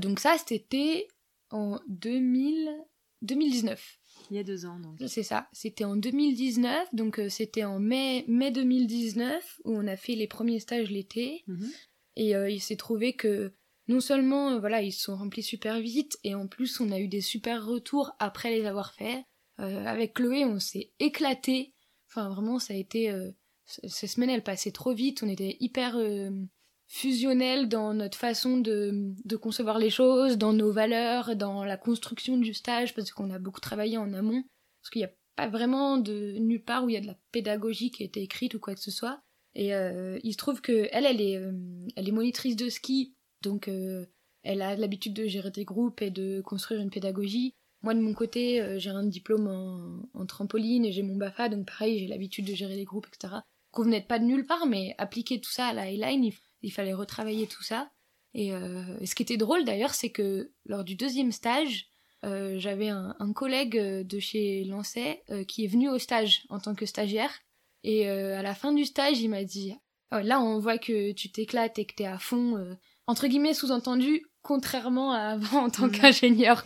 Donc 0.00 0.20
ça 0.20 0.36
c'était 0.46 1.08
en 1.50 1.78
2000 1.88 2.70
2019 3.22 3.98
il 4.30 4.36
y 4.36 4.40
a 4.40 4.44
deux 4.44 4.66
ans 4.66 4.78
donc. 4.78 4.98
C'est 5.06 5.22
ça. 5.22 5.48
C'était 5.52 5.84
en 5.84 5.96
2019 5.96 6.94
donc 6.94 7.20
c'était 7.28 7.64
en 7.64 7.78
mai 7.78 8.24
mai 8.28 8.50
2019 8.50 9.60
où 9.64 9.72
on 9.72 9.86
a 9.86 9.96
fait 9.96 10.14
les 10.14 10.26
premiers 10.26 10.60
stages 10.60 10.90
l'été. 10.90 11.44
Mhm. 11.46 11.70
Et 12.18 12.34
euh, 12.34 12.50
il 12.50 12.60
s'est 12.60 12.76
trouvé 12.76 13.14
que 13.14 13.54
non 13.86 14.00
seulement 14.00 14.50
euh, 14.50 14.58
voilà 14.58 14.82
ils 14.82 14.92
sont 14.92 15.16
remplis 15.16 15.44
super 15.44 15.80
vite 15.80 16.18
et 16.24 16.34
en 16.34 16.48
plus 16.48 16.80
on 16.80 16.90
a 16.90 16.98
eu 16.98 17.08
des 17.08 17.22
super 17.22 17.64
retours 17.64 18.10
après 18.18 18.50
les 18.50 18.66
avoir 18.66 18.92
faits. 18.92 19.24
Euh, 19.60 19.84
avec 19.86 20.14
Chloé 20.14 20.44
on 20.44 20.58
s'est 20.58 20.92
éclaté. 20.98 21.74
Enfin 22.10 22.28
vraiment 22.28 22.58
ça 22.58 22.74
a 22.74 22.76
été 22.76 23.14
ces 23.66 24.06
semaines 24.08 24.30
elles 24.30 24.42
passaient 24.42 24.72
trop 24.72 24.92
vite. 24.92 25.22
On 25.22 25.28
était 25.28 25.56
hyper 25.60 25.96
fusionnels 26.88 27.68
dans 27.68 27.94
notre 27.94 28.18
façon 28.18 28.56
de, 28.56 29.12
de, 29.24 29.36
concevoir 29.36 29.78
les 29.78 29.90
choses, 29.90 30.38
dans 30.38 30.54
nos 30.54 30.72
valeurs, 30.72 31.36
dans 31.36 31.62
la 31.64 31.76
construction 31.76 32.38
du 32.38 32.54
stage, 32.54 32.94
parce 32.94 33.10
qu'on 33.10 33.30
a 33.30 33.38
beaucoup 33.38 33.60
travaillé 33.60 33.98
en 33.98 34.14
amont, 34.14 34.42
parce 34.80 34.88
qu'il 34.90 35.00
n'y 35.00 35.06
a 35.06 35.12
pas 35.36 35.48
vraiment 35.48 35.98
de 35.98 36.38
nulle 36.38 36.64
part 36.64 36.84
où 36.84 36.88
il 36.88 36.94
y 36.94 36.96
a 36.96 37.02
de 37.02 37.06
la 37.06 37.18
pédagogie 37.30 37.90
qui 37.90 38.04
a 38.04 38.06
été 38.06 38.22
écrite 38.22 38.54
ou 38.54 38.58
quoi 38.58 38.74
que 38.74 38.80
ce 38.80 38.90
soit. 38.90 39.20
Et 39.58 39.74
euh, 39.74 40.20
il 40.22 40.32
se 40.32 40.36
trouve 40.36 40.60
que 40.60 40.88
elle, 40.92 41.04
elle 41.04 41.20
est, 41.20 41.36
euh, 41.36 41.50
elle 41.96 42.08
est 42.08 42.12
monitrice 42.12 42.54
de 42.54 42.68
ski, 42.68 43.16
donc 43.42 43.66
euh, 43.66 44.06
elle 44.44 44.62
a 44.62 44.76
l'habitude 44.76 45.14
de 45.14 45.26
gérer 45.26 45.50
des 45.50 45.64
groupes 45.64 46.00
et 46.00 46.10
de 46.10 46.40
construire 46.42 46.80
une 46.80 46.90
pédagogie. 46.90 47.56
Moi, 47.82 47.94
de 47.94 48.00
mon 48.00 48.14
côté, 48.14 48.78
j'ai 48.78 48.90
un 48.90 49.04
diplôme 49.04 49.48
en, 50.14 50.26
trampoline 50.26 50.84
et 50.84 50.92
j'ai 50.92 51.02
mon 51.02 51.16
BAFA, 51.16 51.48
donc 51.48 51.66
pareil, 51.66 51.98
j'ai 51.98 52.06
l'habitude 52.06 52.44
de 52.44 52.54
gérer 52.54 52.76
des 52.76 52.84
groupes, 52.84 53.08
etc. 53.12 53.34
Qu'on 53.72 53.82
venait 53.82 54.00
pas 54.00 54.20
de 54.20 54.24
nulle 54.24 54.46
part, 54.46 54.66
mais 54.66 54.94
appliquer 54.98 55.40
tout 55.40 55.50
ça 55.50 55.66
à 55.66 55.72
la 55.72 55.82
Highline, 55.82 56.32
il, 56.62 56.72
fallait 56.72 56.94
retravailler 56.94 57.46
tout 57.46 57.62
ça. 57.62 57.90
Et, 58.34 58.50
ce 58.50 59.14
qui 59.14 59.22
était 59.22 59.36
drôle 59.36 59.64
d'ailleurs, 59.64 59.94
c'est 59.94 60.10
que 60.10 60.50
lors 60.66 60.82
du 60.82 60.96
deuxième 60.96 61.30
stage, 61.30 61.86
j'avais 62.24 62.88
un, 62.88 63.32
collègue 63.32 63.76
de 63.76 64.18
chez 64.18 64.64
Lancet 64.64 65.22
qui 65.46 65.64
est 65.64 65.68
venu 65.68 65.88
au 65.88 65.98
stage 65.98 66.46
en 66.48 66.58
tant 66.58 66.74
que 66.74 66.86
stagiaire 66.86 67.32
et 67.84 68.08
euh, 68.08 68.38
à 68.38 68.42
la 68.42 68.54
fin 68.54 68.72
du 68.72 68.84
stage, 68.84 69.20
il 69.20 69.28
m'a 69.28 69.44
dit 69.44 69.74
oh, 70.12 70.18
Là, 70.22 70.40
on 70.40 70.58
voit 70.58 70.78
que 70.78 71.12
tu 71.12 71.30
t'éclates 71.30 71.78
et 71.78 71.84
que 71.84 71.94
t'es 71.94 72.04
à 72.06 72.18
fond. 72.18 72.56
Euh. 72.56 72.74
Entre 73.06 73.26
guillemets, 73.26 73.54
sous-entendu, 73.54 74.22
contrairement 74.42 75.12
à 75.12 75.18
avant 75.20 75.64
en 75.64 75.70
tant 75.70 75.86
Mhm. 75.86 75.92
qu'ingénieur. 75.92 76.64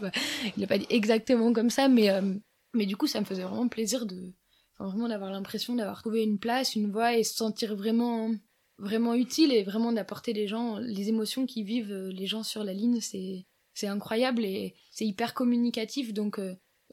Il 0.57 0.61
n'a 0.61 0.67
pas 0.67 0.79
dit 0.79 0.87
exactement 0.91 1.53
comme 1.53 1.71
ça, 1.71 1.89
mais, 1.89 2.11
euh, 2.11 2.35
mais 2.75 2.87
du 2.87 2.97
coup, 2.97 3.07
ça 3.07 3.21
me 3.21 3.25
faisait 3.25 3.43
vraiment 3.45 3.69
plaisir 3.69 4.07
de 4.07 4.33
enfin, 4.79 4.91
vraiment 4.91 5.09
d'avoir 5.09 5.31
l'impression 5.31 5.75
d'avoir 5.75 6.01
trouvé 6.01 6.23
une 6.23 6.39
place, 6.39 6.75
une 6.75 6.91
voie 6.91 7.17
et 7.17 7.23
se 7.25 7.35
sentir 7.35 7.77
vraiment 7.77 8.31
vraiment 8.79 9.15
utile 9.15 9.53
et 9.53 9.63
vraiment 9.63 9.93
d'apporter 9.93 10.33
les 10.33 10.49
gens 10.49 10.79
les 10.79 11.09
émotions 11.09 11.47
qui 11.47 11.63
vivent 11.63 11.95
les 11.95 12.27
gens 12.27 12.43
sur 12.43 12.65
la 12.65 12.73
ligne, 12.73 13.01
c'est 13.01 13.47
c'est 13.75 13.87
incroyable 13.87 14.45
et 14.45 14.75
c'est 14.91 15.07
hyper 15.07 15.35
communicatif 15.35 16.13
donc 16.13 16.41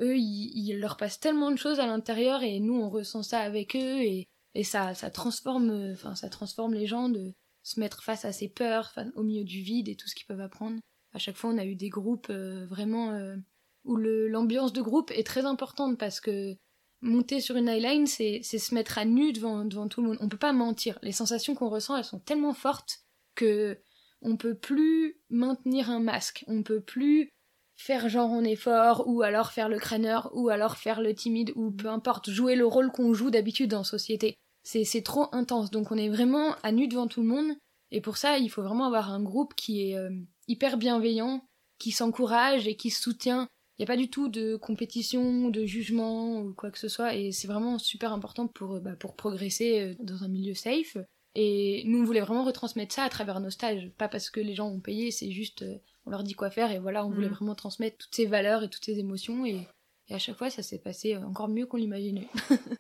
eux 0.02 0.18
ils 0.18 0.78
leur 0.80 0.98
passent 0.98 1.20
tellement 1.20 1.52
de 1.52 1.58
choses 1.58 1.80
à 1.80 1.88
l'intérieur 1.88 2.44
et 2.44 2.60
nous 2.60 2.76
on 2.76 2.90
ressent 2.90 3.24
ça 3.24 3.40
avec 3.40 3.76
eux 3.76 4.02
et, 4.02 4.28
et 4.56 4.64
ça 4.64 4.94
ça 4.94 5.10
transforme 5.10 5.70
euh, 5.70 5.94
enfin 5.94 6.16
ça 6.16 6.30
transforme 6.30 6.74
les 6.74 6.88
gens 6.88 7.10
de 7.10 7.34
se 7.64 7.80
mettre 7.80 8.04
face 8.04 8.26
à 8.26 8.32
ces 8.32 8.50
peurs 8.50 8.94
au 9.16 9.24
milieu 9.24 9.44
du 9.44 9.62
vide 9.62 9.90
et 9.90 9.96
tout 9.96 10.08
ce 10.08 10.16
qu'ils 10.16 10.26
peuvent 10.26 10.42
apprendre. 10.42 10.80
À 11.14 11.20
chaque 11.20 11.36
fois 11.36 11.50
on 11.52 11.58
a 11.58 11.66
eu 11.66 11.76
des 11.76 11.90
groupes 11.90 12.30
euh, 12.30 12.66
vraiment 12.66 13.12
euh, 13.12 13.36
où 13.84 13.96
l'ambiance 13.98 14.74
de 14.74 14.82
groupe 14.82 15.12
est 15.12 15.26
très 15.26 15.46
importante 15.46 15.98
parce 15.98 16.20
que 16.20 16.56
monter 17.02 17.42
sur 17.42 17.56
une 17.56 17.70
highline 17.70 18.08
c'est 18.08 18.42
c'est 18.44 18.60
se 18.60 18.74
mettre 18.74 18.98
à 18.98 19.06
nu 19.06 19.34
devant 19.34 19.66
devant 19.66 19.88
tout 19.88 20.02
le 20.02 20.10
monde. 20.10 20.18
On 20.22 20.30
peut 20.30 20.38
pas 20.38 20.54
mentir. 20.54 20.98
Les 21.02 21.12
sensations 21.12 21.56
qu'on 21.56 21.70
ressent 21.70 21.98
elles 21.98 22.04
sont 22.04 22.20
tellement 22.20 22.54
fortes 22.54 23.00
que 23.36 23.80
on 24.22 24.38
peut 24.38 24.56
plus 24.56 25.22
maintenir 25.30 25.90
un 25.90 26.00
masque. 26.00 26.44
On 26.48 26.64
peut 26.64 26.82
plus 26.82 27.32
faire 27.80 28.10
genre 28.10 28.30
on 28.30 28.44
est 28.44 28.56
fort 28.56 29.04
ou 29.08 29.22
alors 29.22 29.52
faire 29.52 29.70
le 29.70 29.80
crâneur 29.80 30.30
ou 30.34 30.50
alors 30.50 30.78
faire 30.78 31.02
le 31.02 31.16
timide 31.16 31.52
ou 31.56 31.72
peu 31.72 31.88
importe 31.88 32.30
jouer 32.30 32.56
le 32.56 32.66
rôle 32.66 32.92
qu'on 32.92 33.14
joue 33.14 33.32
d'habitude 33.32 33.74
en 33.74 33.84
société. 33.84 34.36
C'est 34.64 35.04
trop 35.04 35.28
intense 35.32 35.72
donc 35.72 35.92
on 35.92 35.98
est 35.98 36.10
vraiment 36.10 36.56
à 36.64 36.72
nu 36.72 36.88
devant 36.88 37.08
tout 37.08 37.22
le 37.22 37.28
monde 37.28 37.56
et 37.92 38.02
pour 38.02 38.18
ça 38.18 38.38
il 38.38 38.50
faut 38.50 38.62
vraiment 38.62 38.86
avoir 38.86 39.12
un 39.12 39.24
groupe 39.24 39.56
qui 39.56 39.90
est 39.90 39.96
euh, 39.96 40.10
hyper 40.48 40.78
bienveillant 40.78 41.42
qui 41.80 41.92
s'encourage 41.92 42.68
et 42.68 42.76
qui 42.76 42.92
se 42.92 43.02
soutient. 43.02 43.48
Il 43.78 43.82
n'y 43.82 43.86
a 43.86 43.88
pas 43.88 43.98
du 43.98 44.10
tout 44.10 44.28
de 44.28 44.58
compétition, 44.58 45.50
de 45.50 45.66
jugement 45.66 46.42
ou 46.42 46.54
quoi 46.54 46.70
que 46.70 46.78
ce 46.78 46.90
soit, 46.90 47.16
et 47.16 47.32
c'est 47.32 47.48
vraiment 47.48 47.80
super 47.80 48.12
important 48.12 48.48
pour, 48.48 48.76
euh, 48.76 48.80
bah, 48.82 48.98
pour 48.98 49.16
progresser 49.16 49.80
euh, 49.80 49.96
dans 50.04 50.24
un 50.24 50.28
milieu 50.28 50.54
safe. 50.54 50.98
Et 51.36 51.84
nous, 51.86 52.02
on 52.02 52.04
voulait 52.04 52.20
vraiment 52.20 52.44
retransmettre 52.44 52.94
ça 52.94 53.04
à 53.04 53.10
travers 53.10 53.40
nos 53.40 53.50
stages, 53.50 53.90
pas 53.98 54.10
parce 54.10 54.30
que 54.30 54.42
les 54.42 54.54
gens 54.54 54.68
ont 54.68 54.82
payé, 54.82 55.12
c'est 55.12 55.32
juste, 55.32 55.62
euh, 55.62 55.78
on 56.06 56.12
leur 56.12 56.24
dit 56.24 56.34
quoi 56.34 56.50
faire, 56.50 56.72
et 56.72 56.80
voilà, 56.80 57.06
on 57.06 57.10
voulait 57.10 57.28
Mhm. 57.28 57.34
vraiment 57.34 57.56
transmettre 57.56 57.98
toutes 57.98 58.16
ces 58.16 58.26
valeurs 58.26 58.64
et 58.64 58.70
toutes 58.70 58.86
ces 58.86 59.00
émotions, 59.00 59.46
et, 59.46 59.68
et 60.08 60.14
à 60.16 60.20
chaque 60.20 60.38
fois, 60.38 60.50
ça 60.50 60.64
s'est 60.64 60.80
passé 60.80 61.18
encore 61.18 61.48
mieux 61.50 61.66
qu'on 61.66 61.78
l'imaginait. 61.78 62.28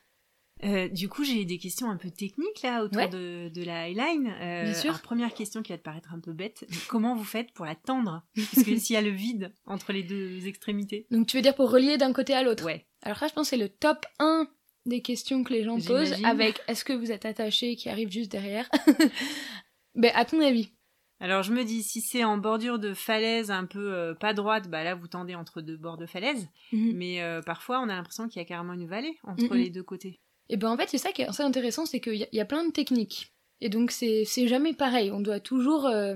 Euh, 0.65 0.89
du 0.89 1.08
coup, 1.08 1.23
j'ai 1.23 1.45
des 1.45 1.58
questions 1.58 1.89
un 1.89 1.95
peu 1.95 2.10
techniques 2.12 2.63
là 2.63 2.84
autour 2.84 2.97
Ouais. 2.97 3.08
de, 3.08 3.47
de 3.47 3.63
la 3.63 3.84
highline. 3.84 4.27
Euh, 4.41 4.63
Bien 4.65 4.73
sûr. 4.73 4.89
alors, 4.89 5.01
première 5.01 5.34
question 5.34 5.63
qui 5.63 5.71
va 5.71 5.77
te 5.77 5.84
paraître 5.84 6.13
un 6.13 6.19
peu 6.19 6.34
bête. 6.34 6.65
Comment 6.89 7.15
vous 7.15 7.23
faites 7.23 7.53
pour 7.53 7.63
la 7.65 7.75
tendre? 7.75 8.23
Parce 8.36 8.65
que 8.65 8.75
s'il 8.77 8.93
y 8.95 8.97
a 8.97 9.01
le 9.01 9.10
vide 9.10 9.53
entre 9.65 9.93
les 9.93 10.03
deux 10.03 10.47
extrémités. 10.47 11.08
Donc 11.12 11.27
tu 11.27 11.38
veux 11.38 11.41
dire 11.41 11.55
pour 11.55 11.71
relier 11.71 11.97
d'un 11.97 12.12
côté 12.12 12.34
à 12.34 12.43
l'autre? 12.43 12.65
Ouais. 12.65 12.86
Alors 13.03 13.17
là, 13.21 13.29
je 13.29 13.34
pense 13.34 13.45
que 13.47 13.51
c'est 13.51 13.58
le 13.62 13.69
top 13.69 14.05
1 14.19 14.49
des 14.86 15.01
questions 15.01 15.45
que 15.45 15.53
les 15.53 15.63
gens 15.63 15.79
posent, 15.79 16.21
avec 16.25 16.60
est-ce 16.67 16.84
que 16.84 16.91
vous 16.91 17.13
êtes 17.13 17.23
attaché 17.23 17.77
qui 17.77 17.88
arrive 17.88 18.12
juste 18.12 18.29
derrière? 18.29 18.69
Ben, 19.95 20.12
à 20.13 20.23
ton 20.25 20.39
avis 20.41 20.73
Alors 21.21 21.43
je 21.43 21.51
me 21.51 21.63
dis, 21.65 21.84
si 21.84 21.99
c'est 22.01 22.23
en 22.23 22.38
bordure 22.38 22.79
de 22.79 22.93
falaise 22.93 23.51
un 23.51 23.65
peu 23.65 23.93
euh, 23.93 24.13
pas 24.13 24.34
droite, 24.34 24.69
bah 24.69 24.84
là 24.84 24.95
vous 24.95 25.08
tendez 25.08 25.36
entre 25.36 25.62
deux 25.62 25.75
bords 25.77 25.97
de 25.97 26.05
falaise. 26.05 26.47
Mhm. 26.71 26.93
Mais 26.95 27.21
euh, 27.21 27.41
parfois 27.41 27.79
on 27.82 27.89
a 27.89 27.95
l'impression 27.95 28.27
qu'il 28.29 28.41
y 28.41 28.45
a 28.45 28.47
carrément 28.47 28.73
une 28.73 28.88
vallée 28.88 29.17
entre 29.23 29.43
Mhm. 29.53 29.58
les 29.62 29.69
deux 29.69 29.84
côtés. 29.84 30.19
Et 30.49 30.58
ben 30.58 30.69
en 30.71 30.77
fait, 30.77 30.88
c'est 30.89 30.97
ça 30.97 31.12
qui 31.12 31.21
est 31.21 31.27
assez 31.27 31.43
intéressant, 31.43 31.86
c'est 31.86 31.99
qu'il 31.99 32.15
y, 32.15 32.23
a- 32.23 32.27
il 32.32 32.38
y 32.38 32.41
a 32.41 32.45
plein 32.45 32.65
de 32.65 32.71
techniques. 32.71 33.34
Et 33.62 33.69
donc 33.69 33.91
c'est 33.91 34.23
c'est 34.25 34.47
jamais 34.47 34.73
pareil. 34.73 35.12
On 35.12 35.19
doit 35.19 35.39
toujours. 35.41 35.86
euh, 35.88 36.15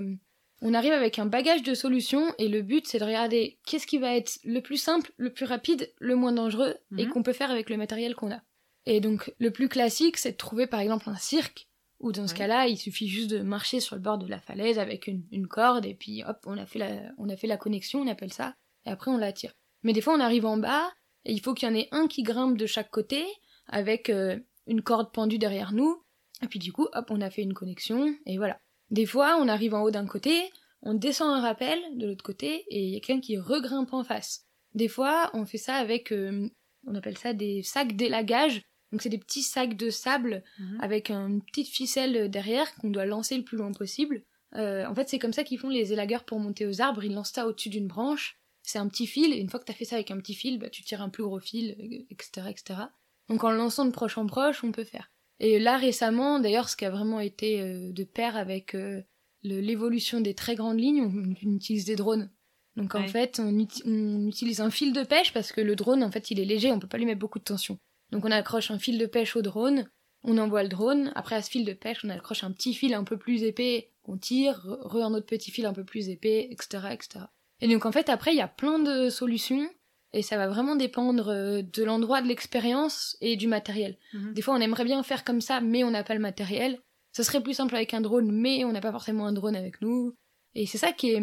on 0.62 0.72
arrive 0.72 0.92
avec 0.94 1.18
un 1.18 1.26
bagage 1.26 1.62
de 1.62 1.74
solutions 1.74 2.32
et 2.38 2.48
le 2.48 2.62
but 2.62 2.86
c'est 2.86 2.98
de 2.98 3.04
regarder 3.04 3.58
qu'est-ce 3.66 3.86
qui 3.86 3.98
va 3.98 4.16
être 4.16 4.38
le 4.44 4.60
plus 4.62 4.78
simple, 4.78 5.12
le 5.18 5.30
plus 5.30 5.44
rapide, 5.44 5.92
le 5.98 6.16
moins 6.16 6.32
dangereux 6.32 6.76
et 6.96 7.04
Mhm. 7.04 7.10
qu'on 7.12 7.22
peut 7.22 7.34
faire 7.34 7.50
avec 7.50 7.68
le 7.68 7.76
matériel 7.76 8.14
qu'on 8.14 8.32
a. 8.32 8.40
Et 8.86 9.00
donc 9.00 9.34
le 9.38 9.50
plus 9.50 9.68
classique 9.68 10.16
c'est 10.16 10.32
de 10.32 10.36
trouver 10.38 10.66
par 10.66 10.80
exemple 10.80 11.10
un 11.10 11.16
cirque 11.16 11.68
où 12.04 12.12
dans 12.12 12.26
ce 12.28 12.32
Ouais. 12.34 12.38
cas-là 12.38 12.66
il 12.68 12.76
suffit 12.76 13.08
juste 13.08 13.30
de 13.30 13.40
marcher 13.40 13.80
sur 13.80 13.96
le 13.96 14.02
bord 14.02 14.18
de 14.18 14.26
la 14.28 14.40
falaise 14.40 14.78
avec 14.78 15.06
une, 15.08 15.24
une 15.32 15.48
corde 15.48 15.86
et 15.86 15.94
puis 15.94 16.22
hop 16.24 16.38
on 16.46 16.56
a 16.58 16.66
fait 16.66 16.78
la 16.78 16.90
on 17.18 17.28
a 17.28 17.36
fait 17.36 17.46
la 17.48 17.56
connexion 17.56 18.00
on 18.00 18.06
appelle 18.06 18.32
ça 18.32 18.54
et 18.86 18.90
après 18.90 19.10
on 19.10 19.16
la 19.18 19.32
tire. 19.32 19.54
Mais 19.82 19.92
des 19.92 20.00
fois 20.00 20.14
on 20.14 20.20
arrive 20.20 20.46
en 20.46 20.56
bas 20.58 20.92
et 21.24 21.32
il 21.32 21.40
faut 21.40 21.54
qu'il 21.54 21.68
y 21.68 21.72
en 21.72 21.74
ait 21.74 21.88
un 21.90 22.06
qui 22.06 22.22
grimpe 22.22 22.56
de 22.58 22.66
chaque 22.66 22.90
côté 22.90 23.24
avec 23.66 24.10
euh, 24.10 24.38
une 24.66 24.82
corde 24.82 25.12
pendue 25.12 25.38
derrière 25.38 25.72
nous. 25.72 26.02
Et 26.42 26.46
puis 26.48 26.58
du 26.58 26.72
coup, 26.72 26.86
hop, 26.92 27.06
on 27.10 27.20
a 27.22 27.30
fait 27.30 27.42
une 27.42 27.54
connexion, 27.54 28.14
et 28.26 28.36
voilà. 28.36 28.58
Des 28.90 29.06
fois, 29.06 29.38
on 29.40 29.48
arrive 29.48 29.72
en 29.72 29.82
haut 29.82 29.90
d'un 29.90 30.06
côté, 30.06 30.50
on 30.82 30.92
descend 30.92 31.30
un 31.32 31.40
rappel 31.40 31.78
de 31.96 32.06
l'autre 32.06 32.24
côté, 32.24 32.64
et 32.68 32.84
il 32.84 32.90
y 32.92 32.96
a 32.96 33.00
quelqu'un 33.00 33.20
qui 33.22 33.38
regrimpe 33.38 33.94
en 33.94 34.04
face. 34.04 34.44
Des 34.74 34.88
fois, 34.88 35.30
on 35.32 35.46
fait 35.46 35.58
ça 35.58 35.76
avec, 35.76 36.12
euh, 36.12 36.50
on 36.86 36.94
appelle 36.94 37.16
ça 37.16 37.32
des 37.32 37.62
sacs 37.62 37.96
d'élagage. 37.96 38.62
Donc 38.94 39.02
c'est 39.02 39.08
des 39.08 39.18
petits 39.18 39.42
sacs 39.42 39.76
de 39.76 39.90
sable 39.90 40.44
Mhm. 40.60 40.78
avec 40.80 41.10
une 41.10 41.42
petite 41.42 41.66
ficelle 41.66 42.30
derrière 42.30 42.72
qu'on 42.76 42.90
doit 42.90 43.06
lancer 43.06 43.36
le 43.36 43.42
plus 43.42 43.56
loin 43.58 43.72
possible. 43.72 44.22
Euh, 44.54 44.86
en 44.86 44.94
fait, 44.94 45.08
c'est 45.08 45.18
comme 45.18 45.32
ça 45.32 45.42
qu'ils 45.42 45.58
font 45.58 45.68
les 45.68 45.92
élagueurs 45.92 46.22
pour 46.22 46.38
monter 46.38 46.64
aux 46.64 46.80
arbres. 46.80 47.02
Ils 47.02 47.12
lancent 47.12 47.32
ça 47.32 47.48
au-dessus 47.48 47.70
d'une 47.70 47.88
branche. 47.88 48.38
C'est 48.62 48.78
un 48.78 48.86
petit 48.86 49.08
fil, 49.08 49.32
et 49.32 49.38
une 49.38 49.48
fois 49.50 49.58
que 49.58 49.64
t'as 49.64 49.72
fait 49.72 49.84
ça 49.84 49.96
avec 49.96 50.12
un 50.12 50.18
petit 50.18 50.34
fil, 50.34 50.60
bah, 50.60 50.70
tu 50.70 50.84
tires 50.84 51.02
un 51.02 51.08
plus 51.08 51.24
gros 51.24 51.40
fil, 51.40 51.74
euh, 51.80 52.06
etc., 52.08 52.46
etc. 52.48 52.80
Donc 53.28 53.42
en 53.42 53.50
le 53.50 53.56
lançant 53.56 53.84
de 53.84 53.90
proche 53.90 54.16
en 54.16 54.26
proche, 54.26 54.62
on 54.62 54.70
peut 54.70 54.84
faire. 54.84 55.10
Et 55.40 55.58
là 55.58 55.76
récemment, 55.76 56.38
d'ailleurs, 56.38 56.68
ce 56.68 56.76
qui 56.76 56.84
a 56.84 56.90
vraiment 56.90 57.18
été 57.18 57.60
euh, 57.60 57.90
de 57.90 58.04
pair 58.04 58.36
avec 58.36 58.76
euh, 58.76 59.02
l'évolution 59.42 60.20
des 60.20 60.34
très 60.34 60.54
grandes 60.54 60.78
lignes, 60.80 61.02
on, 61.02 61.34
on 61.48 61.56
utilise 61.56 61.84
des 61.84 61.96
drones. 61.96 62.30
Donc 62.76 62.94
en 62.94 63.06
fait, 63.08 63.40
on, 63.40 63.66
on 63.86 64.26
utilise 64.28 64.60
un 64.60 64.70
fil 64.70 64.92
de 64.92 65.02
pêche 65.02 65.32
parce 65.32 65.52
que 65.52 65.60
le 65.60 65.74
drone, 65.76 66.02
en 66.02 66.10
fait, 66.10 66.30
il 66.30 66.38
est 66.40 66.44
léger, 66.44 66.70
on 66.72 66.78
peut 66.78 66.86
pas 66.88 66.98
lui 66.98 67.06
mettre 67.06 67.18
beaucoup 67.20 67.38
de 67.38 67.44
tension. 67.44 67.78
Donc 68.14 68.24
on 68.24 68.30
accroche 68.30 68.70
un 68.70 68.78
fil 68.78 68.96
de 68.96 69.06
pêche 69.06 69.34
au 69.34 69.42
drone, 69.42 69.90
on 70.22 70.38
envoie 70.38 70.62
le 70.62 70.68
drone. 70.68 71.10
Après 71.16 71.34
à 71.34 71.42
ce 71.42 71.50
fil 71.50 71.64
de 71.64 71.72
pêche, 71.72 72.04
on 72.04 72.10
accroche 72.10 72.44
un 72.44 72.52
petit 72.52 72.72
fil 72.72 72.94
un 72.94 73.02
peu 73.02 73.16
plus 73.16 73.42
épais, 73.42 73.90
on 74.04 74.16
tire, 74.16 74.64
re, 74.82 75.02
un 75.02 75.12
autre 75.14 75.26
petit 75.26 75.50
fil 75.50 75.66
un 75.66 75.72
peu 75.72 75.82
plus 75.84 76.08
épais, 76.08 76.46
etc., 76.48 76.86
etc. 76.92 77.24
Et 77.60 77.66
donc 77.66 77.84
en 77.84 77.90
fait, 77.90 78.08
après, 78.08 78.32
il 78.32 78.36
y 78.36 78.40
a 78.40 78.46
plein 78.46 78.78
de 78.78 79.10
solutions 79.10 79.68
et 80.12 80.22
ça 80.22 80.36
va 80.36 80.46
vraiment 80.46 80.76
dépendre 80.76 81.28
euh, 81.28 81.62
de 81.62 81.82
l'endroit, 81.82 82.22
de 82.22 82.28
l'expérience 82.28 83.16
et 83.20 83.34
du 83.34 83.48
matériel. 83.48 83.98
Mhm. 84.12 84.32
Des 84.32 84.42
fois, 84.42 84.54
on 84.54 84.60
aimerait 84.60 84.84
bien 84.84 85.02
faire 85.02 85.24
comme 85.24 85.40
ça, 85.40 85.60
mais 85.60 85.82
on 85.82 85.90
n'a 85.90 86.04
pas 86.04 86.14
le 86.14 86.20
matériel. 86.20 86.80
Ça 87.10 87.24
serait 87.24 87.42
plus 87.42 87.54
simple 87.54 87.74
avec 87.74 87.94
un 87.94 88.00
drone, 88.00 88.30
mais 88.30 88.64
on 88.64 88.70
n'a 88.70 88.80
pas 88.80 88.92
forcément 88.92 89.26
un 89.26 89.32
drone 89.32 89.56
avec 89.56 89.80
nous. 89.82 90.14
Et 90.54 90.66
c'est 90.66 90.78
ça 90.78 90.92
qui 90.92 91.10
est 91.10 91.22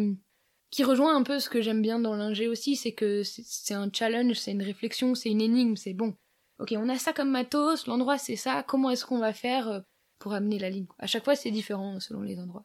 qui 0.72 0.84
rejoint 0.84 1.14
un 1.14 1.22
peu 1.22 1.38
ce 1.38 1.50
que 1.50 1.60
j'aime 1.60 1.82
bien 1.82 1.98
dans 1.98 2.16
l'ingé 2.16 2.48
aussi, 2.48 2.76
c'est 2.76 2.92
que 2.92 3.22
c'est 3.22 3.74
un 3.74 3.90
challenge, 3.92 4.36
c'est 4.36 4.52
une 4.52 4.62
réflexion, 4.62 5.14
c'est 5.14 5.28
une 5.28 5.42
énigme, 5.42 5.76
c'est 5.76 5.92
bon. 5.92 6.14
Ok, 6.58 6.74
on 6.76 6.88
a 6.88 6.98
ça 6.98 7.12
comme 7.12 7.30
matos, 7.30 7.86
l'endroit 7.86 8.18
c'est 8.18 8.36
ça, 8.36 8.62
comment 8.62 8.90
est-ce 8.90 9.04
qu'on 9.04 9.18
va 9.18 9.32
faire 9.32 9.68
euh, 9.68 9.80
pour 10.18 10.32
amener 10.34 10.58
la 10.58 10.70
ligne 10.70 10.86
À 10.98 11.06
chaque 11.06 11.24
fois, 11.24 11.34
c'est 11.34 11.50
différent 11.50 11.98
selon 11.98 12.22
les 12.22 12.38
endroits. 12.38 12.64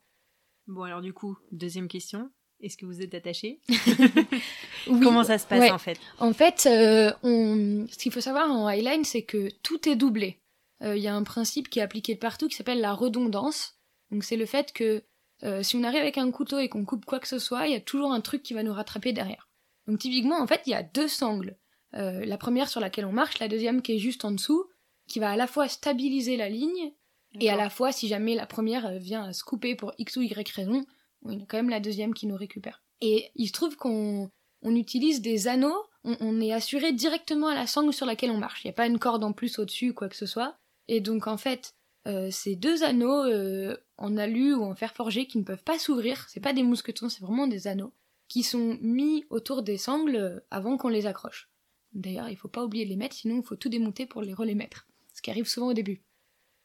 Bon 0.68 0.84
alors 0.84 1.02
du 1.02 1.14
coup, 1.14 1.38
deuxième 1.52 1.88
question. 1.88 2.30
Est-ce 2.60 2.76
que 2.78 2.86
vous 2.86 3.02
êtes 3.02 3.14
attaché 3.14 3.62
Oui. 4.88 5.00
Comment 5.02 5.24
ça 5.24 5.38
se 5.38 5.46
passe 5.46 5.60
Ouais. 5.60 5.72
en 5.72 5.78
fait? 5.78 6.00
En 6.20 6.34
fait, 6.34 6.68
euh, 6.70 7.12
on... 7.24 7.86
ce 7.90 7.98
qu'il 7.98 8.12
faut 8.12 8.22
savoir 8.22 8.50
en 8.52 8.68
highline, 8.68 9.04
c'est 9.04 9.24
que 9.24 9.50
tout 9.62 9.88
est 9.88 9.96
doublé. 9.96 10.40
Euh, 10.84 10.98
Il 10.98 11.04
y 11.04 11.08
a 11.08 11.16
un 11.16 11.24
principe 11.24 11.70
qui 11.70 11.80
est 11.80 11.84
appliqué 11.84 12.16
partout 12.16 12.48
qui 12.48 12.56
s'appelle 12.56 12.82
la 12.82 12.94
redondance. 12.94 13.80
Donc 14.12 14.24
c'est 14.24 14.38
le 14.38 14.46
fait 14.46 14.74
que 14.74 15.04
euh, 15.44 15.62
si 15.62 15.76
on 15.76 15.84
arrive 15.84 16.02
avec 16.02 16.18
un 16.18 16.32
couteau 16.32 16.58
et 16.60 16.68
qu'on 16.70 16.84
coupe 16.86 17.06
quoi 17.06 17.20
que 17.20 17.28
ce 17.28 17.40
soit, 17.40 17.68
il 17.68 17.74
y 17.74 17.76
a 17.76 17.82
toujours 17.82 18.12
un 18.12 18.22
truc 18.22 18.42
qui 18.42 18.54
va 18.54 18.64
nous 18.64 18.74
rattraper 18.74 19.14
derrière. 19.14 19.50
Donc 19.88 20.00
typiquement, 20.00 20.42
en 20.42 20.48
fait, 20.48 20.62
il 20.66 20.72
y 20.72 20.76
a 20.76 20.84
deux 20.84 21.08
sangles. 21.08 21.56
Euh, 21.96 22.26
la 22.26 22.38
première 22.38 22.70
sur 22.70 22.82
laquelle 22.82 23.06
on 23.06 23.12
marche, 23.12 23.40
la 23.40 23.48
deuxième 23.48 23.82
qui 23.82 23.94
est 23.94 24.00
juste 24.00 24.26
en 24.26 24.32
dessous, 24.32 24.66
qui 25.08 25.20
va 25.20 25.32
à 25.32 25.36
la 25.36 25.48
fois 25.48 25.68
stabiliser 25.68 26.38
la 26.38 26.50
ligne 26.50 26.92
et 27.40 27.50
à 27.50 27.56
la 27.56 27.70
fois, 27.70 27.92
si 27.92 28.08
jamais 28.08 28.36
la 28.36 28.46
première 28.46 28.86
euh, 28.88 28.98
vient 28.98 29.24
à 29.24 29.34
se 29.34 29.44
couper 29.44 29.76
pour 29.76 29.94
X 29.98 30.18
ou 30.18 30.22
Y 30.22 30.52
raison, 30.52 30.86
on 31.24 31.40
a 31.40 31.46
quand 31.48 31.58
même 31.58 31.70
la 31.70 31.80
deuxième 31.80 32.14
qui 32.14 32.28
nous 32.28 32.36
récupère. 32.36 32.82
Et 33.02 33.32
il 33.36 33.48
se 33.48 33.54
trouve 33.54 33.76
qu'on 33.76 34.30
on 34.64 34.76
utilise 34.76 35.22
des 35.22 35.48
anneaux, 35.48 35.84
on, 36.04 36.18
on 36.20 36.42
est 36.42 36.54
assuré 36.54 36.94
directement 36.94 37.48
à 37.48 37.56
la 37.56 37.68
sangle 37.68 37.94
sur 37.94 38.06
laquelle 38.06 38.32
on 38.32 38.38
marche. 38.38 38.64
Il 38.64 38.68
n'y 38.68 38.72
a 38.72 38.74
pas 38.74 38.88
une 38.88 39.00
corde 39.00 39.24
en 39.24 39.34
plus 39.34 39.60
au-dessus 39.60 39.94
quoi 39.94 40.10
que 40.10 40.16
ce 40.16 40.26
soit. 40.26 40.56
Et 40.88 41.00
donc 41.00 41.28
en 41.28 41.38
fait, 41.38 41.76
euh, 42.08 42.30
ces 42.32 42.56
deux 42.56 42.84
anneaux 42.84 43.26
euh, 43.26 43.76
en 43.98 44.16
alu 44.18 44.54
ou 44.54 44.64
en 44.64 44.76
fer 44.76 44.94
forgé 44.94 45.28
qui 45.28 45.38
ne 45.38 45.44
peuvent 45.44 45.64
pas 45.64 45.78
s'ouvrir, 45.78 46.26
c'est 46.30 46.40
pas 46.40 46.54
des 46.54 46.64
mousquetons, 46.64 47.10
c'est 47.10 47.22
vraiment 47.22 47.48
des 47.48 47.68
anneaux, 47.68 47.92
qui 48.30 48.44
sont 48.44 48.78
mis 48.82 49.26
autour 49.30 49.62
des 49.62 49.78
sangles 49.78 50.42
avant 50.50 50.78
qu'on 50.78 50.88
les 50.88 51.06
accroche. 51.06 51.50
D'ailleurs, 51.98 52.30
il 52.30 52.38
faut 52.38 52.48
pas 52.48 52.64
oublier 52.64 52.86
de 52.86 52.92
les 52.92 52.96
mettre, 52.96 53.16
sinon 53.16 53.38
il 53.38 53.44
faut 53.44 53.56
tout 53.56 53.70
démonter 53.70 54.06
pour 54.06 54.22
les 54.22 54.56
mettre. 54.56 54.88
Ce 55.14 55.22
qui 55.22 55.32
arrive 55.32 55.48
souvent 55.48 55.70
au 55.70 55.74
début. 55.74 56.04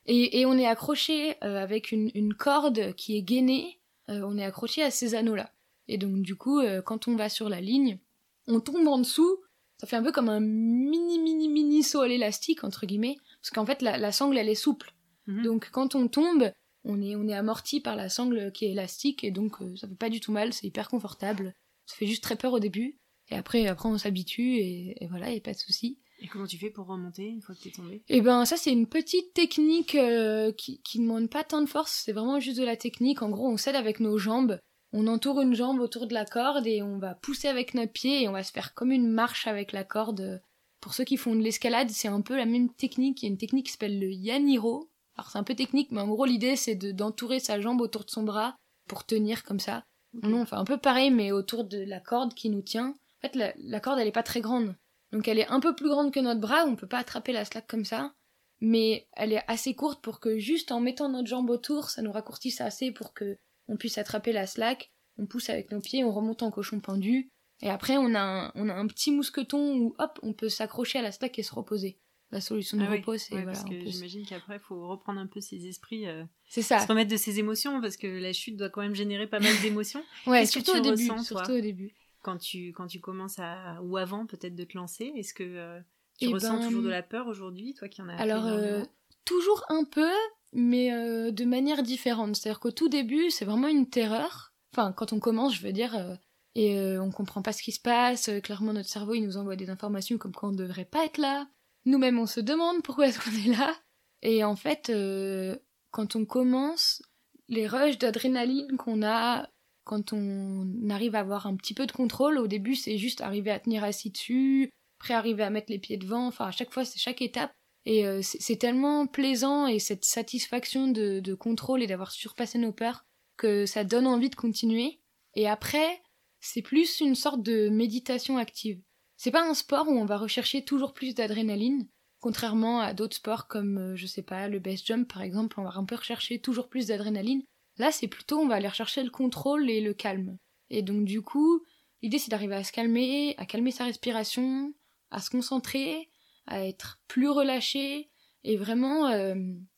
Et, 0.04 0.40
et 0.40 0.46
on 0.46 0.58
est 0.58 0.66
accroché 0.66 1.36
euh, 1.42 1.62
avec 1.62 1.90
une, 1.90 2.10
une 2.14 2.34
corde 2.34 2.92
qui 2.94 3.16
est 3.16 3.22
gainée, 3.22 3.80
euh, 4.10 4.20
on 4.24 4.36
est 4.36 4.44
accroché 4.44 4.82
à 4.82 4.90
ces 4.90 5.14
anneaux-là. 5.14 5.50
Et 5.88 5.96
donc 5.96 6.20
du 6.20 6.36
coup, 6.36 6.60
euh, 6.60 6.82
quand 6.82 7.08
on 7.08 7.16
va 7.16 7.30
sur 7.30 7.48
la 7.48 7.62
ligne, 7.62 7.98
on 8.46 8.60
tombe 8.60 8.86
en 8.86 8.98
dessous, 8.98 9.38
ça 9.78 9.86
fait 9.86 9.96
un 9.96 10.02
peu 10.02 10.12
comme 10.12 10.28
un 10.28 10.40
mini 10.40 11.18
mini 11.18 11.48
mini 11.48 11.82
saut 11.82 12.00
à 12.00 12.08
l'élastique, 12.08 12.62
entre 12.62 12.84
guillemets, 12.84 13.16
parce 13.40 13.50
qu'en 13.50 13.64
fait 13.64 13.80
la, 13.80 13.96
la 13.96 14.12
sangle 14.12 14.36
elle 14.36 14.50
est 14.50 14.54
souple. 14.54 14.92
Mhm. 15.28 15.44
Donc 15.44 15.70
quand 15.70 15.94
on 15.94 16.08
tombe, 16.08 16.52
on 16.84 17.00
est, 17.00 17.16
on 17.16 17.26
est 17.26 17.34
amorti 17.34 17.80
par 17.80 17.96
la 17.96 18.10
sangle 18.10 18.52
qui 18.52 18.66
est 18.66 18.72
élastique 18.72 19.24
et 19.24 19.30
donc 19.30 19.56
ça 19.76 19.88
fait 19.88 19.94
pas 19.94 20.10
du 20.10 20.20
tout 20.20 20.32
mal, 20.32 20.52
c'est 20.52 20.66
hyper 20.66 20.90
confortable. 20.90 21.54
Ça 21.86 21.96
fait 21.96 22.06
juste 22.06 22.22
très 22.22 22.36
peur 22.36 22.52
au 22.52 22.60
début 22.60 22.98
et 23.32 23.36
après, 23.36 23.66
après 23.66 23.88
on 23.88 23.98
s'habitue 23.98 24.56
et, 24.56 25.02
et 25.02 25.06
voilà, 25.08 25.32
y 25.32 25.36
a 25.36 25.40
pas 25.40 25.52
de 25.52 25.58
souci. 25.58 25.98
Et 26.20 26.28
comment 26.28 26.46
tu 26.46 26.56
fais 26.56 26.70
pour 26.70 26.86
remonter 26.86 27.26
une 27.26 27.42
fois 27.42 27.54
que 27.54 27.62
t'es 27.62 27.70
tombé? 27.70 28.02
Eh 28.08 28.20
ben 28.20 28.44
ça 28.44 28.56
c'est 28.56 28.70
une 28.70 28.86
petite 28.86 29.34
technique 29.34 29.96
euh, 29.96 30.52
qui, 30.52 30.80
qui 30.82 31.00
demande 31.00 31.28
pas 31.28 31.42
tant 31.42 31.62
de 31.62 31.66
force, 31.66 32.02
c'est 32.04 32.12
vraiment 32.12 32.38
juste 32.38 32.60
de 32.60 32.64
la 32.64 32.76
technique. 32.76 33.22
En 33.22 33.30
gros, 33.30 33.48
on 33.48 33.56
s'aide 33.56 33.74
avec 33.74 33.98
nos 33.98 34.18
jambes, 34.18 34.58
on 34.92 35.08
entoure 35.08 35.40
une 35.40 35.54
jambe 35.54 35.80
autour 35.80 36.06
de 36.06 36.14
la 36.14 36.24
corde 36.24 36.66
et 36.66 36.80
on 36.82 36.98
va 36.98 37.14
pousser 37.16 37.48
avec 37.48 37.74
notre 37.74 37.92
pied 37.92 38.22
et 38.22 38.28
on 38.28 38.32
va 38.32 38.44
se 38.44 38.52
faire 38.52 38.72
comme 38.74 38.92
une 38.92 39.08
marche 39.08 39.48
avec 39.48 39.72
la 39.72 39.82
corde. 39.82 40.40
Pour 40.80 40.94
ceux 40.94 41.04
qui 41.04 41.16
font 41.16 41.34
de 41.34 41.42
l'escalade, 41.42 41.90
c'est 41.90 42.08
un 42.08 42.20
peu 42.20 42.36
la 42.36 42.46
même 42.46 42.68
technique. 42.72 43.22
Il 43.22 43.26
y 43.26 43.28
a 43.28 43.32
une 43.32 43.38
technique 43.38 43.66
qui 43.66 43.72
s'appelle 43.72 43.98
le 43.98 44.10
yaniro. 44.10 44.90
Alors 45.16 45.30
c'est 45.30 45.38
un 45.38 45.44
peu 45.44 45.54
technique, 45.54 45.90
mais 45.90 46.00
en 46.00 46.08
gros 46.08 46.24
l'idée 46.24 46.56
c'est 46.56 46.76
de 46.76 46.92
d'entourer 46.92 47.40
sa 47.40 47.60
jambe 47.60 47.80
autour 47.80 48.04
de 48.04 48.10
son 48.10 48.22
bras 48.22 48.54
pour 48.88 49.04
tenir 49.04 49.42
comme 49.42 49.60
ça. 49.60 49.82
Non, 50.22 50.42
on 50.42 50.46
fait 50.46 50.56
un 50.56 50.64
peu 50.64 50.78
pareil 50.78 51.10
mais 51.10 51.32
autour 51.32 51.64
de 51.64 51.78
la 51.78 52.00
corde 52.00 52.34
qui 52.34 52.48
nous 52.48 52.62
tient. 52.62 52.94
En 53.24 53.28
fait, 53.28 53.36
la, 53.36 53.52
la 53.58 53.80
corde 53.80 53.98
elle 53.98 54.08
est 54.08 54.12
pas 54.12 54.22
très 54.22 54.40
grande. 54.40 54.74
Donc 55.12 55.28
elle 55.28 55.38
est 55.38 55.46
un 55.48 55.60
peu 55.60 55.74
plus 55.74 55.88
grande 55.88 56.12
que 56.12 56.20
notre 56.20 56.40
bras, 56.40 56.64
on 56.66 56.74
peut 56.76 56.86
pas 56.88 56.98
attraper 56.98 57.32
la 57.32 57.44
slack 57.44 57.66
comme 57.66 57.84
ça, 57.84 58.14
mais 58.60 59.06
elle 59.12 59.32
est 59.32 59.42
assez 59.46 59.74
courte 59.74 60.02
pour 60.02 60.20
que 60.20 60.38
juste 60.38 60.72
en 60.72 60.80
mettant 60.80 61.08
notre 61.08 61.28
jambe 61.28 61.50
autour, 61.50 61.90
ça 61.90 62.00
nous 62.02 62.12
raccourcisse 62.12 62.60
assez 62.60 62.90
pour 62.92 63.12
que 63.12 63.36
on 63.68 63.76
puisse 63.76 63.98
attraper 63.98 64.32
la 64.32 64.46
slack. 64.46 64.90
On 65.18 65.26
pousse 65.26 65.50
avec 65.50 65.70
nos 65.70 65.80
pieds, 65.80 66.02
on 66.04 66.10
remonte 66.12 66.42
en 66.42 66.50
cochon 66.50 66.80
pendu, 66.80 67.28
et 67.60 67.68
après 67.68 67.98
on 67.98 68.14
a 68.14 68.20
un, 68.20 68.52
on 68.54 68.70
a 68.70 68.74
un 68.74 68.86
petit 68.86 69.10
mousqueton 69.12 69.76
où 69.76 69.94
hop, 69.98 70.18
on 70.22 70.32
peut 70.32 70.48
s'accrocher 70.48 70.98
à 71.00 71.02
la 71.02 71.12
slack 71.12 71.38
et 71.38 71.42
se 71.42 71.54
reposer. 71.54 71.98
La 72.30 72.40
solution 72.40 72.78
de 72.78 72.84
Ah 72.84 72.88
oui, 72.90 72.96
repos, 73.00 73.18
c'est 73.18 73.34
ouais, 73.34 73.42
voilà. 73.42 73.58
parce 73.58 73.68
que 73.68 73.78
j'imagine 73.84 74.24
qu'après, 74.24 74.56
il 74.56 74.60
faut 74.60 74.88
reprendre 74.88 75.20
un 75.20 75.26
peu 75.26 75.42
ses 75.42 75.66
esprits, 75.66 76.06
euh, 76.08 76.24
C'est 76.48 76.62
ça. 76.62 76.78
se 76.78 76.86
remettre 76.86 77.10
de 77.10 77.18
ses 77.18 77.38
émotions, 77.38 77.82
parce 77.82 77.98
que 77.98 78.06
la 78.06 78.32
chute 78.32 78.56
doit 78.56 78.70
quand 78.70 78.80
même 78.80 78.94
générer 78.94 79.26
pas 79.26 79.38
mal 79.38 79.52
d'émotions. 79.60 80.02
Ouais, 80.26 80.44
que 80.44 80.48
surtout 80.48 80.72
tu 80.72 80.78
au 80.78 80.80
début. 80.80 81.10
ressens, 81.10 81.24
surtout 81.24 81.52
au 81.52 81.60
début. 81.60 81.92
Quand 82.22 82.38
tu, 82.38 82.72
quand 82.72 82.86
tu 82.86 83.00
commences 83.00 83.38
à, 83.38 83.80
ou 83.82 83.96
avant 83.96 84.26
peut-être 84.26 84.54
de 84.54 84.64
te 84.64 84.76
lancer, 84.76 85.12
est-ce 85.16 85.34
que 85.34 85.42
euh, 85.44 85.80
tu 86.18 86.26
Eh 86.26 86.32
ressens 86.32 86.58
ben, 86.58 86.68
toujours 86.68 86.82
de 86.82 86.88
la 86.88 87.02
peur 87.02 87.26
aujourd'hui, 87.26 87.74
toi 87.74 87.88
qui 87.88 88.00
en 88.02 88.08
as 88.08 88.16
Alors, 88.16 88.46
euh, 88.46 88.82
toujours 89.24 89.64
un 89.68 89.84
peu, 89.84 90.10
mais 90.52 90.92
euh, 90.92 91.30
de 91.30 91.44
manière 91.44 91.82
différente. 91.82 92.36
C'est-à-dire 92.36 92.60
qu'au 92.60 92.70
tout 92.70 92.88
début, 92.88 93.30
c'est 93.30 93.44
vraiment 93.44 93.68
une 93.68 93.88
terreur. 93.88 94.54
Enfin, 94.72 94.92
quand 94.92 95.12
on 95.12 95.20
commence, 95.20 95.54
je 95.54 95.62
veux 95.62 95.72
dire, 95.72 96.18
et 96.54 96.78
euh, 96.78 97.02
on 97.02 97.10
comprend 97.10 97.42
pas 97.42 97.52
ce 97.52 97.62
qui 97.62 97.72
se 97.72 97.80
passe. 97.80 98.28
Euh, 98.28 98.40
clairement, 98.40 98.72
notre 98.72 98.88
cerveau, 98.88 99.14
il 99.14 99.22
nous 99.22 99.36
envoie 99.36 99.56
des 99.56 99.70
informations 99.70 100.18
comme 100.18 100.32
quoi 100.32 100.48
on 100.48 100.52
ne 100.52 100.56
devrait 100.58 100.84
pas 100.84 101.04
être 101.04 101.18
là. 101.18 101.46
Nous-mêmes, 101.84 102.18
on 102.18 102.26
se 102.26 102.40
demande 102.40 102.82
pourquoi 102.82 103.08
est-ce 103.08 103.18
qu'on 103.18 103.50
est 103.50 103.56
là. 103.56 103.74
Et 104.22 104.44
en 104.44 104.56
fait, 104.56 104.90
euh, 104.90 105.56
quand 105.90 106.14
on 106.14 106.24
commence, 106.24 107.02
les 107.48 107.66
rushs 107.66 107.98
d'adrénaline 107.98 108.76
qu'on 108.76 109.02
a 109.02 109.48
quand 109.84 110.12
on 110.12 110.88
arrive 110.90 111.14
à 111.14 111.20
avoir 111.20 111.46
un 111.46 111.56
petit 111.56 111.74
peu 111.74 111.86
de 111.86 111.92
contrôle, 111.92 112.38
au 112.38 112.46
début, 112.46 112.74
c'est 112.74 112.98
juste 112.98 113.20
arriver 113.20 113.50
à 113.50 113.58
tenir 113.58 113.84
assis 113.84 114.10
dessus, 114.10 114.70
après 115.00 115.14
arriver 115.14 115.42
à 115.42 115.50
mettre 115.50 115.70
les 115.70 115.78
pieds 115.78 115.96
devant. 115.96 116.26
Enfin, 116.26 116.46
à 116.46 116.50
chaque 116.50 116.72
fois, 116.72 116.84
c'est 116.84 116.98
chaque 116.98 117.22
étape. 117.22 117.52
Et 117.84 118.06
euh, 118.06 118.20
c'est 118.22 118.56
tellement 118.56 119.08
plaisant 119.08 119.66
et 119.66 119.80
cette 119.80 120.04
satisfaction 120.04 120.86
de, 120.86 121.18
de 121.18 121.34
contrôle 121.34 121.82
et 121.82 121.88
d'avoir 121.88 122.12
surpassé 122.12 122.58
nos 122.58 122.72
peurs 122.72 123.04
que 123.36 123.66
ça 123.66 123.82
donne 123.82 124.06
envie 124.06 124.30
de 124.30 124.36
continuer. 124.36 125.00
Et 125.34 125.48
après, 125.48 126.00
c'est 126.40 126.62
plus 126.62 127.00
une 127.00 127.16
sorte 127.16 127.42
de 127.42 127.68
méditation 127.68 128.36
active. 128.36 128.80
C'est 129.16 129.30
pas 129.30 129.48
un 129.48 129.54
sport 129.54 129.88
où 129.88 129.92
on 129.92 130.04
va 130.04 130.16
rechercher 130.16 130.64
toujours 130.64 130.94
plus 130.94 131.14
d'adrénaline, 131.14 131.88
contrairement 132.20 132.80
à 132.80 132.94
d'autres 132.94 133.16
sports 133.16 133.48
comme, 133.48 133.78
euh, 133.78 133.96
je 133.96 134.06
sais 134.06 134.22
pas, 134.22 134.48
le 134.48 134.58
base 134.58 134.84
jump 134.84 135.12
par 135.12 135.22
exemple, 135.22 135.58
on 135.58 135.64
va 135.64 135.76
un 135.76 135.84
peu 135.84 135.96
rechercher 135.96 136.40
toujours 136.40 136.68
plus 136.68 136.86
d'adrénaline. 136.86 137.42
Là, 137.78 137.90
c'est 137.90 138.08
plutôt, 138.08 138.38
on 138.38 138.48
va 138.48 138.56
aller 138.56 138.68
rechercher 138.68 139.02
le 139.02 139.10
contrôle 139.10 139.70
et 139.70 139.80
le 139.80 139.94
calme. 139.94 140.38
Et 140.70 140.82
donc, 140.82 141.04
du 141.04 141.22
coup, 141.22 141.62
l'idée 142.02 142.18
c'est 142.18 142.30
d'arriver 142.30 142.54
à 142.54 142.64
se 142.64 142.72
calmer, 142.72 143.34
à 143.38 143.46
calmer 143.46 143.70
sa 143.70 143.84
respiration, 143.84 144.74
à 145.10 145.20
se 145.20 145.30
concentrer, 145.30 146.10
à 146.46 146.64
être 146.66 147.00
plus 147.08 147.28
relâché. 147.28 148.10
Et 148.44 148.56
vraiment 148.56 149.06
euh, 149.08 149.34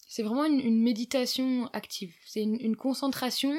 c'est 0.07 0.23
vraiment 0.23 0.45
une, 0.45 0.81
méditation 0.81 1.69
active. 1.73 2.15
C'est 2.27 2.43
une, 2.43 2.61
une 2.61 2.77
concentration. 2.77 3.55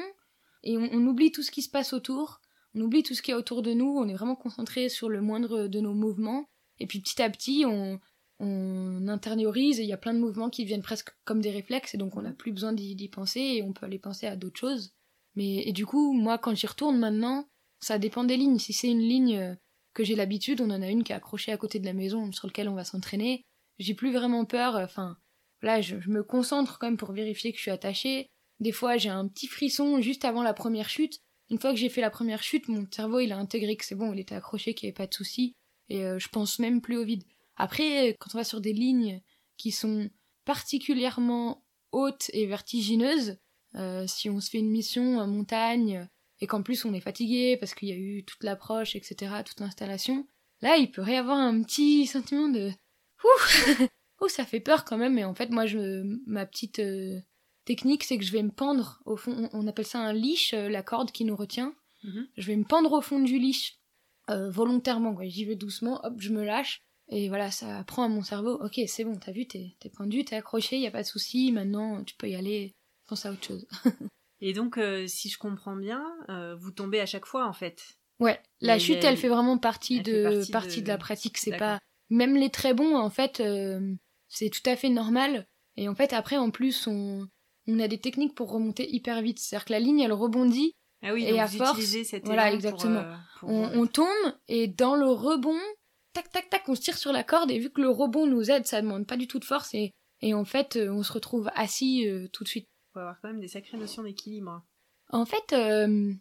Et 0.62 0.76
on, 0.76 0.88
on 0.92 1.06
oublie 1.06 1.32
tout 1.32 1.42
ce 1.42 1.50
qui 1.50 1.62
se 1.62 1.70
passe 1.70 1.92
autour. 1.92 2.40
On 2.74 2.80
oublie 2.80 3.02
tout 3.02 3.14
ce 3.14 3.22
qui 3.22 3.30
est 3.30 3.34
autour 3.34 3.62
de 3.62 3.72
nous. 3.72 3.96
On 3.96 4.08
est 4.08 4.14
vraiment 4.14 4.36
concentré 4.36 4.88
sur 4.88 5.08
le 5.08 5.20
moindre 5.20 5.66
de 5.66 5.80
nos 5.80 5.94
mouvements. 5.94 6.48
Et 6.78 6.86
puis 6.86 7.00
petit 7.00 7.22
à 7.22 7.30
petit 7.30 7.64
on 7.66 8.00
on 8.38 9.08
intériorise 9.08 9.80
et 9.80 9.82
il 9.82 9.88
y 9.88 9.92
a 9.92 9.98
plein 9.98 10.14
de 10.14 10.18
mouvements 10.18 10.50
qui 10.50 10.62
deviennent 10.62 10.82
presque 10.82 11.10
comme 11.24 11.40
des 11.40 11.50
réflexes 11.50 11.94
et 11.94 11.98
donc 11.98 12.16
on 12.16 12.22
n'a 12.22 12.32
plus 12.32 12.52
besoin 12.52 12.72
d'y 12.72 13.08
penser 13.08 13.40
et 13.40 13.62
on 13.62 13.72
peut 13.72 13.86
aller 13.86 13.98
penser 13.98 14.26
à 14.26 14.36
d'autres 14.36 14.60
choses 14.60 14.92
mais 15.36 15.66
et 15.66 15.72
du 15.72 15.86
coup 15.86 16.12
moi 16.12 16.36
quand 16.36 16.54
j'y 16.54 16.66
retourne 16.66 16.98
maintenant 16.98 17.48
ça 17.80 17.98
dépend 17.98 18.24
des 18.24 18.36
lignes 18.36 18.58
si 18.58 18.72
c'est 18.74 18.90
une 18.90 19.00
ligne 19.00 19.38
euh, 19.38 19.54
que 19.96 20.04
j'ai 20.04 20.14
l'habitude, 20.14 20.60
on 20.60 20.70
en 20.70 20.82
a 20.82 20.88
une 20.88 21.02
qui 21.02 21.12
est 21.12 21.16
accrochée 21.16 21.50
à 21.50 21.56
côté 21.56 21.80
de 21.80 21.86
la 21.86 21.94
maison 21.94 22.30
sur 22.30 22.46
laquelle 22.46 22.68
on 22.68 22.74
va 22.74 22.84
s'entraîner. 22.84 23.42
J'ai 23.78 23.94
plus 23.94 24.12
vraiment 24.12 24.44
peur, 24.44 24.76
enfin, 24.76 25.16
là, 25.62 25.80
je, 25.80 25.96
me 26.06 26.22
concentre 26.22 26.78
même 26.82 26.98
pour 26.98 27.12
vérifier 27.12 27.50
que 27.50 27.56
je 27.56 27.62
suis 27.62 27.70
attachée. 27.70 28.26
Des 28.60 28.72
fois, 28.72 28.98
j'ai 28.98 29.08
un 29.08 29.26
petit 29.26 29.46
frisson 29.46 30.00
juste 30.02 30.24
avant 30.24 30.42
la 30.42 30.52
première 30.52 30.90
chute. 30.90 31.18
Une 31.50 31.58
fois 31.58 31.70
que 31.70 31.78
j'ai 31.78 31.88
fait 31.88 32.02
la 32.02 32.10
première 32.10 32.42
chute, 32.42 32.68
mon 32.68 32.86
cerveau, 32.90 33.20
il 33.20 33.32
a 33.32 33.38
intégré 33.38 33.76
que 33.76 33.84
c'est 33.84 33.94
bon, 33.94 34.12
il 34.12 34.20
était 34.20 34.34
accroché, 34.34 34.74
qu'il 34.74 34.86
n'y 34.86 34.90
avait 34.90 35.04
pas 35.04 35.06
de 35.06 35.14
souci. 35.14 35.54
Et 35.88 36.04
euh, 36.04 36.18
je 36.18 36.28
pense 36.28 36.58
même 36.58 36.82
plus 36.82 36.98
au 36.98 37.04
vide. 37.04 37.24
Après, 37.56 38.16
quand 38.20 38.34
on 38.34 38.38
va 38.38 38.44
sur 38.44 38.60
des 38.60 38.72
lignes 38.72 39.22
qui 39.56 39.72
sont 39.72 40.10
particulièrement 40.44 41.64
hautes 41.92 42.30
et 42.32 42.46
vertigineuses, 42.46 43.38
euh, 43.74 44.06
si 44.06 44.30
on 44.30 44.40
se 44.40 44.50
fait 44.50 44.58
une 44.58 44.70
mission 44.70 45.18
en 45.18 45.26
montagne, 45.26 46.08
et 46.40 46.46
qu'en 46.46 46.62
plus 46.62 46.84
on 46.84 46.92
est 46.92 47.00
fatigué 47.00 47.56
parce 47.56 47.74
qu'il 47.74 47.88
y 47.88 47.92
a 47.92 47.96
eu 47.96 48.24
toute 48.24 48.44
l'approche, 48.44 48.94
etc., 48.94 49.34
toute 49.44 49.60
l'installation, 49.60 50.26
là 50.60 50.76
il 50.76 50.90
pourrait 50.90 51.14
y 51.14 51.16
avoir 51.16 51.38
un 51.38 51.62
petit 51.62 52.06
sentiment 52.06 52.48
de 52.48 52.70
ouh, 53.24 53.84
ouh 54.20 54.28
ça 54.28 54.44
fait 54.44 54.60
peur 54.60 54.84
quand 54.84 54.98
même. 54.98 55.14
Mais 55.14 55.24
en 55.24 55.34
fait, 55.34 55.50
moi, 55.50 55.66
je, 55.66 56.02
ma 56.26 56.46
petite 56.46 56.78
euh, 56.78 57.18
technique, 57.64 58.04
c'est 58.04 58.18
que 58.18 58.24
je 58.24 58.32
vais 58.32 58.42
me 58.42 58.52
pendre 58.52 59.00
au 59.06 59.16
fond. 59.16 59.48
On, 59.52 59.64
on 59.64 59.66
appelle 59.66 59.86
ça 59.86 60.00
un 60.00 60.12
leash, 60.12 60.54
euh, 60.54 60.68
la 60.68 60.82
corde 60.82 61.10
qui 61.10 61.24
nous 61.24 61.36
retient. 61.36 61.74
Mhm. 62.04 62.28
Je 62.36 62.46
vais 62.46 62.56
me 62.56 62.64
pendre 62.64 62.92
au 62.92 63.00
fond 63.00 63.20
du 63.20 63.38
leash 63.38 63.78
volontairement. 64.28 65.16
J'y 65.22 65.44
vais 65.44 65.54
doucement, 65.54 66.04
hop, 66.04 66.14
je 66.18 66.32
me 66.32 66.44
lâche. 66.44 66.82
Et 67.08 67.28
voilà, 67.28 67.50
ça 67.50 67.78
apprend 67.78 68.02
à 68.04 68.08
mon 68.08 68.22
cerveau, 68.22 68.54
ok, 68.62 68.80
c'est 68.88 69.04
bon, 69.04 69.16
t'as 69.16 69.32
vu, 69.32 69.46
t'es 69.46 69.76
t'es 69.78 69.90
pendu, 69.90 70.24
t'es 70.24 70.36
accroché, 70.36 70.78
y 70.78 70.86
a 70.86 70.90
pas 70.90 71.02
de 71.02 71.06
souci, 71.06 71.52
maintenant 71.52 72.02
tu 72.02 72.14
peux 72.16 72.28
y 72.28 72.34
aller, 72.34 72.74
pense 73.06 73.24
à 73.26 73.32
autre 73.32 73.44
chose. 73.44 73.66
Et 74.40 74.52
donc, 74.52 74.76
euh, 74.76 75.06
si 75.06 75.28
je 75.30 75.38
comprends 75.38 75.76
bien, 75.76 76.04
euh, 76.28 76.54
vous 76.56 76.70
tombez 76.70 77.00
à 77.00 77.06
chaque 77.06 77.24
fois 77.24 77.46
en 77.46 77.52
fait. 77.52 77.82
Ouais, 78.18 78.40
la 78.60 78.78
chute, 78.78 78.98
elle- 79.04 79.12
elle 79.12 79.16
fait 79.16 79.28
vraiment 79.28 79.56
partie, 79.58 80.00
de, 80.02 80.12
fait 80.12 80.22
partie, 80.22 80.50
partie 80.52 80.80
de... 80.80 80.86
de- 80.86 80.88
la 80.88 80.98
pratique. 80.98 81.38
C'est 81.38 81.56
pas 81.56 81.78
même 82.10 82.36
les 82.36 82.50
très 82.50 82.74
bons 82.74 82.96
en 82.96 83.08
fait, 83.10 83.40
euh, 83.40 83.94
c'est 84.28 84.50
tout 84.50 84.68
à 84.68 84.76
fait 84.76 84.88
normal. 84.90 85.46
Et 85.76 85.88
en 85.88 85.94
fait, 85.94 86.12
après, 86.12 86.36
en 86.38 86.50
plus, 86.50 86.86
on 86.86 87.28
on 87.68 87.80
a 87.80 87.88
des 87.88 87.98
techniques 87.98 88.34
pour 88.36 88.52
remonter 88.52 88.88
hyper 88.94 89.20
vite. 89.22 89.38
C'est-à-dire 89.40 89.64
que 89.64 89.72
la 89.72 89.80
ligne, 89.80 89.98
elle 90.00 90.12
rebondit, 90.12 90.72
Ah 91.02 91.12
oui, 91.12 91.24
Et 91.24 91.30
donc 91.30 91.40
à 91.40 91.46
vous 91.46 91.58
force, 91.58 91.78
voilà, 92.22 92.44
pour, 92.44 92.54
exactement. 92.54 93.00
euh, 93.00 93.16
pour 93.40 93.48
on, 93.50 93.70
on 93.80 93.86
tombe 93.86 94.06
et 94.48 94.68
dans 94.68 94.94
le 94.94 95.06
rebond, 95.08 95.58
tac 96.16 96.30
tac 96.30 96.50
tac, 96.50 96.68
on 96.68 96.74
se 96.74 96.80
tire 96.80 96.98
sur 96.98 97.12
la 97.12 97.22
corde 97.22 97.50
et 97.50 97.58
vu 97.58 97.70
que 97.70 97.80
le 97.80 97.90
rebond 97.90 98.26
nous 98.26 98.50
aide, 98.50 98.66
ça 98.66 98.80
demande 98.80 99.06
pas 99.06 99.16
du 99.16 99.26
tout 99.26 99.38
de 99.38 99.44
force 99.44 99.74
et 99.74 99.92
et 100.22 100.34
en 100.34 100.44
fait, 100.44 100.76
euh, 100.76 100.90
on 100.90 101.02
se 101.02 101.12
retrouve 101.12 101.50
assis 101.54 102.08
euh, 102.08 102.28
tout 102.32 102.44
de 102.44 102.48
suite. 102.48 102.66
faut 102.92 103.00
avoir 103.00 103.20
quand 103.20 103.28
même 103.28 103.40
des 103.40 103.48
sacrées 103.48 103.76
notions 103.76 104.02
d'équilibre. 104.02 104.64
En 105.10 105.26
fait, 105.26 105.52
euh, 105.52 106.12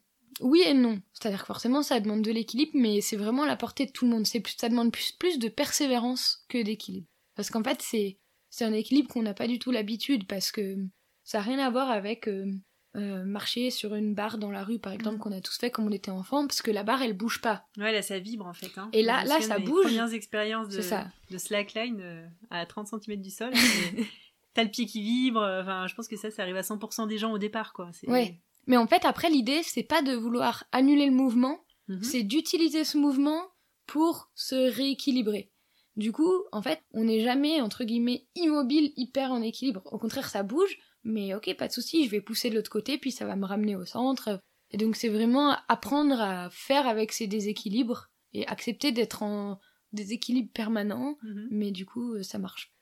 oui 0.42 0.64
et 0.66 0.74
non. 0.74 1.02
C'est-à-dire 1.14 1.42
que 1.42 1.46
forcément, 1.46 1.82
ça 1.82 2.00
demande 2.00 2.22
de 2.22 2.32
l'équilibre, 2.32 2.74
mais 2.76 3.02
c'est 3.02 3.16
vraiment 3.16 3.44
à 3.44 3.48
la 3.48 3.56
portée 3.56 3.86
de 3.86 3.92
tout 3.92 4.06
le 4.06 4.12
monde. 4.12 4.28
C'est 4.28 4.42
plus, 4.42 4.56
ça 4.58 4.70
demande 4.70 4.92
plus, 4.92 5.14
plus 5.14 5.40
de 5.40 5.48
persévérance 5.48 6.46
que 6.50 6.62
d'équilibre. 6.62 7.08
Parce 7.36 7.50
qu'en 7.50 7.64
fait, 7.64 7.82
c'est, 7.82 8.18
c'est 8.50 8.66
un 8.66 8.74
équilibre 8.74 9.10
qu'on 9.10 9.24
n'a 9.24 9.34
pas 9.34 9.48
du 9.48 9.60
tout 9.60 9.72
l'habitude, 9.72 10.28
parce 10.28 10.52
que 10.52 10.78
ça 11.24 11.40
n'a 11.40 11.46
rien 11.46 11.60
à 11.60 11.70
voir 11.70 11.90
avec 11.90 12.28
euh, 12.28 12.52
euh, 12.96 13.24
marcher 13.26 13.70
sur 13.72 13.94
une 13.96 14.14
barre 14.14 14.38
dans 14.38 14.52
la 14.52 14.64
rue, 14.64 14.80
par 14.80 14.94
exemple, 14.94 15.16
Mhm. 15.18 15.22
qu'on 15.22 15.32
a 15.32 15.42
tous 15.42 15.58
fait 15.58 15.70
comme 15.72 15.86
on 15.88 15.92
était 15.92 16.12
enfant, 16.12 16.48
parce 16.48 16.62
que 16.62 16.72
la 16.72 16.84
barre, 16.84 17.02
elle 17.02 17.14
bouge 17.14 17.42
pas. 17.42 17.66
Ouais, 17.78 17.92
là, 17.92 18.02
ça 18.02 18.20
vibre 18.20 18.46
en 18.48 18.54
fait. 18.54 18.72
Hein. 18.78 18.90
Et 18.94 19.02
là- 19.04 19.24
là, 19.26 19.42
ça 19.42 19.56
de 19.56 19.60
mes 19.62 19.66
bouge. 19.68 19.84
Premières 19.86 20.14
expériences 20.14 20.70
de, 20.70 20.82
ça. 20.82 21.08
de 21.32 21.38
slackline 21.38 22.00
euh, 22.02 22.26
à 22.50 22.66
30 22.66 22.88
cm 22.88 23.22
du 23.22 23.30
sol. 23.30 23.52
T'as 24.54 24.64
le 24.64 24.70
pied 24.70 24.86
qui 24.86 25.02
vibre. 25.02 25.42
euh, 25.42 25.62
Enfin, 25.62 25.88
je 25.88 25.96
pense 25.96 26.08
que 26.08 26.16
ça, 26.16 26.32
ça 26.32 26.42
arrive 26.44 26.56
à 26.58 26.62
100% 26.64 27.08
des 27.08 27.18
gens 27.18 27.32
au 27.34 27.38
départ, 27.38 27.74
quoi. 27.74 27.90
Ouais. 28.08 28.40
Mais 28.68 28.78
en 28.78 28.88
fait, 28.88 29.06
après, 29.06 29.30
l'idée, 29.30 29.62
c'est 29.64 29.84
pas 29.84 30.02
de 30.02 30.14
vouloir 30.14 30.64
annuler 30.72 31.06
le 31.06 31.12
mouvement, 31.12 31.60
Mhm. 31.88 32.04
c'est 32.04 32.24
d'utiliser 32.24 32.84
ce 32.84 32.98
mouvement 32.98 33.42
pour 33.86 34.32
se 34.34 34.56
rééquilibrer. 34.74 35.52
Du 35.98 36.12
coup, 36.12 36.34
en 36.52 36.62
fait, 36.62 36.82
on 36.94 37.04
n'est 37.04 37.22
jamais, 37.22 37.62
entre 37.62 37.84
guillemets, 37.84 38.26
immobile, 38.36 38.92
hyper 38.98 39.32
en 39.32 39.42
équilibre. 39.42 39.82
Au 39.92 39.98
contraire, 39.98 40.28
ça 40.30 40.42
bouge, 40.44 40.78
mais 41.06 41.34
ok, 41.34 41.56
pas 41.56 41.68
de 41.68 41.74
souci, 41.74 42.06
je 42.06 42.12
vais 42.12 42.20
pousser 42.20 42.50
de 42.50 42.56
l'autre 42.56 42.70
côté, 42.70 42.98
puis 42.98 43.12
ça 43.12 43.26
va 43.26 43.36
me 43.38 43.46
ramener 43.46 43.76
au 43.78 43.86
centre. 43.86 44.42
Et 44.72 44.78
donc, 44.78 44.96
c'est 44.98 45.08
vraiment 45.10 45.56
apprendre 45.70 46.20
à 46.20 46.50
faire 46.50 46.88
avec 46.88 47.14
ces 47.14 47.28
déséquilibres 47.28 48.10
et 48.34 48.46
accepter 48.48 48.92
d'être 48.92 49.24
en 49.24 49.60
déséquilibre 49.94 50.52
permanent, 50.52 51.18
Mhm. 51.24 51.48
mais 51.52 51.72
du 51.72 51.86
coup, 51.86 52.16
euh, 52.16 52.24
ça 52.24 52.40
marche. 52.40 52.74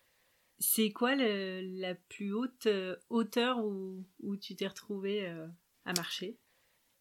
C'est 0.58 0.92
quoi 0.92 1.16
la 1.16 1.96
plus 2.10 2.34
haute 2.34 2.68
hauteur 3.10 3.64
où, 3.64 4.06
où 4.22 4.38
tu 4.38 4.56
t'es 4.56 4.68
retrouvée 4.68 5.28
à 5.84 5.94
marcher? 5.94 6.38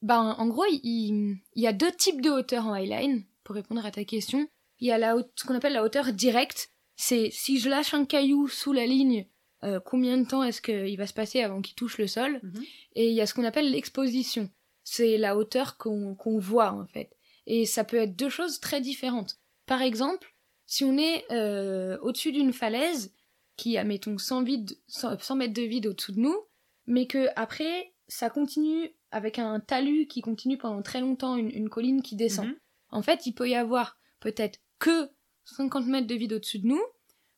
Ben, 0.03 0.35
en 0.37 0.49
gros, 0.49 0.65
il, 0.69 1.39
y 1.55 1.67
a 1.69 1.73
deux 1.73 1.93
types 1.93 2.21
de 2.21 2.31
hauteur 2.31 2.67
en 2.67 2.75
highline, 2.75 3.25
pour 3.45 3.55
répondre 3.55 3.87
à 3.87 3.93
ta 3.93 4.05
question. 4.05 4.49
Il 4.81 4.89
y 4.89 4.91
a 4.91 4.99
la, 4.99 5.15
ce 5.37 5.47
qu'on 5.47 5.55
appelle 5.55 5.75
la 5.75 5.85
hauteur 5.85 6.13
directe. 6.13 6.71
C'est 6.97 7.31
si 7.31 7.61
je 7.61 7.69
lâche 7.69 7.95
un 7.95 8.05
caillou 8.05 8.49
sous 8.49 8.73
la 8.73 8.85
ligne, 8.85 9.29
euh, 9.65 9.81
combien 9.81 10.19
de 10.19 10.27
temps 10.27 10.43
est-ce 10.43 10.61
qu'il 10.61 10.97
va 10.97 11.07
se 11.07 11.13
passer 11.13 11.43
avant 11.43 11.61
qu'il 11.63 11.75
touche 11.75 11.99
le 11.99 12.07
sol. 12.07 12.41
Mhm. 12.43 12.65
Et 12.95 13.09
il 13.09 13.15
y 13.15 13.21
a 13.21 13.27
ce 13.27 13.35
qu'on 13.35 13.45
appelle 13.45 13.71
l'exposition. 13.71 14.51
C'est 14.85 15.19
la 15.19 15.37
hauteur 15.37 15.77
qu'on 15.77 16.39
voit, 16.39 16.73
en 16.73 16.87
fait. 16.87 17.11
Et 17.47 17.67
ça 17.67 17.85
peut 17.85 17.97
être 17.97 18.17
deux 18.17 18.29
choses 18.29 18.61
très 18.61 18.81
différentes. 18.81 19.39
Par 19.67 19.83
exemple, 19.83 20.35
si 20.67 20.85
on 20.85 20.97
est 20.99 21.25
euh, 21.31 21.99
au-dessus 22.03 22.33
d'une 22.33 22.53
falaise, 22.53 23.13
qui 23.57 23.77
a, 23.79 23.85
mettons, 23.85 24.19
100, 24.19 24.43
vide, 24.43 24.79
100 24.89 25.37
mètres 25.37 25.55
de 25.55 25.63
vide 25.63 25.87
au-dessous 25.87 26.13
de 26.13 26.21
nous, 26.21 26.37
mais 26.87 27.07
que 27.07 27.29
après 27.37 27.93
ça 28.09 28.29
continue 28.29 28.91
avec 29.11 29.39
un 29.39 29.61
talus 29.61 30.07
qui 30.07 30.21
continue 30.21 30.59
pendant 30.59 30.83
très 30.83 31.01
longtemps, 31.01 31.37
une, 31.37 31.69
colline 31.69 32.03
qui 32.03 32.17
descend. 32.17 32.47
Mhm. 32.47 32.57
En 32.91 33.03
fait, 33.03 33.27
il 33.27 33.33
peut 33.33 33.49
y 33.49 33.55
avoir 33.55 33.99
peut-être 34.21 34.59
que 34.79 35.09
50 35.45 35.87
mètres 35.87 36.07
de 36.07 36.15
vide 36.15 36.35
au-dessus 36.35 36.59
de 36.59 36.67
nous, 36.67 36.83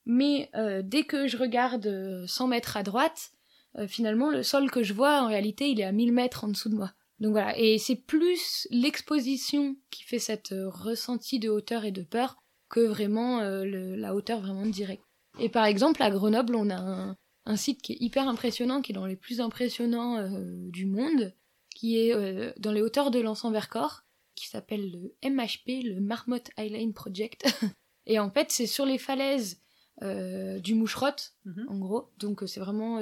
mais 0.07 0.51
euh, 0.55 0.83
dès 0.85 1.05
que 1.05 1.27
je 1.27 1.37
regarde 1.37 2.25
100 2.27 2.49
mètres 2.49 2.77
à 2.77 2.83
droite, 2.83 3.33
euh, 3.79 3.87
finalement, 3.87 4.31
le 4.31 4.43
sol 4.43 4.71
que 4.71 4.83
je 4.83 4.93
vois, 4.93 5.23
en 5.23 5.29
réalité, 5.29 5.69
il 5.69 5.81
est 5.81 5.85
à 5.85 5.93
1000 5.93 6.13
mètres 6.13 6.45
en 6.45 6.49
dessous 6.49 6.69
de 6.69 6.77
moi. 6.77 6.93
Donc 7.21 7.33
voilà, 7.33 7.57
et 7.59 7.79
c'est 7.79 7.97
plus 7.97 8.67
l'exposition 8.71 9.77
qui 9.91 10.03
fait 10.05 10.19
cette 10.19 10.53
euh, 10.53 10.69
ressenti 10.69 11.39
de 11.39 11.49
hauteur 11.49 11.85
et 11.85 11.93
de 11.93 12.03
peur 12.03 12.37
que 12.69 12.81
vraiment 12.81 13.41
la 13.41 14.17
hauteur 14.17 14.41
vraiment 14.41 14.67
directe. 14.67 15.05
Et 15.39 15.49
par 15.49 15.65
exemple, 15.65 16.03
à 16.03 16.11
Grenoble, 16.11 16.55
on 16.55 16.71
a 16.71 17.17
un, 17.47 17.57
site 17.57 17.83
qui 17.83 17.93
est 17.93 18.01
hyper 18.01 18.29
impressionnant, 18.29 18.83
qui 18.83 18.93
est 18.93 18.95
dans 18.95 19.07
les 19.07 19.17
plus 19.17 19.41
impressionnants 19.41 20.17
euh, 20.17 20.31
du 20.71 20.87
monde, 20.87 21.35
qui 21.75 21.99
est 21.99 22.15
euh, 22.15 22.53
dans 22.59 22.73
les 22.73 22.83
hauteurs 22.83 23.11
de 23.11 23.21
l'Anse-en-Vercors, 23.21 24.03
qui 24.35 24.49
s'appelle 24.49 24.91
le 24.91 25.15
MHP, 25.29 25.85
le 25.85 26.01
Marmot 26.01 26.39
Highline 26.57 26.93
Project. 26.93 27.47
et 28.07 28.19
en 28.19 28.31
fait, 28.31 28.51
c'est 28.51 28.67
sur 28.67 28.87
les 28.87 28.99
falaises 28.99 29.61
euh, 29.61 29.64
du 30.03 30.75
Moucherotte, 30.75 31.35
mhm. 31.45 31.67
en 31.69 31.79
gros. 31.79 32.11
Donc 32.19 32.43
c'est 32.47 32.61
vraiment 32.61 33.01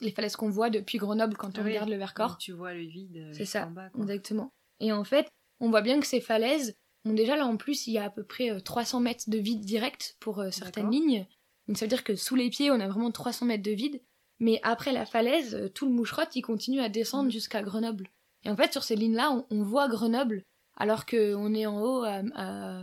les 0.00 0.12
falaises 0.12 0.36
qu'on 0.36 0.50
voit 0.50 0.70
depuis 0.70 0.98
Grenoble 0.98 1.36
quand 1.36 1.58
on 1.58 1.64
regarde 1.64 1.88
le 1.88 1.96
Vercors. 1.96 2.38
Tu 2.38 2.52
vois 2.52 2.74
le 2.74 2.84
vide. 2.84 3.30
C'est 3.32 3.44
ça, 3.44 3.70
exactement. 3.98 4.52
Et 4.80 4.92
en 4.92 5.04
fait, 5.04 5.28
on 5.60 5.70
voit 5.70 5.82
bien 5.82 6.00
que 6.00 6.06
ces 6.06 6.20
falaises 6.20 6.76
ont 7.04 7.14
déjà 7.14 7.36
là 7.36 7.46
en 7.46 7.56
plus, 7.56 7.86
il 7.86 7.94
y 7.94 7.98
a 7.98 8.04
à 8.04 8.10
peu 8.10 8.24
près 8.24 8.60
300 8.60 9.00
mètres 9.00 9.24
de 9.28 9.38
vide 9.38 9.64
direct 9.64 10.16
pour 10.20 10.42
certaines 10.50 10.90
lignes. 10.90 11.26
Donc 11.68 11.78
ça 11.78 11.84
veut 11.84 11.90
dire 11.90 12.04
que 12.04 12.16
sous 12.16 12.34
les 12.34 12.50
pieds, 12.50 12.70
on 12.70 12.80
a 12.80 12.88
vraiment 12.88 13.10
300 13.10 13.46
mètres 13.46 13.62
de 13.62 13.70
vide. 13.70 14.00
Mais 14.42 14.58
après 14.64 14.92
la 14.92 15.06
falaise, 15.06 15.54
euh, 15.54 15.68
tout 15.68 15.86
le 15.86 15.92
moucherotte, 15.92 16.34
il 16.34 16.42
continue 16.42 16.80
à 16.80 16.88
descendre 16.88 17.28
mm. 17.28 17.30
jusqu'à 17.30 17.62
Grenoble. 17.62 18.08
Et 18.44 18.50
en 18.50 18.56
fait, 18.56 18.72
sur 18.72 18.82
ces 18.82 18.96
lignes-là, 18.96 19.46
on, 19.50 19.62
voit 19.62 19.88
Grenoble, 19.88 20.42
alors 20.76 21.06
qu'on 21.06 21.54
est 21.54 21.66
en 21.66 21.80
haut 21.80 22.02
à, 22.02 22.82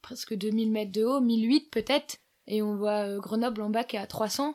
presque 0.00 0.34
2000 0.34 0.72
mètres 0.72 0.92
de 0.92 1.04
haut, 1.04 1.20
1008 1.20 1.70
peut-être, 1.70 2.16
et 2.46 2.62
on 2.62 2.76
voit 2.76 3.06
euh, 3.06 3.18
Grenoble 3.18 3.62
en 3.62 3.70
bas 3.70 3.84
qui 3.84 3.96
est 3.96 4.00
à 4.00 4.06
300. 4.06 4.54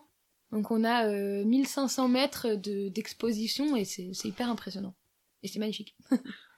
Donc 0.52 0.70
on 0.72 0.84
a 0.84 1.08
1500 1.08 2.06
euh, 2.06 2.08
mètres 2.08 2.56
d'exposition 2.56 3.76
et 3.76 3.86
c'est 3.86 4.26
hyper 4.26 4.50
impressionnant. 4.50 4.96
Et 5.44 5.48
c'est 5.48 5.60
magnifique. 5.60 5.96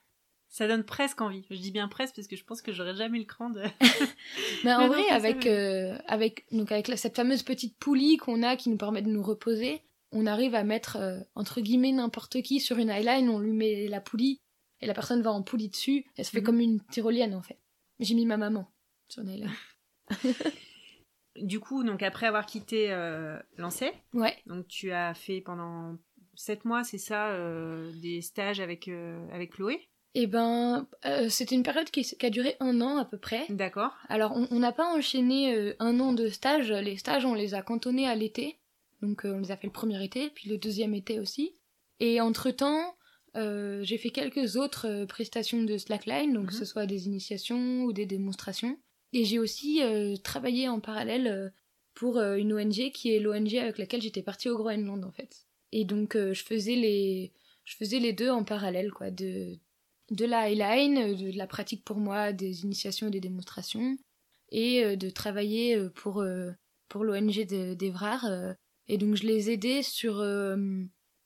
ça 0.53 0.67
donne 0.67 0.83
presque 0.83 1.19
envie. 1.19 1.43
Je 1.49 1.55
dis 1.55 1.71
bien 1.71 1.87
presque 1.87 2.15
parce 2.15 2.27
que 2.27 2.35
je 2.35 2.43
pense 2.43 2.61
que 2.61 2.71
j'aurais 2.71 2.95
jamais 2.95 3.17
le 3.17 3.25
cran 3.25 3.49
de. 3.49 3.63
Mais 4.63 4.71
en 4.71 4.87
vrai, 4.87 5.07
avec 5.09 5.47
euh, 5.47 5.97
avec 6.05 6.45
donc 6.51 6.71
avec 6.71 6.87
cette 6.95 7.15
fameuse 7.15 7.41
petite 7.41 7.75
poulie 7.77 8.17
qu'on 8.17 8.43
a 8.43 8.55
qui 8.55 8.69
nous 8.69 8.77
permet 8.77 9.01
de 9.01 9.09
nous 9.09 9.23
reposer, 9.23 9.81
on 10.11 10.27
arrive 10.27 10.53
à 10.53 10.63
mettre 10.63 10.97
euh, 10.97 11.19
entre 11.33 11.59
guillemets 11.59 11.91
n'importe 11.91 12.43
qui 12.43 12.59
sur 12.59 12.77
une 12.77 12.91
highline, 12.91 13.29
on 13.29 13.39
lui 13.39 13.51
met 13.51 13.87
la 13.87 13.99
poulie 13.99 14.41
et 14.79 14.85
la 14.85 14.93
personne 14.93 15.23
va 15.23 15.31
en 15.31 15.41
poulie 15.41 15.69
dessus. 15.69 16.05
Elle 16.17 16.25
se 16.25 16.29
fait 16.29 16.41
mhm. 16.41 16.45
comme 16.45 16.59
une 16.59 16.81
tyrolienne 16.85 17.33
en 17.33 17.41
fait. 17.41 17.57
J'ai 17.99 18.13
mis 18.13 18.27
ma 18.27 18.37
maman 18.37 18.71
sur 19.07 19.23
une 19.23 19.29
highline. 19.29 19.55
Du 21.35 21.59
coup, 21.59 21.83
donc 21.83 22.03
après 22.03 22.27
avoir 22.27 22.45
quitté 22.45 22.91
euh, 22.91 23.39
ouais. 24.13 24.37
donc 24.45 24.67
tu 24.67 24.91
as 24.91 25.13
fait 25.13 25.41
pendant 25.41 25.97
sept 26.35 26.65
mois, 26.65 26.83
c'est 26.83 26.97
ça, 26.97 27.29
euh, 27.29 27.91
des 28.01 28.21
stages 28.21 28.59
avec 28.59 28.89
avec 29.31 29.53
Chloé? 29.53 29.89
Eh 30.15 30.27
ben, 30.27 30.87
euh, 31.05 31.27
c'était 31.29 31.55
une 31.55 31.63
période 31.63 31.89
qui, 31.89 32.05
a 32.21 32.29
duré 32.29 32.55
un 32.59 32.81
an 32.81 32.97
à 32.97 33.05
peu 33.05 33.17
près. 33.17 33.45
D'accord. 33.49 33.93
Alors, 34.09 34.33
on 34.35 34.59
n'a 34.59 34.71
pas 34.71 34.93
enchaîné 34.95 35.55
euh, 35.55 35.75
un 35.79 35.99
an 35.99 36.13
de 36.13 36.29
stage. 36.29 36.71
Les 36.71 36.97
stages, 36.97 37.25
on 37.25 37.33
les 37.33 37.55
a 37.55 37.63
cantonnés 37.63 38.07
à 38.07 38.13
l'été. 38.13 38.59
Donc, 39.01 39.25
euh, 39.25 39.33
on 39.33 39.39
les 39.39 39.51
a 39.51 39.57
fait 39.57 39.67
le 39.67 39.73
premier 39.73 40.03
été, 40.03 40.29
puis 40.29 40.49
le 40.49 40.57
deuxième 40.57 40.93
été 40.93 41.19
aussi. 41.19 41.55
Et 41.99 42.21
entre-temps, 42.21 42.95
j'ai 43.35 43.97
fait 43.97 44.11
quelques 44.11 44.55
autres 44.55 45.05
prestations 45.05 45.63
de 45.63 45.77
slackline, 45.77 46.33
donc 46.33 46.49
que 46.49 46.53
mhm. 46.53 46.59
ce 46.59 46.65
soit 46.65 46.85
des 46.85 47.07
initiations 47.07 47.83
ou 47.83 47.93
des 47.93 48.05
démonstrations. 48.05 48.77
Et 49.13 49.25
j'ai 49.25 49.39
aussi 49.39 49.81
travaillé 50.23 50.67
en 50.67 50.79
parallèle 50.79 51.53
pour 51.93 52.19
une 52.19 52.53
ONG 52.53 52.91
qui 52.91 53.13
est 53.13 53.19
l'ONG 53.19 53.55
avec 53.55 53.77
laquelle 53.77 54.01
j'étais 54.01 54.23
partie 54.23 54.49
au 54.49 54.57
Groenland, 54.57 55.05
en 55.05 55.11
fait. 55.11 55.45
Et 55.71 55.85
donc, 55.85 56.17
je 56.17 56.43
faisais 56.43 56.75
les... 56.75 57.31
Je 57.65 57.77
faisais 57.77 57.99
les 57.99 58.11
deux 58.11 58.29
en 58.29 58.43
parallèle, 58.43 58.91
quoi, 58.91 59.09
de, 59.09 59.57
de 60.11 60.25
la 60.25 60.49
highline, 60.49 60.97
euh, 60.97 61.15
de, 61.15 61.37
la 61.37 61.47
pratique 61.47 61.83
pour 61.83 61.97
moi, 61.97 62.33
des 62.33 62.63
initiations 62.63 63.07
et 63.07 63.11
des 63.11 63.19
démonstrations, 63.19 63.97
et 64.51 64.83
euh, 64.83 64.95
de 64.95 65.09
travailler 65.09 65.75
euh, 65.75 65.89
pour, 65.89 66.23
pour 66.89 67.03
l'ONG 67.03 67.45
d'Evrard. 67.75 68.25
et 68.87 68.97
donc 68.97 69.15
je 69.15 69.23
les 69.23 69.49
aidais 69.49 69.83
sur, 69.83 70.23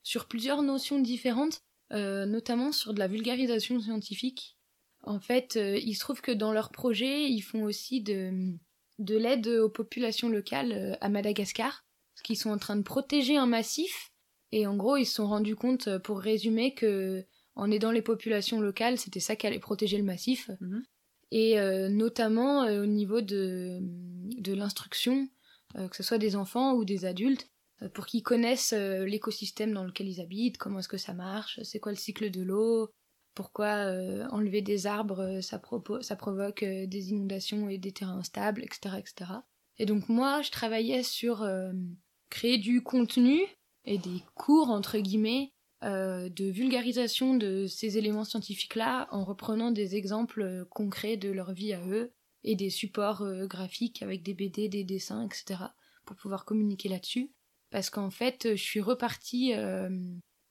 sur 0.04 0.28
plusieurs 0.28 0.62
notions 0.64 1.00
différentes, 1.00 1.62
notamment 1.92 2.72
sur 2.72 2.94
de 2.94 3.00
la 3.00 3.08
vulgarisation 3.08 3.80
scientifique. 3.80 4.57
En 5.08 5.20
fait, 5.20 5.56
il 5.56 5.94
se 5.94 6.00
trouve 6.00 6.22
que 6.22 6.32
dans 6.32 6.52
leur 6.52 6.72
projet, 6.72 7.30
ils 7.30 7.42
font 7.42 7.64
aussi 7.64 8.02
de, 8.02 8.54
de 9.00 9.18
l'aide 9.18 9.48
aux 9.48 9.70
populations 9.70 10.30
locales 10.30 10.98
à 11.02 11.10
Madagascar, 11.10 11.86
parce 12.14 12.24
qu'ils 12.24 12.38
sont 12.38 12.50
en 12.50 12.58
train 12.58 12.76
de 12.76 12.84
protéger 12.84 13.38
un 13.38 13.48
massif. 13.48 14.12
Et 14.52 14.68
en 14.68 14.76
gros, 14.76 14.98
ils 14.98 15.06
se 15.06 15.16
sont 15.16 15.28
rendus 15.28 15.56
compte, 15.56 15.98
pour 16.00 16.20
résumer, 16.20 16.74
que 16.74 17.26
en 17.56 17.72
aidant 17.72 17.92
les 17.92 18.04
populations 18.04 18.62
locales, 18.62 18.98
c'était 18.98 19.20
ça 19.20 19.36
qui 19.36 19.48
allait 19.48 19.60
protéger 19.60 19.98
le 19.98 20.04
massif. 20.04 20.50
Mhm. 20.62 20.84
Et 21.32 21.60
euh, 21.60 21.90
notamment 21.90 22.64
euh, 22.64 22.84
au 22.84 22.86
niveau 22.86 23.22
de, 23.22 23.80
de 23.82 24.54
l'instruction, 24.54 25.28
euh, 25.76 25.88
que 25.90 25.96
ce 25.96 26.04
soit 26.04 26.20
des 26.20 26.36
enfants 26.36 26.74
ou 26.76 26.86
des 26.86 27.06
adultes, 27.06 27.50
pour 27.94 28.08
qu'ils 28.08 28.24
connaissent 28.24 28.74
l'écosystème 28.74 29.72
dans 29.72 29.84
lequel 29.84 30.08
ils 30.08 30.20
habitent, 30.20 30.58
comment 30.58 30.80
est-ce 30.80 30.88
que 30.88 30.98
ça 30.98 31.14
marche, 31.14 31.60
c'est 31.62 31.80
quoi 31.80 31.92
le 31.92 31.98
cycle 31.98 32.32
de 32.32 32.42
l'eau, 32.42 32.90
pourquoi 33.38 33.92
enlever 34.32 34.62
des 34.62 34.88
arbres, 34.88 35.40
ça, 35.42 35.62
ça 36.02 36.16
provoque 36.16 36.64
des 36.64 37.10
inondations 37.10 37.70
et 37.70 37.78
des 37.78 37.92
terrains 37.92 38.18
instables, 38.18 38.64
etc., 38.64 38.96
etc. 38.98 39.32
Et 39.78 39.86
donc 39.86 40.10
moi, 40.10 40.42
je 40.42 40.52
travaillais 40.52 41.04
sur 41.04 41.48
créer 42.30 42.58
du 42.58 42.82
contenu 42.82 43.42
et 43.86 43.98
des 43.98 44.22
cours, 44.36 44.70
entre 44.70 44.98
guillemets, 44.98 45.52
euh, 45.84 46.30
de 46.30 46.46
vulgarisation 46.46 47.36
de 47.36 47.68
ces 47.68 48.00
éléments 48.00 48.24
scientifiques-là 48.24 49.08
en 49.12 49.24
reprenant 49.24 49.70
des 49.70 49.96
exemples 49.96 50.42
euh, 50.42 50.66
concrets 50.66 51.18
de 51.18 51.30
leur 51.30 51.54
vie 51.54 51.72
à 51.72 51.86
eux 51.86 52.12
et 52.44 52.56
des 52.56 52.72
supports 52.72 53.22
euh, 53.22 53.46
graphiques 53.46 54.02
avec 54.02 54.24
des 54.24 54.34
BD, 54.34 54.70
des 54.70 54.84
dessins, 54.84 55.24
etc. 55.24 55.66
pour 56.06 56.16
pouvoir 56.16 56.46
communiquer 56.46 56.90
là-dessus. 56.90 57.32
Parce 57.70 57.92
qu'en 57.92 58.10
fait, 58.10 58.56
je 58.56 58.64
suis 58.64 58.80
repartie, 58.80 59.52
enfin, 59.54 59.90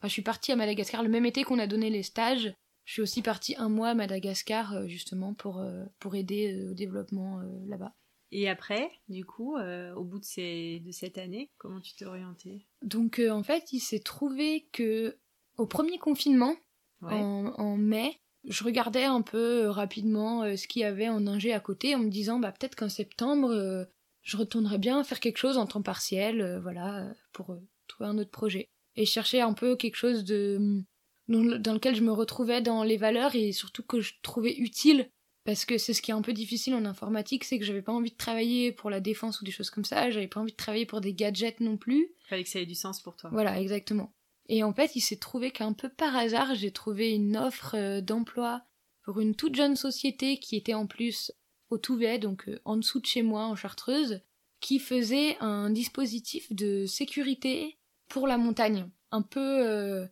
je 0.03 0.09
suis 0.09 0.20
partie 0.20 0.53
à 0.53 0.57
Madagascar 0.57 1.03
le 1.03 1.09
même 1.09 1.24
été 1.24 1.45
qu'on 1.45 1.59
a 1.59 1.66
donné 1.66 1.89
les 1.89 2.03
stages. 2.03 2.53
Je 2.87 2.95
suis 2.95 3.03
aussi 3.03 3.20
partie 3.20 3.55
un 3.57 3.68
mois 3.68 3.91
à 3.91 3.95
Madagascar 3.95 4.89
justement 4.89 5.34
pour, 5.34 5.62
pour 5.99 6.14
aider 6.14 6.66
au 6.70 6.72
développement 6.72 7.43
là-bas. 7.66 7.95
Et 8.32 8.49
après, 8.49 8.91
du 9.09 9.24
coup, 9.24 9.57
euh, 9.57 9.95
au 9.95 10.05
bout 10.05 10.18
de, 10.18 10.24
ces, 10.24 10.80
de 10.80 10.91
cette 10.91 11.18
année, 11.18 11.51
comment 11.59 11.80
tu 11.80 11.95
t'es 11.95 12.05
orientée? 12.05 12.66
Donc, 12.82 13.18
euh, 13.18 13.30
en 13.30 13.43
fait, 13.43 13.72
il 13.72 13.80
s'est 13.80 14.01
trouvé 14.01 14.68
que 14.72 15.16
au 15.57 15.66
premier 15.66 15.99
confinement, 15.99 16.57
en, 17.03 17.76
mai, 17.76 18.20
je 18.45 18.64
regardais 18.64 19.05
un 19.05 19.22
peu 19.22 19.64
euh, 19.64 19.70
rapidement 19.70 20.43
ce 20.57 20.66
qu'il 20.66 20.82
y 20.82 20.84
avait 20.84 21.09
en 21.09 21.26
Ingé 21.26 21.53
à 21.53 21.61
côté, 21.61 21.95
en 21.95 22.01
me 22.01 22.11
disant, 22.11 22.39
bah 22.39 22.53
peut-être 22.53 22.74
qu'en 22.74 22.89
septembre, 22.89 23.87
je 24.22 24.37
retournerais 24.37 24.78
bien 24.78 25.05
faire 25.05 25.20
quelque 25.20 25.39
chose 25.39 25.57
en 25.57 25.66
temps 25.66 25.82
partiel, 25.82 26.59
voilà, 26.62 27.12
pour 27.32 27.57
trouver 27.87 28.11
un 28.11 28.18
autre 28.18 28.30
projet. 28.30 28.68
Et 28.97 29.05
chercher 29.05 29.41
un 29.41 29.53
peu 29.53 29.76
quelque 29.76 29.97
chose 29.97 30.24
de 30.24 30.82
dans 31.29 31.74
lequel 31.74 31.95
je 31.95 32.03
me 32.03 32.12
retrouvais 32.12 32.61
dans 32.61 32.83
les 32.85 32.97
valeurs 32.97 33.35
et 33.35 33.53
surtout 33.53 33.83
que 33.83 34.01
je 34.01 34.14
trouvais 34.22 34.55
utile 34.55 35.11
parce 35.47 35.64
que 35.64 35.79
c'est 35.79 35.95
ce 35.95 36.03
qui 36.03 36.11
est 36.11 36.14
un 36.14 36.22
peu 36.22 36.33
difficile 36.33 36.74
en 36.74 36.85
informatique, 36.85 37.45
c'est 37.45 37.59
que 37.59 37.64
j'avais 37.64 37.81
pas 37.81 37.93
envie 37.93 38.11
de 38.11 38.16
travailler 38.16 38.72
pour 38.72 38.91
la 38.91 39.01
défense 39.01 39.41
ou 39.41 39.45
des 39.45 39.53
choses 39.53 39.70
comme 39.70 39.85
ça, 39.85 40.11
j'avais 40.11 40.27
pas 40.27 40.41
envie 40.41 40.53
de 40.53 40.57
travailler 40.57 40.87
pour 40.87 41.01
des 41.01 41.14
gadgets 41.14 41.61
non 41.61 41.77
plus. 41.77 42.09
Fallait 42.29 42.43
que 42.43 42.51
ça 42.51 42.61
ait 42.61 42.66
du 42.66 42.74
sens 42.74 43.01
pour 43.01 43.16
toi. 43.16 43.31
Voilà, 43.33 43.61
exactement. 43.61 44.12
Et 44.49 44.64
en 44.64 44.72
fait, 44.72 44.97
il 44.97 45.01
s'est 45.01 45.16
trouvé 45.16 45.53
qu'un 45.53 45.72
peu 45.72 45.89
par 45.89 46.16
hasard, 46.16 46.55
j'ai 46.57 46.72
trouvé 46.72 47.14
une 47.14 47.37
offre 47.37 47.77
euh, 47.77 48.01
d'emploi 48.01 48.62
pour 49.05 49.20
une 49.20 49.37
toute 49.37 49.55
jeune 49.55 49.77
société 49.77 50.39
qui 50.39 50.57
était 50.57 50.74
en 50.74 50.87
plus 50.87 51.33
au 51.70 51.79
Touvet, 51.79 52.18
donc 52.18 52.49
euh, 52.49 52.61
en 52.64 52.77
dessous 52.77 53.01
de 53.01 53.07
chez 53.07 53.22
moi, 53.22 53.47
en 53.47 53.55
Chartreuse, 53.55 54.20
qui 54.61 54.81
faisait 54.81 55.37
un 55.39 55.70
dispositif 55.70 56.53
de 56.53 56.87
sécurité 56.87 57.79
pour 58.09 58.27
la 58.27 58.37
montagne. 58.37 58.89
Un 59.12 59.22
peu 59.22 60.09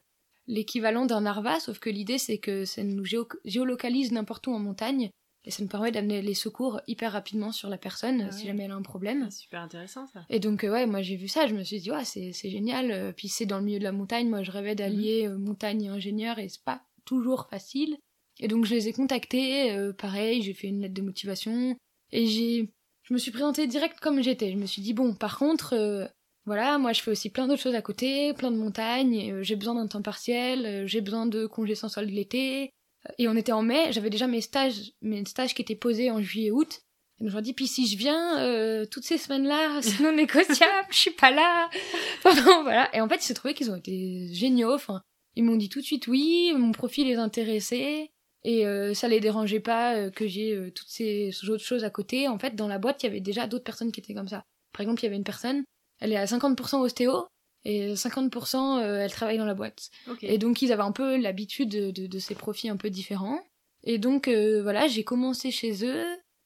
l'équivalent 0.47 1.07
d'un 1.07 1.27
Arva, 1.27 1.61
sauf 1.61 1.79
que 1.79 1.91
l'idée 1.91 2.19
c'est 2.19 2.39
que 2.39 2.65
ça 2.65 2.83
nous 2.83 3.05
géolocalise 3.45 4.13
n'importe 4.13 4.47
où 4.47 4.53
en 4.53 4.59
montagne 4.59 5.11
et 5.47 5.51
ça 5.51 5.63
nous 5.63 5.69
permet 5.69 5.93
d'amener 5.93 6.23
les 6.23 6.35
secours 6.35 6.81
hyper 6.87 7.13
rapidement 7.13 7.53
sur 7.53 7.69
la 7.69 7.77
personne 7.77 8.29
ah 8.29 8.33
si 8.33 8.47
jamais 8.47 8.65
elle 8.65 8.71
a 8.71 8.77
un 8.77 8.83
problème. 8.83 9.31
super 9.31 9.61
intéressant 9.61 10.07
ça. 10.07 10.25
Et 10.31 10.41
donc, 10.41 10.65
euh, 10.65 10.73
ouais, 10.73 10.87
moi 10.87 11.03
j'ai 11.03 11.17
vu 11.17 11.29
ça, 11.29 11.47
je 11.47 11.55
me 11.55 11.63
suis 11.63 11.81
dit, 11.81 11.91
ouais, 11.91 12.05
c'est, 12.05 12.33
génial. 12.33 12.91
Euh, 12.91 13.13
puis 13.13 13.29
c'est 13.29 13.45
dans 13.45 13.59
le 13.59 13.65
milieu 13.65 13.79
de 13.79 13.85
la 13.85 13.93
montagne, 13.93 14.29
moi 14.29 14.43
je 14.43 14.51
rêvais 14.51 14.75
d'allier 14.75 15.29
mhm. 15.29 15.35
euh, 15.35 15.39
montagne 15.39 15.83
et 15.83 15.89
ingénieur 15.89 16.39
et 16.39 16.49
c'est 16.49 16.65
pas 16.65 16.83
toujours 17.05 17.47
facile. 17.51 17.99
Et 18.41 18.49
donc 18.49 18.65
je 18.65 18.75
les 18.75 18.89
ai 18.89 18.93
contactés, 18.93 19.79
pareil, 19.97 20.43
j'ai 20.43 20.55
fait 20.55 20.67
une 20.67 20.81
lettre 20.81 20.95
de 20.95 21.03
motivation 21.03 21.77
et 22.11 22.27
j'ai. 22.27 22.73
Je 23.03 23.13
me 23.13 23.19
suis 23.19 23.31
présentée 23.31 23.67
direct 23.67 24.01
comme 24.01 24.23
j'étais. 24.23 24.51
Je 24.51 24.57
me 24.57 24.67
suis 24.67 24.83
dit, 24.83 24.95
bon, 24.95 25.15
par 25.15 25.39
contre, 25.39 26.11
voilà, 26.47 26.79
moi 26.79 26.93
je 26.93 27.01
fais 27.01 27.11
aussi 27.11 27.31
plein 27.31 27.47
d'autres 27.47 27.63
choses 27.63 27.75
à 27.75 27.83
côté, 27.83 28.33
plein 28.35 28.51
de 28.51 28.57
montagnes, 28.57 29.43
j'ai 29.43 29.57
besoin 29.57 29.75
d'un 29.75 29.87
temps 29.87 30.03
partiel, 30.03 30.87
j'ai 30.87 31.01
besoin 31.01 31.27
de 31.27 31.47
congés 31.47 31.75
sans 31.75 31.89
solde 31.89 32.11
l'été, 32.11 32.71
et 33.19 33.29
on 33.29 33.37
était 33.37 33.53
en 33.53 33.63
mai, 33.63 33.93
j'avais 33.93 34.11
déjà 34.11 34.27
mes 34.27 34.41
stages, 34.41 34.93
mes 35.03 35.25
stages 35.25 35.55
qui 35.55 35.63
étaient 35.63 35.75
posés 35.75 36.11
en 36.11 36.21
juillet-août. 36.21 36.81
Et 37.19 37.25
donc 37.25 37.31
je 37.31 37.35
leur 37.35 37.43
dis, 37.43 37.53
puis 37.53 37.67
si 37.67 37.87
je 37.87 37.97
viens 37.97 38.41
euh, 38.41 38.87
toutes 38.87 39.05
ces 39.05 39.19
semaines-là, 39.19 39.79
c'est 39.83 40.03
non 40.03 40.13
négociable, 40.13 40.89
je 40.91 40.97
suis 40.97 41.11
pas 41.11 41.31
là. 41.31 41.71
Enfin, 42.25 42.63
voilà. 42.63 42.95
Et 42.95 43.01
en 43.01 43.09
fait, 43.09 43.17
il 43.17 43.23
s'est 43.23 43.35
trouvé 43.35 43.55
qu'ils 43.55 43.71
ont 43.71 43.77
été 43.77 44.29
géniaux. 44.33 44.75
Enfin, 44.75 45.03
ils 45.37 45.45
m'ont 45.45 45.57
dit 45.57 45.69
tout 45.69 45.81
de 45.81 45.85
suite 45.85 46.07
oui, 46.07 46.53
mon 46.57 46.73
profil 46.73 47.07
les 47.07 47.17
intéressait. 47.17 48.11
Et 48.45 48.67
euh, 48.67 48.93
ça 48.93 49.09
les 49.09 49.21
dérangeait 49.21 49.61
pas 49.61 49.97
euh, 49.97 50.11
que 50.11 50.27
j'ai 50.27 50.55
euh, 50.55 50.71
toutes 50.71 50.89
ces 50.89 51.33
autres 51.49 51.65
choses 51.65 51.83
à 51.83 51.91
côté. 51.91 52.29
En 52.29 52.39
fait, 52.39 52.55
dans 52.55 52.69
la 52.69 52.79
boîte, 52.79 53.03
il 53.03 53.07
y 53.07 53.09
avait 53.09 53.21
déjà 53.21 53.47
d'autres 53.47 53.65
personnes 53.65 53.91
qui 53.91 54.01
étaient 54.01 54.15
comme 54.15 54.29
ça. 54.29 54.45
Par 54.73 54.83
exemple, 54.83 55.01
il 55.01 55.05
y 55.05 55.07
avait 55.07 55.17
une 55.17 55.25
personne, 55.25 55.65
elle 56.05 56.13
est 56.13 56.17
à 56.17 56.27
50% 56.27 56.81
ostéo, 56.81 57.27
et 57.65 57.95
50% 57.95 58.79
euh, 58.79 58.99
elle 59.01 59.11
travaille 59.11 59.39
dans 59.39 59.47
la 59.47 59.55
boîte. 59.55 59.91
Et 60.21 60.37
donc 60.37 60.61
ils 60.61 60.71
avaient 60.71 60.83
un 60.83 60.93
peu 60.93 61.17
l'habitude 61.17 61.71
de, 61.71 62.19
ces 62.19 62.35
profils 62.35 62.69
un 62.69 62.77
peu 62.77 62.91
différents. 62.91 63.41
Et 63.85 63.97
donc 63.97 64.29
euh, 64.29 64.63
voilà, 64.63 64.87
j'ai 64.87 65.03
commencé 65.03 65.51
chez 65.51 65.83
eux 65.87 66.05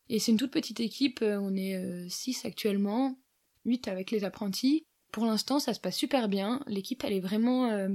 et 0.08 0.20
c'est 0.20 0.30
une 0.30 0.38
toute 0.38 0.52
petite 0.52 0.78
équipe, 0.78 1.22
euh, 1.22 1.40
on 1.40 1.56
est 1.56 2.08
6 2.08 2.44
actuellement, 2.44 3.18
8 3.64 3.88
avec 3.88 4.12
les 4.12 4.22
apprentis. 4.22 4.84
Pour 5.10 5.24
l'instant, 5.24 5.58
ça 5.58 5.74
se 5.74 5.80
passe 5.80 5.96
super 5.96 6.28
bien. 6.28 6.62
L'équipe, 6.68 7.02
elle 7.02 7.14
est 7.14 7.20
vraiment 7.20 7.88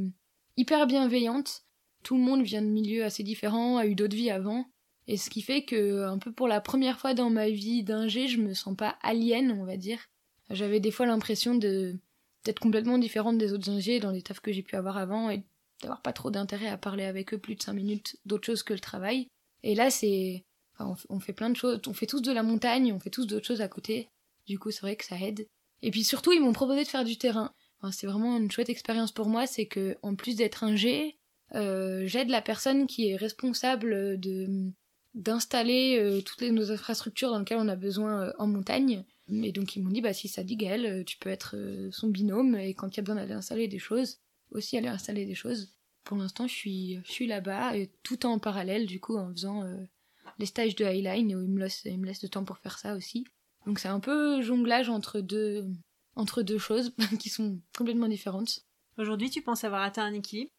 hyper 0.58 0.86
bienveillante. 0.86 1.62
Tout 2.02 2.18
le 2.18 2.24
monde 2.24 2.42
vient 2.42 2.62
de 2.62 2.68
milieux 2.68 3.06
assez 3.06 3.24
différents, 3.24 3.78
a 3.78 3.86
eu 3.86 3.96
d'autres 3.96 4.16
vies 4.16 4.32
avant. 4.32 4.66
Et 5.08 5.16
ce 5.16 5.30
qui 5.30 5.42
fait 5.42 5.64
que, 5.64 6.04
un 6.04 6.18
peu 6.18 6.34
pour 6.34 6.48
la 6.48 6.60
première 6.60 7.00
fois 7.00 7.14
dans 7.14 7.30
ma 7.30 7.50
vie 7.50 7.84
d'ingé, 7.84 8.28
je 8.28 8.42
me 8.42 8.54
sens 8.54 8.76
pas 8.76 8.98
alien, 9.02 9.56
on 9.62 9.64
va 9.64 9.78
dire. 9.78 10.00
J'avais 10.54 10.80
des 10.80 10.92
fois 10.92 11.06
l'impression 11.06 11.56
d'être 11.56 12.60
complètement 12.60 12.98
différente 12.98 13.38
des 13.38 13.54
autres 13.54 13.70
ingés 13.70 14.00
dans 14.00 14.12
les 14.12 14.22
tafs 14.22 14.40
que 14.40 14.52
j'ai 14.52 14.64
pu 14.64 14.76
avoir 14.76 14.98
avant 14.98 15.30
et 15.30 15.44
d'avoir 15.82 16.02
pas 16.02 16.14
trop 16.14 16.32
d'intérêt 16.32 16.68
à 16.68 16.78
parler 16.78 17.04
avec 17.04 17.34
eux 17.34 17.38
plus 17.38 17.56
de 17.56 17.62
5 17.62 17.74
minutes 17.74 18.18
d'autre 18.26 18.46
chose 18.46 18.64
que 18.64 18.74
le 18.74 18.80
travail. 18.80 19.28
Et 19.64 19.76
là, 19.76 19.90
c'est. 19.90 20.44
on, 20.80 21.20
fait 21.20 21.34
plein 21.34 21.50
de 21.50 21.56
choses. 21.56 21.82
On 21.88 21.94
fait 21.94 22.06
tous 22.06 22.22
de 22.22 22.32
la 22.32 22.44
montagne, 22.44 22.94
on 22.94 23.00
fait 23.00 23.10
tous 23.10 23.26
d'autres 23.26 23.48
choses 23.48 23.62
à 23.62 23.68
côté. 23.68 24.10
Du 24.46 24.60
coup, 24.60 24.72
c'est 24.72 24.82
vrai 24.82 24.96
que 24.96 25.06
ça 25.06 25.20
aide. 25.20 25.48
Et 25.82 25.92
puis 25.92 26.04
surtout, 26.04 26.32
ils 26.32 26.42
m'ont 26.42 26.54
proposé 26.54 26.84
de 26.84 26.88
faire 26.88 27.06
du 27.06 27.18
terrain. 27.18 27.54
c'est 27.92 28.08
vraiment 28.08 28.38
une 28.38 28.52
chouette 28.52 28.70
expérience 28.70 29.12
pour 29.12 29.28
moi. 29.28 29.48
C'est 29.48 29.66
que, 29.66 29.98
en 30.02 30.16
plus 30.16 30.36
d'être 30.36 30.64
ingé, 30.64 31.18
euh, 31.56 32.06
j'aide 32.08 32.30
la 32.30 32.42
personne 32.42 32.88
qui 32.88 33.10
est 33.10 33.16
responsable 33.16 34.20
de 34.20 34.72
d'installer 35.14 36.00
euh, 36.00 36.22
toutes 36.22 36.42
les, 36.42 36.50
nos 36.50 36.72
infrastructures 36.72 37.30
dans 37.30 37.38
lesquelles 37.38 37.60
on 37.60 37.68
a 37.68 37.76
besoin 37.76 38.24
euh, 38.24 38.34
en 38.40 38.48
montagne. 38.48 39.06
Et 39.30 39.52
donc 39.52 39.76
ils 39.76 39.84
m'ont 39.84 39.92
dit, 39.92 40.02
bah 40.02 40.14
si 40.14 40.28
ça 40.28 40.44
dit 40.44 40.58
Gaël, 40.58 40.86
euh, 40.86 41.04
tu 41.04 41.18
peux 41.18 41.30
être 41.30 41.56
euh, 41.56 41.90
son 41.92 42.10
binôme 42.10 42.56
et 42.56 42.74
quand 42.74 42.90
il 42.90 42.98
y 42.98 43.00
a 43.00 43.04
besoin 43.04 43.16
d'aller 43.16 43.34
installer 43.34 43.68
des 43.68 43.80
choses, 43.80 44.20
aussi 44.52 44.78
aller 44.78 44.90
installer 44.90 45.26
des 45.26 45.36
choses. 45.36 45.74
Pour 46.04 46.18
l'instant, 46.18 46.48
je 46.48 46.54
suis, 46.54 47.00
je 47.06 47.12
suis 47.12 47.28
là-bas, 47.28 47.78
et 47.78 47.90
tout 48.04 48.26
en 48.26 48.38
parallèle, 48.38 48.86
du 48.86 49.00
coup, 49.00 49.16
en 49.18 49.32
faisant 49.32 49.64
euh, 49.64 49.78
les 50.38 50.46
stages 50.46 50.76
de 50.76 50.84
Highline, 50.84 51.34
où 51.34 51.42
il 51.42 51.50
me, 51.50 51.60
laisse, 51.60 51.84
il 51.86 51.98
me 51.98 52.06
laisse 52.06 52.20
de 52.20 52.28
temps 52.28 52.44
pour 52.44 52.58
faire 52.58 52.78
ça 52.78 52.96
aussi. 52.96 53.26
Donc 53.66 53.80
c'est 53.80 53.88
un 53.88 54.02
peu 54.02 54.42
jonglage 54.42 54.90
entre 54.90 55.22
deux, 55.22 55.66
entre 56.16 56.42
deux 56.42 56.58
choses 56.58 56.94
qui 57.20 57.30
sont 57.30 57.62
complètement 57.78 58.10
différentes. 58.10 58.60
Aujourd'hui, 58.98 59.30
tu 59.30 59.42
penses 59.42 59.64
avoir 59.64 59.82
atteint 59.82 60.04
un 60.04 60.14
équilibre? 60.14 60.52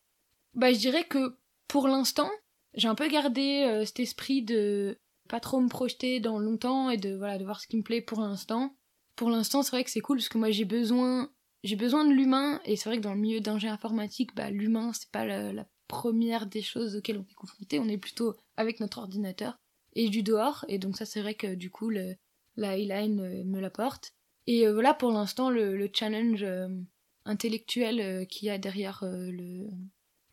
Bah, 0.55 0.73
je 0.73 0.79
dirais 0.79 1.05
que 1.05 1.37
pour 1.69 1.89
l'instant, 1.89 2.31
j'ai 2.73 2.89
un 2.89 2.95
peu 2.95 3.09
gardé 3.09 3.83
cet 3.85 4.01
esprit 4.01 4.43
de 4.43 4.99
pas 5.29 5.41
trop 5.41 5.61
me 5.61 5.69
projeter 5.69 6.21
dans 6.21 6.39
longtemps 6.39 6.91
et 6.91 6.97
de 6.97 7.15
voilà 7.15 7.39
de 7.39 7.45
voir 7.45 7.61
ce 7.61 7.67
qui 7.67 7.77
me 7.77 7.83
plaît 7.83 8.03
pour 8.03 8.21
l'instant. 8.21 8.77
Pour 9.17 9.31
l'instant, 9.31 9.63
c'est 9.63 9.71
vrai 9.71 9.85
que 9.85 9.91
c'est 9.91 10.01
cool 10.01 10.19
parce 10.19 10.29
que 10.29 10.39
moi 10.39 10.51
j'ai 10.51 10.65
besoin 10.65 11.31
j'ai 11.63 11.77
besoin 11.77 12.05
de 12.05 12.13
l'humain 12.13 12.61
et 12.65 12.77
c'est 12.77 12.89
vrai 12.89 12.99
que 12.99 13.03
dans 13.03 13.15
le 13.15 13.21
milieu 13.21 13.41
d'ingé 13.41 13.69
informatique, 13.69 14.35
bah 14.35 14.51
l'humain 14.51 14.93
c'est 14.93 15.11
pas 15.11 15.25
la, 15.25 15.67
première 15.87 16.47
des 16.47 16.63
choses 16.63 16.97
auxquelles 16.97 17.19
on 17.19 17.31
est 17.31 17.35
confronté, 17.35 17.79
on 17.79 17.89
est 17.89 17.99
plutôt 17.99 18.35
avec 18.57 18.81
notre 18.81 18.99
ordinateur 18.99 19.59
et 19.95 20.09
du 20.09 20.23
dehors 20.23 20.65
et 20.67 20.79
donc 20.79 20.97
ça 20.97 21.05
c'est 21.05 21.21
vrai 21.21 21.35
que 21.35 21.55
du 21.55 21.71
coup 21.71 21.91
le, 21.91 22.17
la 22.57 22.71
highline 22.73 23.21
euh, 23.21 23.45
me 23.45 23.61
l'apporte. 23.61 24.13
Et 24.47 24.67
euh, 24.67 24.73
voilà 24.73 24.95
pour 24.95 25.11
l'instant 25.13 25.51
le, 25.51 25.89
challenge 25.93 26.43
euh, 26.43 26.69
intellectuel 27.27 28.27
qu'il 28.27 28.47
y 28.47 28.51
a 28.51 28.59
derrière 28.59 29.05
le 29.05 29.69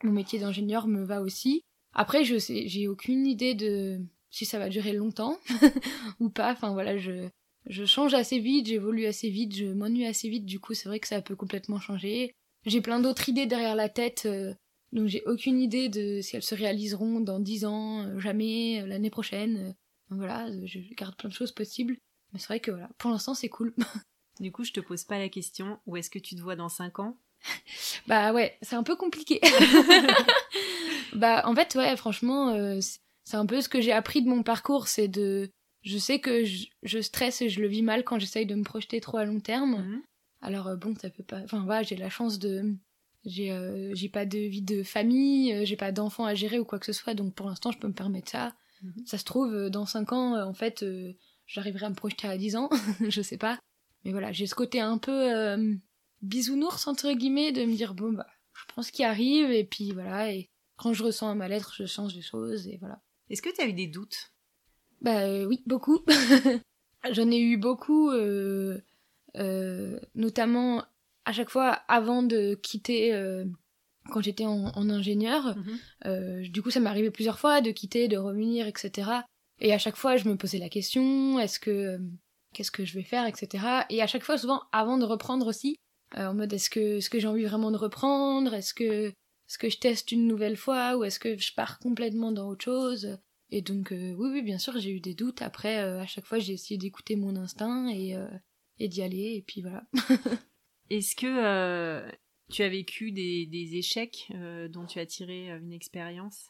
mon 0.03 0.11
métier 0.11 0.39
d'ingénieur 0.39 0.87
me 0.87 1.03
va 1.03 1.21
aussi. 1.21 1.61
Après 1.93 2.23
je 2.23 2.37
sais 2.39 2.67
j'ai 2.67 2.87
aucune 2.87 3.27
idée 3.27 3.53
de 3.53 4.01
si 4.31 4.45
ça 4.45 4.57
va 4.57 4.69
durer 4.69 4.93
longtemps 4.93 5.37
ou 6.19 6.29
pas. 6.29 6.51
Enfin 6.51 6.71
voilà, 6.73 6.97
je, 6.97 7.29
je 7.67 7.85
change 7.85 8.13
assez 8.13 8.39
vite, 8.39 8.67
j'évolue 8.67 9.05
assez 9.05 9.29
vite, 9.29 9.55
je 9.55 9.65
m'ennuie 9.65 10.05
assez 10.05 10.29
vite, 10.29 10.45
du 10.45 10.59
coup 10.59 10.73
c'est 10.73 10.89
vrai 10.89 10.99
que 10.99 11.07
ça 11.07 11.21
peut 11.21 11.35
complètement 11.35 11.79
changer. 11.79 12.33
J'ai 12.65 12.81
plein 12.81 12.99
d'autres 12.99 13.29
idées 13.29 13.45
derrière 13.45 13.75
la 13.75 13.89
tête, 13.89 14.23
euh, 14.25 14.53
donc 14.91 15.07
j'ai 15.07 15.23
aucune 15.25 15.59
idée 15.59 15.89
de 15.89 16.21
si 16.21 16.35
elles 16.35 16.43
se 16.43 16.55
réaliseront 16.55 17.19
dans 17.19 17.39
dix 17.39 17.65
ans, 17.65 18.05
euh, 18.05 18.19
jamais, 18.19 18.81
euh, 18.81 18.87
l'année 18.87 19.09
prochaine. 19.09 19.75
voilà, 20.09 20.47
je 20.65 20.79
garde 20.95 21.15
plein 21.15 21.29
de 21.29 21.33
choses 21.33 21.51
possibles. 21.51 21.97
Mais 22.33 22.39
c'est 22.39 22.47
vrai 22.47 22.59
que 22.59 22.71
voilà, 22.71 22.89
pour 22.97 23.11
l'instant 23.11 23.33
c'est 23.33 23.49
cool. 23.49 23.73
du 24.39 24.51
coup 24.51 24.63
je 24.63 24.71
te 24.71 24.79
pose 24.79 25.03
pas 25.03 25.19
la 25.19 25.29
question, 25.29 25.79
où 25.85 25.97
est-ce 25.97 26.09
que 26.09 26.19
tu 26.19 26.35
te 26.35 26.41
vois 26.41 26.55
dans 26.55 26.69
cinq 26.69 26.99
ans? 26.99 27.17
Bah 28.05 28.33
ouais, 28.33 28.57
c'est 28.61 28.75
un 28.75 28.83
peu 28.83 28.95
compliqué. 28.95 29.39
bah 31.13 31.41
en 31.45 31.55
fait 31.55 31.73
ouais, 31.75 31.97
franchement 31.97 32.79
c'est 32.81 32.99
un 33.33 33.45
peu 33.45 33.61
ce 33.61 33.69
que 33.69 33.81
j'ai 33.81 33.91
appris 33.91 34.21
de 34.21 34.29
mon 34.29 34.43
parcours, 34.43 34.87
c'est 34.87 35.07
de... 35.07 35.49
Je 35.83 35.97
sais 35.97 36.19
que 36.19 36.43
je, 36.45 37.01
stresse 37.01 37.41
et 37.41 37.49
je 37.49 37.59
le 37.59 37.67
vis 37.67 37.81
mal 37.81 38.03
quand 38.03 38.19
j'essaye 38.19 38.45
de 38.45 38.53
me 38.53 38.63
projeter 38.63 39.01
trop 39.01 39.17
à 39.17 39.25
long 39.25 39.39
terme. 39.39 39.83
Mhm. 39.83 40.01
Alors 40.41 40.67
euh, 40.67 40.75
bon, 40.75 40.95
ça 40.95 41.09
peut 41.09 41.23
pas... 41.23 41.39
Enfin 41.43 41.63
voilà, 41.65 41.83
j'ai 41.83 41.95
la 41.95 42.09
chance 42.09 42.39
de... 42.39 42.75
J'ai 43.23 43.51
euh, 43.51 43.93
j'ai 43.93 44.09
pas 44.09 44.25
de 44.25 44.39
vie 44.39 44.63
de 44.63 44.81
famille, 44.81 45.53
euh, 45.53 45.63
j'ai 45.63 45.75
pas 45.75 45.91
d'enfants 45.91 46.25
à 46.25 46.33
gérer 46.33 46.57
ou 46.57 46.65
quoi 46.65 46.79
que 46.79 46.87
ce 46.87 46.93
soit, 46.93 47.13
donc 47.13 47.35
pour 47.35 47.45
l'instant 47.47 47.71
je 47.71 47.77
peux 47.77 47.87
me 47.87 47.93
permettre 47.93 48.31
ça. 48.31 48.55
Mhm. 48.81 49.05
Ça 49.05 49.19
se 49.19 49.23
trouve, 49.23 49.69
dans 49.69 49.85
5 49.85 50.11
ans, 50.11 50.41
en 50.41 50.53
fait, 50.55 50.83
j'arriverai 51.45 51.85
à 51.85 51.89
me 51.89 51.95
projeter 51.95 52.27
à 52.27 52.37
10 52.37 52.55
ans, 52.55 52.69
je 53.07 53.21
sais 53.21 53.37
pas. 53.37 53.59
Mais 54.03 54.11
voilà, 54.11 54.31
j'ai 54.31 54.47
ce 54.47 54.55
côté 54.55 54.79
un 54.79 54.97
peu 54.97 55.55
bisounours, 56.23 56.87
entre 56.87 57.11
guillemets, 57.11 57.51
de 57.51 57.63
me 57.63 57.75
dire, 57.75 57.93
bon 57.93 58.13
bah, 58.13 58.25
je 58.53 58.65
prends 58.67 58.81
ce 58.81 58.91
qui 58.91 59.03
arrive, 59.03 59.51
et 59.51 59.63
puis 59.63 59.91
voilà, 59.91 60.31
et 60.31 60.49
quand 60.77 60.93
je 60.93 61.03
ressens 61.03 61.29
un 61.29 61.35
mal-être, 61.35 61.75
je 61.77 61.85
change 61.85 62.15
des 62.15 62.21
choses, 62.21 62.67
et 62.67 62.77
voilà. 62.77 62.99
Est-ce 63.31 63.41
que 63.41 63.49
tu 63.49 63.61
as 63.61 63.65
eu 63.65 63.73
des 63.73 63.87
doutes? 63.87 64.33
Bah 64.99 65.21
euh, 65.21 65.45
oui, 65.45 65.63
beaucoup. 65.65 65.99
J'en 67.11 67.31
ai 67.31 67.39
eu 67.39 67.57
beaucoup, 67.57 68.11
euh, 68.11 68.79
euh, 69.37 69.99
notamment 70.15 70.83
à 71.25 71.31
chaque 71.31 71.49
fois 71.49 71.69
avant 71.87 72.23
de 72.23 72.55
quitter, 72.55 73.11
quand 74.11 74.21
j'étais 74.21 74.45
en, 74.45 74.89
ingénieur. 74.89 75.55
Mhm. 76.03 76.43
du 76.43 76.61
coup, 76.61 76.71
ça 76.71 76.79
m'est 76.79 76.89
arrivé 76.89 77.09
plusieurs 77.09 77.39
fois 77.39 77.61
de 77.61 77.71
quitter, 77.71 78.07
de 78.07 78.17
revenir, 78.17 78.67
etc. 78.67 79.09
Et 79.59 79.73
à 79.73 79.77
chaque 79.77 79.95
fois, 79.95 80.17
je 80.17 80.27
me 80.27 80.35
posais 80.35 80.57
la 80.57 80.69
question 80.69 81.39
est-ce 81.39 81.59
que 81.59 81.99
qu'est-ce 82.53 82.71
que 82.71 82.83
je 82.83 82.95
vais 82.95 83.03
faire, 83.03 83.25
etc. 83.25 83.85
Et 83.89 84.01
à 84.01 84.07
chaque 84.07 84.23
fois, 84.23 84.37
souvent, 84.37 84.63
avant 84.71 84.97
de 84.97 85.05
reprendre 85.05 85.47
aussi, 85.47 85.77
en 86.15 86.33
mode 86.33 86.51
est-ce 86.51 86.69
que, 86.69 86.97
est-ce 86.97 87.09
que 87.09 87.19
j'ai 87.19 87.27
envie 87.27 87.45
vraiment 87.45 87.71
de 87.71 87.77
reprendre? 87.77 88.53
Est-ce 88.53 88.73
que 88.73 89.13
est-ce 89.51 89.57
que 89.57 89.69
je 89.69 89.79
teste 89.79 90.13
une 90.13 90.27
nouvelle 90.27 90.55
fois 90.55 90.95
ou 90.95 91.03
est-ce 91.03 91.19
que 91.19 91.37
je 91.37 91.53
pars 91.53 91.77
complètement 91.79 92.31
dans 92.31 92.47
autre 92.47 92.63
chose? 92.63 93.17
Et 93.49 93.61
donc, 93.61 93.91
euh, 93.91 94.13
oui, 94.13 94.29
oui, 94.31 94.41
bien 94.43 94.57
sûr, 94.57 94.79
j'ai 94.79 94.91
eu 94.91 95.01
des 95.01 95.13
doutes. 95.13 95.41
Après, 95.41 95.79
euh, 95.79 95.99
à 95.99 96.05
chaque 96.05 96.23
fois, 96.23 96.39
j'ai 96.39 96.53
essayé 96.53 96.77
d'écouter 96.77 97.17
mon 97.17 97.35
instinct 97.35 97.89
et, 97.89 98.15
euh, 98.15 98.29
et 98.79 98.87
d'y 98.87 99.01
aller, 99.01 99.35
et 99.35 99.43
puis 99.45 99.61
voilà. 99.61 99.83
Est-ce 100.89 101.17
que 101.17 102.01
tu 102.49 102.63
as 102.63 102.69
vécu 102.69 103.11
des, 103.11 103.75
échecs 103.75 104.31
dont 104.69 104.85
tu 104.85 104.99
as 104.99 105.05
tiré 105.05 105.49
une 105.49 105.73
expérience? 105.73 106.45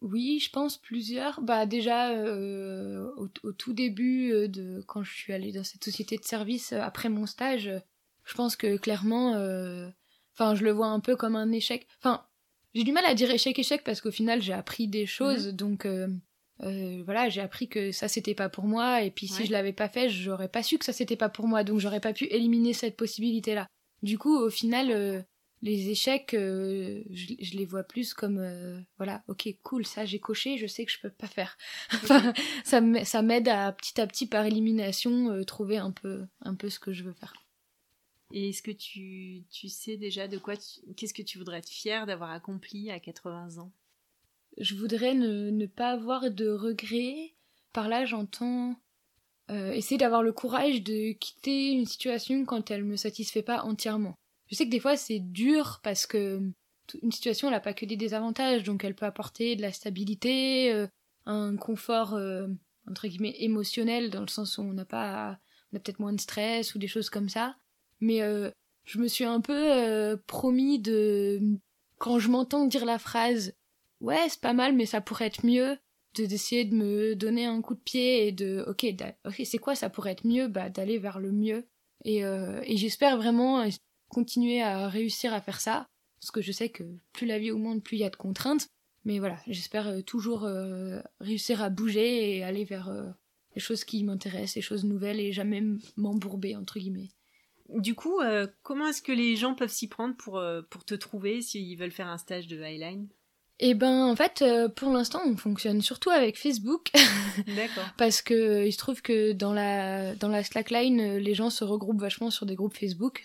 Oui, 0.00 0.40
je 0.42 0.48
pense 0.48 0.78
plusieurs. 0.78 1.42
Bah 1.42 1.66
déjà 1.66 2.14
au, 2.14 3.28
au, 3.42 3.52
tout 3.52 3.74
début 3.74 4.48
de 4.48 4.82
quand 4.86 5.02
je 5.02 5.14
suis 5.14 5.34
allée 5.34 5.52
dans 5.52 5.64
cette 5.64 5.84
société 5.84 6.16
de 6.16 6.24
service 6.24 6.72
après 6.72 7.10
mon 7.10 7.26
stage, 7.26 7.70
je 8.24 8.34
pense 8.34 8.56
que 8.56 8.78
clairement 8.78 9.34
Enfin, 10.34 10.54
je 10.54 10.64
le 10.64 10.70
vois 10.72 10.86
un 10.88 11.00
peu 11.00 11.16
comme 11.16 11.36
un 11.36 11.52
échec. 11.52 11.86
Enfin, 12.00 12.24
j'ai 12.74 12.84
du 12.84 12.92
mal 12.92 13.04
à 13.06 13.14
dire 13.14 13.30
échec 13.30 13.58
échec 13.58 13.84
parce 13.84 14.00
qu'au 14.00 14.10
final 14.10 14.40
j'ai 14.42 14.52
appris 14.54 14.88
des 14.88 15.04
choses, 15.06 15.48
mhm. 15.48 15.52
donc 15.52 15.84
euh, 15.86 16.08
euh, 16.62 17.02
voilà, 17.04 17.28
j'ai 17.28 17.40
appris 17.42 17.68
que 17.68 17.92
ça 17.92 18.08
c'était 18.08 18.34
pas 18.34 18.48
pour 18.48 18.64
moi, 18.64 19.02
et 19.02 19.10
puis 19.10 19.28
si 19.28 19.40
Ouais. 19.42 19.46
je 19.46 19.52
l'avais 19.52 19.72
pas 19.74 19.88
fait, 19.88 20.08
j'aurais 20.08 20.48
pas 20.48 20.62
su 20.62 20.78
que 20.78 20.84
ça 20.84 20.92
c'était 20.92 21.16
pas 21.16 21.28
pour 21.28 21.46
moi, 21.46 21.64
donc 21.64 21.80
j'aurais 21.80 22.00
pas 22.00 22.12
pu 22.14 22.24
éliminer 22.26 22.72
cette 22.72 22.96
possibilité-là. 22.96 23.66
Du 24.02 24.16
coup, 24.18 24.36
au 24.36 24.48
final, 24.50 24.90
euh, 24.90 25.20
les 25.60 25.90
échecs, 25.90 26.30
je, 26.32 27.02
je 27.10 27.56
les 27.56 27.64
vois 27.66 27.84
plus 27.84 28.14
comme, 28.14 28.84
voilà, 28.96 29.22
ok, 29.28 29.48
cool, 29.62 29.86
ça 29.86 30.04
j'ai 30.04 30.18
coché, 30.18 30.56
je 30.58 30.66
sais 30.66 30.84
que 30.84 30.90
je 30.92 30.98
peux 31.00 31.10
pas 31.10 31.28
faire. 31.28 31.56
Enfin, 32.02 32.32
ça 32.64 32.78
m- 32.78 33.04
ça 33.04 33.22
m'aide 33.22 33.48
à 33.48 33.70
petit 33.72 34.00
à 34.00 34.06
petit 34.06 34.26
par 34.26 34.44
élimination 34.46 35.44
trouver 35.44 35.76
un 35.76 35.90
peu, 35.92 36.24
un 36.40 36.54
peu 36.54 36.68
ce 36.70 36.80
que 36.80 36.92
je 36.92 37.04
veux 37.04 37.12
faire. 37.12 37.34
Et 38.32 38.48
est-ce 38.48 38.62
que 38.62 38.70
tu, 38.70 39.44
tu 39.50 39.68
sais 39.68 39.96
déjà 39.96 40.26
de 40.26 40.38
quoi, 40.38 40.54
qu'est-ce 40.96 41.14
que 41.14 41.22
tu 41.22 41.38
voudrais 41.38 41.58
être 41.58 41.68
fier 41.68 42.06
d'avoir 42.06 42.30
accompli 42.30 42.90
à 42.90 42.98
80 42.98 43.58
ans? 43.58 43.72
Je 44.58 44.74
voudrais 44.74 45.14
ne, 45.14 45.50
ne 45.50 45.66
pas 45.66 45.90
avoir 45.90 46.30
de 46.30 46.48
regrets. 46.48 47.34
Par 47.72 47.88
là, 47.88 48.04
j'entends 48.04 48.74
euh, 49.50 49.72
essayer 49.72 49.98
d'avoir 49.98 50.22
le 50.22 50.32
courage 50.32 50.82
de 50.82 51.12
quitter 51.12 51.72
une 51.72 51.86
situation 51.86 52.44
quand 52.44 52.70
elle 52.70 52.84
me 52.84 52.96
satisfait 52.96 53.42
pas 53.42 53.62
entièrement. 53.64 54.14
Je 54.50 54.56
sais 54.56 54.66
que 54.66 54.70
des 54.70 54.80
fois 54.80 54.96
c'est 54.96 55.18
dur 55.20 55.80
parce 55.82 56.06
que 56.06 56.40
t- 56.86 56.98
une 57.02 57.12
situation 57.12 57.48
elle 57.48 57.54
a 57.54 57.60
pas 57.60 57.74
que 57.74 57.86
des 57.86 57.96
désavantages, 57.96 58.62
donc 58.62 58.84
elle 58.84 58.94
peut 58.94 59.06
apporter 59.06 59.56
de 59.56 59.62
la 59.62 59.72
stabilité, 59.72 60.72
euh, 60.72 60.86
un 61.26 61.56
confort 61.56 62.14
euh, 62.14 62.46
entre 62.88 63.08
guillemets 63.08 63.34
émotionnel 63.38 64.10
dans 64.10 64.20
le 64.20 64.28
sens 64.28 64.58
où 64.58 64.62
on 64.62 64.72
n'a 64.72 64.84
pas, 64.84 65.38
on 65.72 65.76
a 65.76 65.80
peut-être 65.80 66.00
moins 66.00 66.12
de 66.12 66.20
stress 66.20 66.74
ou 66.74 66.78
des 66.78 66.88
choses 66.88 67.10
comme 67.10 67.28
ça. 67.28 67.56
Mais 68.02 68.20
euh, 68.20 68.50
je 68.84 68.98
me 68.98 69.06
suis 69.06 69.24
un 69.24 69.40
peu 69.40 69.54
euh, 69.56 70.16
promis 70.26 70.80
de 70.80 71.40
quand 71.98 72.18
je 72.18 72.28
m'entends 72.28 72.66
dire 72.66 72.84
la 72.84 72.98
phrase 72.98 73.54
ouais, 74.00 74.28
c'est 74.28 74.40
pas 74.40 74.52
mal, 74.52 74.74
mais 74.74 74.86
ça 74.86 75.00
pourrait 75.00 75.26
être 75.26 75.46
mieux, 75.46 75.78
de 76.16 76.26
d'essayer 76.26 76.64
de 76.64 76.74
me 76.74 77.14
donner 77.14 77.46
un 77.46 77.62
coup 77.62 77.74
de 77.76 77.80
pied 77.80 78.26
et 78.26 78.32
de, 78.32 78.64
ok, 78.66 78.84
ok, 79.24 79.42
c'est 79.44 79.58
quoi, 79.58 79.76
ça 79.76 79.88
pourrait 79.88 80.10
être 80.10 80.26
mieux, 80.26 80.48
bah 80.48 80.68
d'aller 80.68 80.98
vers 80.98 81.20
le 81.20 81.30
mieux. 81.30 81.64
Et, 82.04 82.24
euh, 82.24 82.60
et 82.64 82.76
j'espère 82.76 83.16
vraiment 83.16 83.64
continuer 84.08 84.60
à 84.60 84.88
réussir 84.88 85.32
à 85.32 85.40
faire 85.40 85.60
ça, 85.60 85.86
parce 86.20 86.32
que 86.32 86.42
je 86.42 86.50
sais 86.50 86.70
que 86.70 86.82
plus 87.12 87.26
la 87.26 87.38
vie 87.38 87.52
augmente, 87.52 87.84
plus 87.84 87.98
il 87.98 88.00
y 88.00 88.04
a 88.04 88.10
de 88.10 88.16
contraintes. 88.16 88.66
Mais 89.04 89.20
voilà, 89.20 89.38
j'espère 89.46 90.04
toujours 90.04 90.48
réussir 91.20 91.62
à 91.62 91.70
bouger 91.70 92.36
et 92.36 92.42
aller 92.44 92.64
vers 92.64 92.92
les 93.54 93.60
choses 93.60 93.84
qui 93.84 94.02
m'intéressent, 94.02 94.56
les 94.56 94.62
choses 94.62 94.84
nouvelles 94.84 95.20
et 95.20 95.32
jamais 95.32 95.62
m'embourber 95.96 96.56
entre 96.56 96.78
guillemets. 96.78 97.10
Du 97.76 97.94
coup, 97.94 98.20
euh, 98.20 98.46
comment 98.62 98.88
est-ce 98.88 99.02
que 99.02 99.12
les 99.12 99.36
gens 99.36 99.54
peuvent 99.54 99.70
s'y 99.72 99.88
prendre 99.88 100.16
pour, 100.16 100.38
euh, 100.38 100.62
pour 100.70 100.84
te 100.84 100.94
trouver 100.94 101.42
s'ils 101.42 101.78
veulent 101.78 101.92
faire 101.92 102.08
un 102.08 102.18
stage 102.18 102.46
de 102.46 102.60
Highline? 102.62 103.08
Et 103.58 103.74
ben 103.74 104.06
en 104.06 104.16
fait, 104.16 104.42
euh, 104.42 104.68
pour 104.68 104.92
l'instant, 104.92 105.20
on 105.24 105.36
fonctionne 105.36 105.82
surtout 105.82 106.10
avec 106.10 106.38
Facebook. 106.38 106.90
D'accord. 107.46 107.84
parce 107.96 108.20
que 108.20 108.34
euh, 108.34 108.66
il 108.66 108.72
se 108.72 108.78
trouve 108.78 109.02
que 109.02 109.32
dans 109.32 109.52
la 109.52 110.14
dans 110.16 110.28
la 110.28 110.42
slackline 110.42 111.16
les 111.16 111.34
gens 111.34 111.50
se 111.50 111.64
regroupent 111.64 112.00
vachement 112.00 112.30
sur 112.30 112.44
des 112.44 112.54
groupes 112.54 112.76
Facebook 112.76 113.22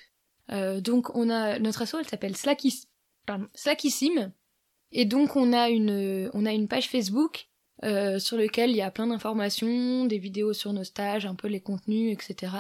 donc 0.50 1.14
on 1.14 1.30
a 1.30 1.60
notre 1.60 1.82
asso 1.82 1.96
elle 2.00 2.08
s'appelle 2.08 2.38
Slackis 2.38 2.88
pardon, 3.26 3.50
et 4.94 5.04
donc 5.04 5.36
on 5.36 5.52
a 5.52 5.68
une 5.68 6.30
on 6.34 6.46
a 6.46 6.54
une 6.54 6.70
page 6.70 6.88
Facebook 6.88 7.50
sur 7.82 8.38
lequel 8.38 8.70
il 8.70 8.78
y 8.78 8.82
a 8.82 8.90
plein 8.90 9.08
d'informations 9.08 10.06
des 10.06 10.20
vidéos 10.20 10.54
sur 10.54 10.72
nos 10.72 10.86
stages 10.86 11.26
un 11.26 11.36
peu 11.36 11.50
les 11.50 11.60
contenus 11.60 12.14
etc 12.14 12.54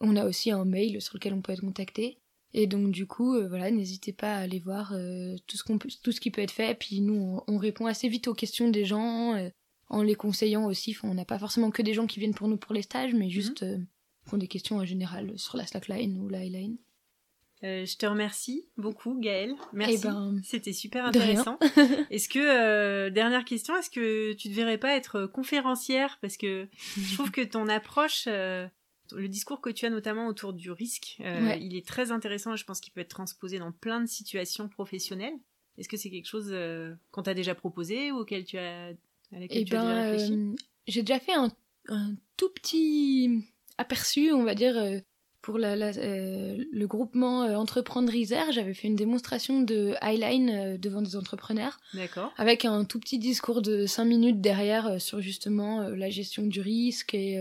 on 0.00 0.16
a 0.16 0.24
aussi 0.26 0.50
un 0.50 0.64
mail 0.64 1.00
sur 1.00 1.14
lequel 1.16 1.34
on 1.34 1.40
peut 1.42 1.52
être 1.52 1.60
contacté 1.60 2.18
et 2.54 2.66
donc 2.66 2.90
du 2.90 3.06
coup 3.06 3.34
euh, 3.34 3.48
voilà 3.48 3.70
n'hésitez 3.70 4.12
pas 4.12 4.34
à 4.34 4.38
aller 4.40 4.60
voir 4.60 4.92
euh, 4.94 5.36
tout 5.46 5.56
ce 5.56 5.64
qu'on 5.64 5.78
peut- 5.78 5.88
tout 6.02 6.12
ce 6.12 6.20
qui 6.20 6.30
peut 6.30 6.42
être 6.42 6.50
fait 6.50 6.78
puis 6.78 7.00
nous 7.00 7.14
on, 7.46 7.54
on 7.54 7.58
répond 7.58 7.86
assez 7.86 8.08
vite 8.08 8.28
aux 8.28 8.34
questions 8.34 8.68
des 8.70 8.84
gens 8.84 9.34
euh, 9.34 9.48
en 9.88 10.02
les 10.02 10.16
conseillant 10.16 10.64
aussi. 10.66 10.90
Enfin, 10.96 11.08
on 11.08 11.14
n'a 11.14 11.24
pas 11.24 11.38
forcément 11.38 11.70
que 11.70 11.80
des 11.82 11.94
gens 11.94 12.06
qui 12.08 12.18
viennent 12.18 12.34
pour 12.34 12.48
nous 12.48 12.56
pour 12.56 12.74
les 12.74 12.82
stages, 12.82 13.14
mais 13.14 13.30
juste 13.30 13.62
euh, 13.62 13.78
font 14.24 14.36
des 14.36 14.48
questions 14.48 14.78
en 14.78 14.84
général 14.84 15.32
sur 15.38 15.56
la 15.56 15.64
slackline 15.64 16.18
ou 16.18 16.28
la 16.28 16.38
highline. 16.40 16.76
Je 17.62 17.96
te 17.96 18.04
remercie 18.04 18.66
beaucoup, 18.76 19.18
Gaëlle. 19.20 19.54
Merci. 19.72 19.94
Eh 19.94 19.98
ben, 20.02 20.40
C'était 20.44 20.72
super 20.72 21.04
intéressant. 21.06 21.58
est-ce 22.10 22.28
que, 22.28 23.08
dernière 23.10 23.44
question, 23.44 23.76
est-ce 23.76 23.90
que 23.90 24.32
tu 24.34 24.48
ne 24.50 24.54
verrais 24.54 24.78
pas 24.78 24.94
être 24.96 25.26
conférencière? 25.26 26.18
Parce 26.20 26.36
que 26.36 26.68
je 26.96 27.14
trouve 27.14 27.30
que 27.30 27.40
ton 27.42 27.68
approche, 27.68 28.26
le 29.12 29.28
discours 29.28 29.60
que 29.60 29.70
tu 29.70 29.86
as 29.86 29.90
notamment 29.90 30.26
autour 30.28 30.52
du 30.52 30.70
risque, 30.70 31.16
euh, 31.20 31.44
Ouais. 31.44 31.58
il 31.60 31.76
est 31.76 31.86
très 31.86 32.10
intéressant 32.10 32.54
et 32.54 32.56
je 32.56 32.64
pense 32.64 32.80
qu'il 32.80 32.92
peut 32.92 33.00
être 33.00 33.08
transposé 33.10 33.58
dans 33.58 33.72
plein 33.72 34.00
de 34.00 34.06
situations 34.06 34.68
professionnelles. 34.68 35.34
Est-ce 35.78 35.88
que 35.88 35.96
c'est 35.96 36.10
quelque 36.10 36.28
chose 36.28 36.48
euh, 36.50 36.94
qu'on 37.10 37.22
t'a 37.22 37.34
déjà 37.34 37.54
proposé 37.54 38.10
ou 38.12 38.18
auquel 38.18 38.44
tu 38.44 38.56
as, 38.58 38.86
à 39.32 39.38
laquelle 39.38 39.58
Eh 39.62 39.64
tu 39.64 39.74
as 39.76 39.80
déjà 39.80 39.94
ben, 39.94 40.10
réfléchi? 40.10 40.32
euh, 40.34 40.54
j'ai 40.86 41.02
déjà 41.02 41.20
fait 41.20 41.34
un, 41.34 41.50
un 41.88 42.14
tout 42.36 42.48
petit 42.50 43.44
aperçu, 43.78 44.32
on 44.32 44.42
va 44.44 44.54
dire, 44.54 44.74
pour 45.42 45.58
la, 45.58 45.76
la- 45.76 45.92
le 45.92 46.86
groupement 46.86 47.40
Entreprendre 47.56 48.12
Isère. 48.14 48.50
J'avais 48.52 48.72
fait 48.74 48.88
une 48.88 48.96
démonstration 48.96 49.60
de 49.60 49.94
highline 50.00 50.76
devant 50.78 51.02
des 51.02 51.14
entrepreneurs. 51.14 51.78
D'accord. 51.94 52.32
avec 52.38 52.64
un 52.64 52.84
tout 52.84 52.98
petit 52.98 53.18
discours 53.18 53.60
de 53.62 53.84
5 53.86 54.04
minutes 54.06 54.40
derrière 54.40 55.00
sur 55.00 55.20
justement 55.20 55.88
la 55.90 56.08
gestion 56.10 56.46
du 56.46 56.60
risque 56.60 57.14
et 57.14 57.38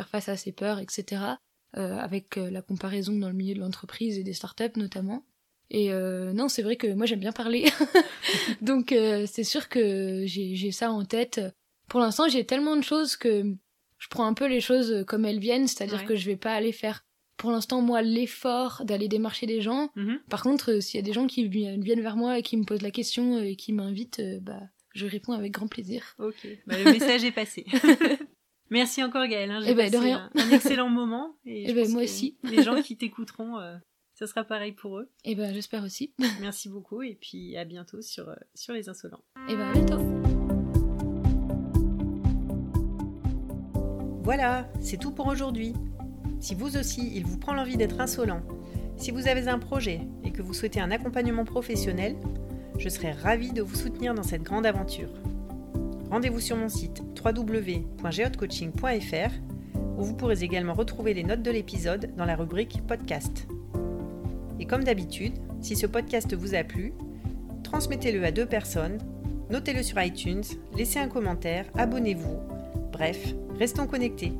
faire 0.00 0.08
face 0.08 0.28
à 0.28 0.36
ses 0.36 0.52
peurs, 0.52 0.78
etc. 0.78 1.22
euh, 1.76 1.96
avec 1.98 2.36
euh, 2.38 2.50
la 2.50 2.62
comparaison 2.62 3.12
dans 3.18 3.28
le 3.28 3.34
milieu 3.34 3.54
de 3.54 3.60
l'entreprise 3.60 4.18
et 4.18 4.24
des 4.24 4.32
startups 4.32 4.76
notamment. 4.76 5.24
Et 5.70 5.92
euh, 5.92 6.32
non, 6.32 6.48
c'est 6.48 6.62
vrai 6.62 6.76
que 6.76 6.88
moi 6.94 7.06
j'aime 7.06 7.20
bien 7.20 7.32
parler, 7.32 7.66
donc 8.60 8.92
euh, 8.92 9.26
c'est 9.30 9.44
sûr 9.44 9.68
que 9.68 10.24
j'ai 10.26 10.72
ça 10.72 10.90
en 10.90 11.04
tête. 11.04 11.40
Pour 11.88 12.00
l'instant, 12.00 12.28
j'ai 12.28 12.44
tellement 12.44 12.76
de 12.76 12.82
choses 12.82 13.16
que 13.16 13.44
je 13.98 14.08
prends 14.08 14.26
un 14.26 14.34
peu 14.34 14.46
les 14.46 14.60
choses 14.60 15.04
comme 15.06 15.24
elles 15.24 15.38
viennent, 15.38 15.68
c'est-à-dire 15.68 16.00
Ouais. 16.00 16.04
que 16.06 16.16
je 16.16 16.26
vais 16.26 16.36
pas 16.36 16.54
aller 16.54 16.72
faire 16.72 17.04
pour 17.36 17.50
l'instant 17.52 17.80
moi 17.82 18.02
l'effort 18.02 18.82
d'aller 18.84 19.08
démarcher 19.08 19.46
des 19.46 19.60
gens, 19.60 19.90
Mhm. 19.96 20.18
par 20.28 20.42
contre, 20.42 20.72
euh, 20.72 20.80
s'il 20.80 20.98
y 20.98 21.02
a 21.02 21.06
des 21.06 21.12
gens 21.12 21.26
qui 21.26 21.48
vi- 21.48 21.80
viennent 21.80 22.02
vers 22.02 22.16
moi 22.16 22.38
et 22.38 22.42
qui 22.42 22.56
me 22.56 22.64
posent 22.64 22.82
la 22.82 22.90
question 22.90 23.38
et 23.42 23.56
qui 23.56 23.72
m'invitent, 23.72 24.20
bah, 24.42 24.60
je 24.94 25.06
réponds 25.06 25.32
avec 25.34 25.52
grand 25.52 25.68
plaisir. 25.68 26.16
Ok, 26.18 26.46
Bah, 26.66 26.76
le 26.76 26.84
message 26.90 27.24
est 27.24 27.32
passé. 27.32 27.64
Merci 28.70 29.02
encore 29.02 29.26
Gaëlle. 29.26 29.50
hein, 29.50 29.60
J'ai 29.62 29.70
Eh 29.72 29.74
ben, 29.74 29.86
de 29.90 29.92
passé 29.96 30.04
rien. 30.04 30.30
Un, 30.34 30.40
un 30.40 30.50
excellent 30.50 30.88
moment. 30.88 31.34
Et 31.44 31.64
Eh 31.66 31.68
je 31.70 31.74
ben, 31.74 31.82
pense 31.82 31.92
moi 31.92 32.00
que 32.02 32.06
aussi. 32.06 32.36
Les 32.44 32.62
gens 32.62 32.80
qui 32.82 32.96
t'écouteront, 32.96 33.58
euh, 33.58 33.76
ce 34.14 34.26
sera 34.26 34.44
pareil 34.44 34.72
pour 34.72 34.98
eux. 34.98 35.10
Et 35.24 35.34
ben, 35.34 35.52
j'espère 35.52 35.82
aussi. 35.84 36.14
Merci 36.40 36.68
beaucoup 36.68 37.02
et 37.02 37.18
puis 37.20 37.56
à 37.56 37.64
bientôt 37.64 38.00
sur, 38.00 38.28
euh, 38.28 38.34
sur 38.54 38.72
Les 38.74 38.88
Insolents. 38.88 39.24
Et 39.48 39.56
ben, 39.56 39.68
à 39.70 39.72
bientôt. 39.72 39.98
Voilà, 44.22 44.68
c'est 44.80 44.98
tout 44.98 45.10
pour 45.10 45.26
aujourd'hui. 45.26 45.72
Si 46.38 46.54
vous 46.54 46.76
aussi, 46.76 47.10
il 47.16 47.24
vous 47.26 47.38
prend 47.38 47.52
l'envie 47.52 47.76
d'être 47.76 48.00
insolent, 48.00 48.42
si 48.96 49.10
vous 49.10 49.26
avez 49.28 49.48
un 49.48 49.58
projet 49.58 50.00
et 50.24 50.30
que 50.30 50.42
vous 50.42 50.54
souhaitez 50.54 50.80
un 50.80 50.90
accompagnement 50.90 51.44
professionnel, 51.44 52.16
je 52.78 52.88
serai 52.88 53.10
ravie 53.12 53.52
de 53.52 53.62
vous 53.62 53.74
soutenir 53.74 54.14
dans 54.14 54.22
cette 54.22 54.42
grande 54.42 54.66
aventure. 54.66 55.10
Rendez-vous 56.10 56.40
sur 56.40 56.56
mon 56.56 56.68
site 56.68 57.02
www.geotcoaching.fr 57.24 59.30
où 59.96 60.02
vous 60.02 60.14
pourrez 60.14 60.42
également 60.42 60.74
retrouver 60.74 61.14
les 61.14 61.22
notes 61.22 61.42
de 61.42 61.50
l'épisode 61.50 62.10
dans 62.16 62.24
la 62.24 62.34
rubrique 62.34 62.82
podcast. 62.86 63.46
Et 64.58 64.66
comme 64.66 64.82
d'habitude, 64.82 65.34
si 65.60 65.76
ce 65.76 65.86
podcast 65.86 66.34
vous 66.34 66.54
a 66.54 66.64
plu, 66.64 66.92
transmettez-le 67.62 68.24
à 68.24 68.32
deux 68.32 68.46
personnes, 68.46 68.98
notez-le 69.50 69.82
sur 69.82 70.02
iTunes, 70.02 70.42
laissez 70.76 70.98
un 70.98 71.08
commentaire, 71.08 71.66
abonnez-vous. 71.76 72.40
Bref, 72.92 73.34
restons 73.58 73.86
connectés. 73.86 74.32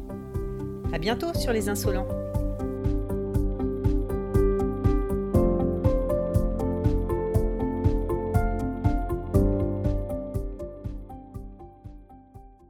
À 0.92 0.98
bientôt 0.98 1.32
sur 1.34 1.52
les 1.52 1.68
insolents. 1.68 2.19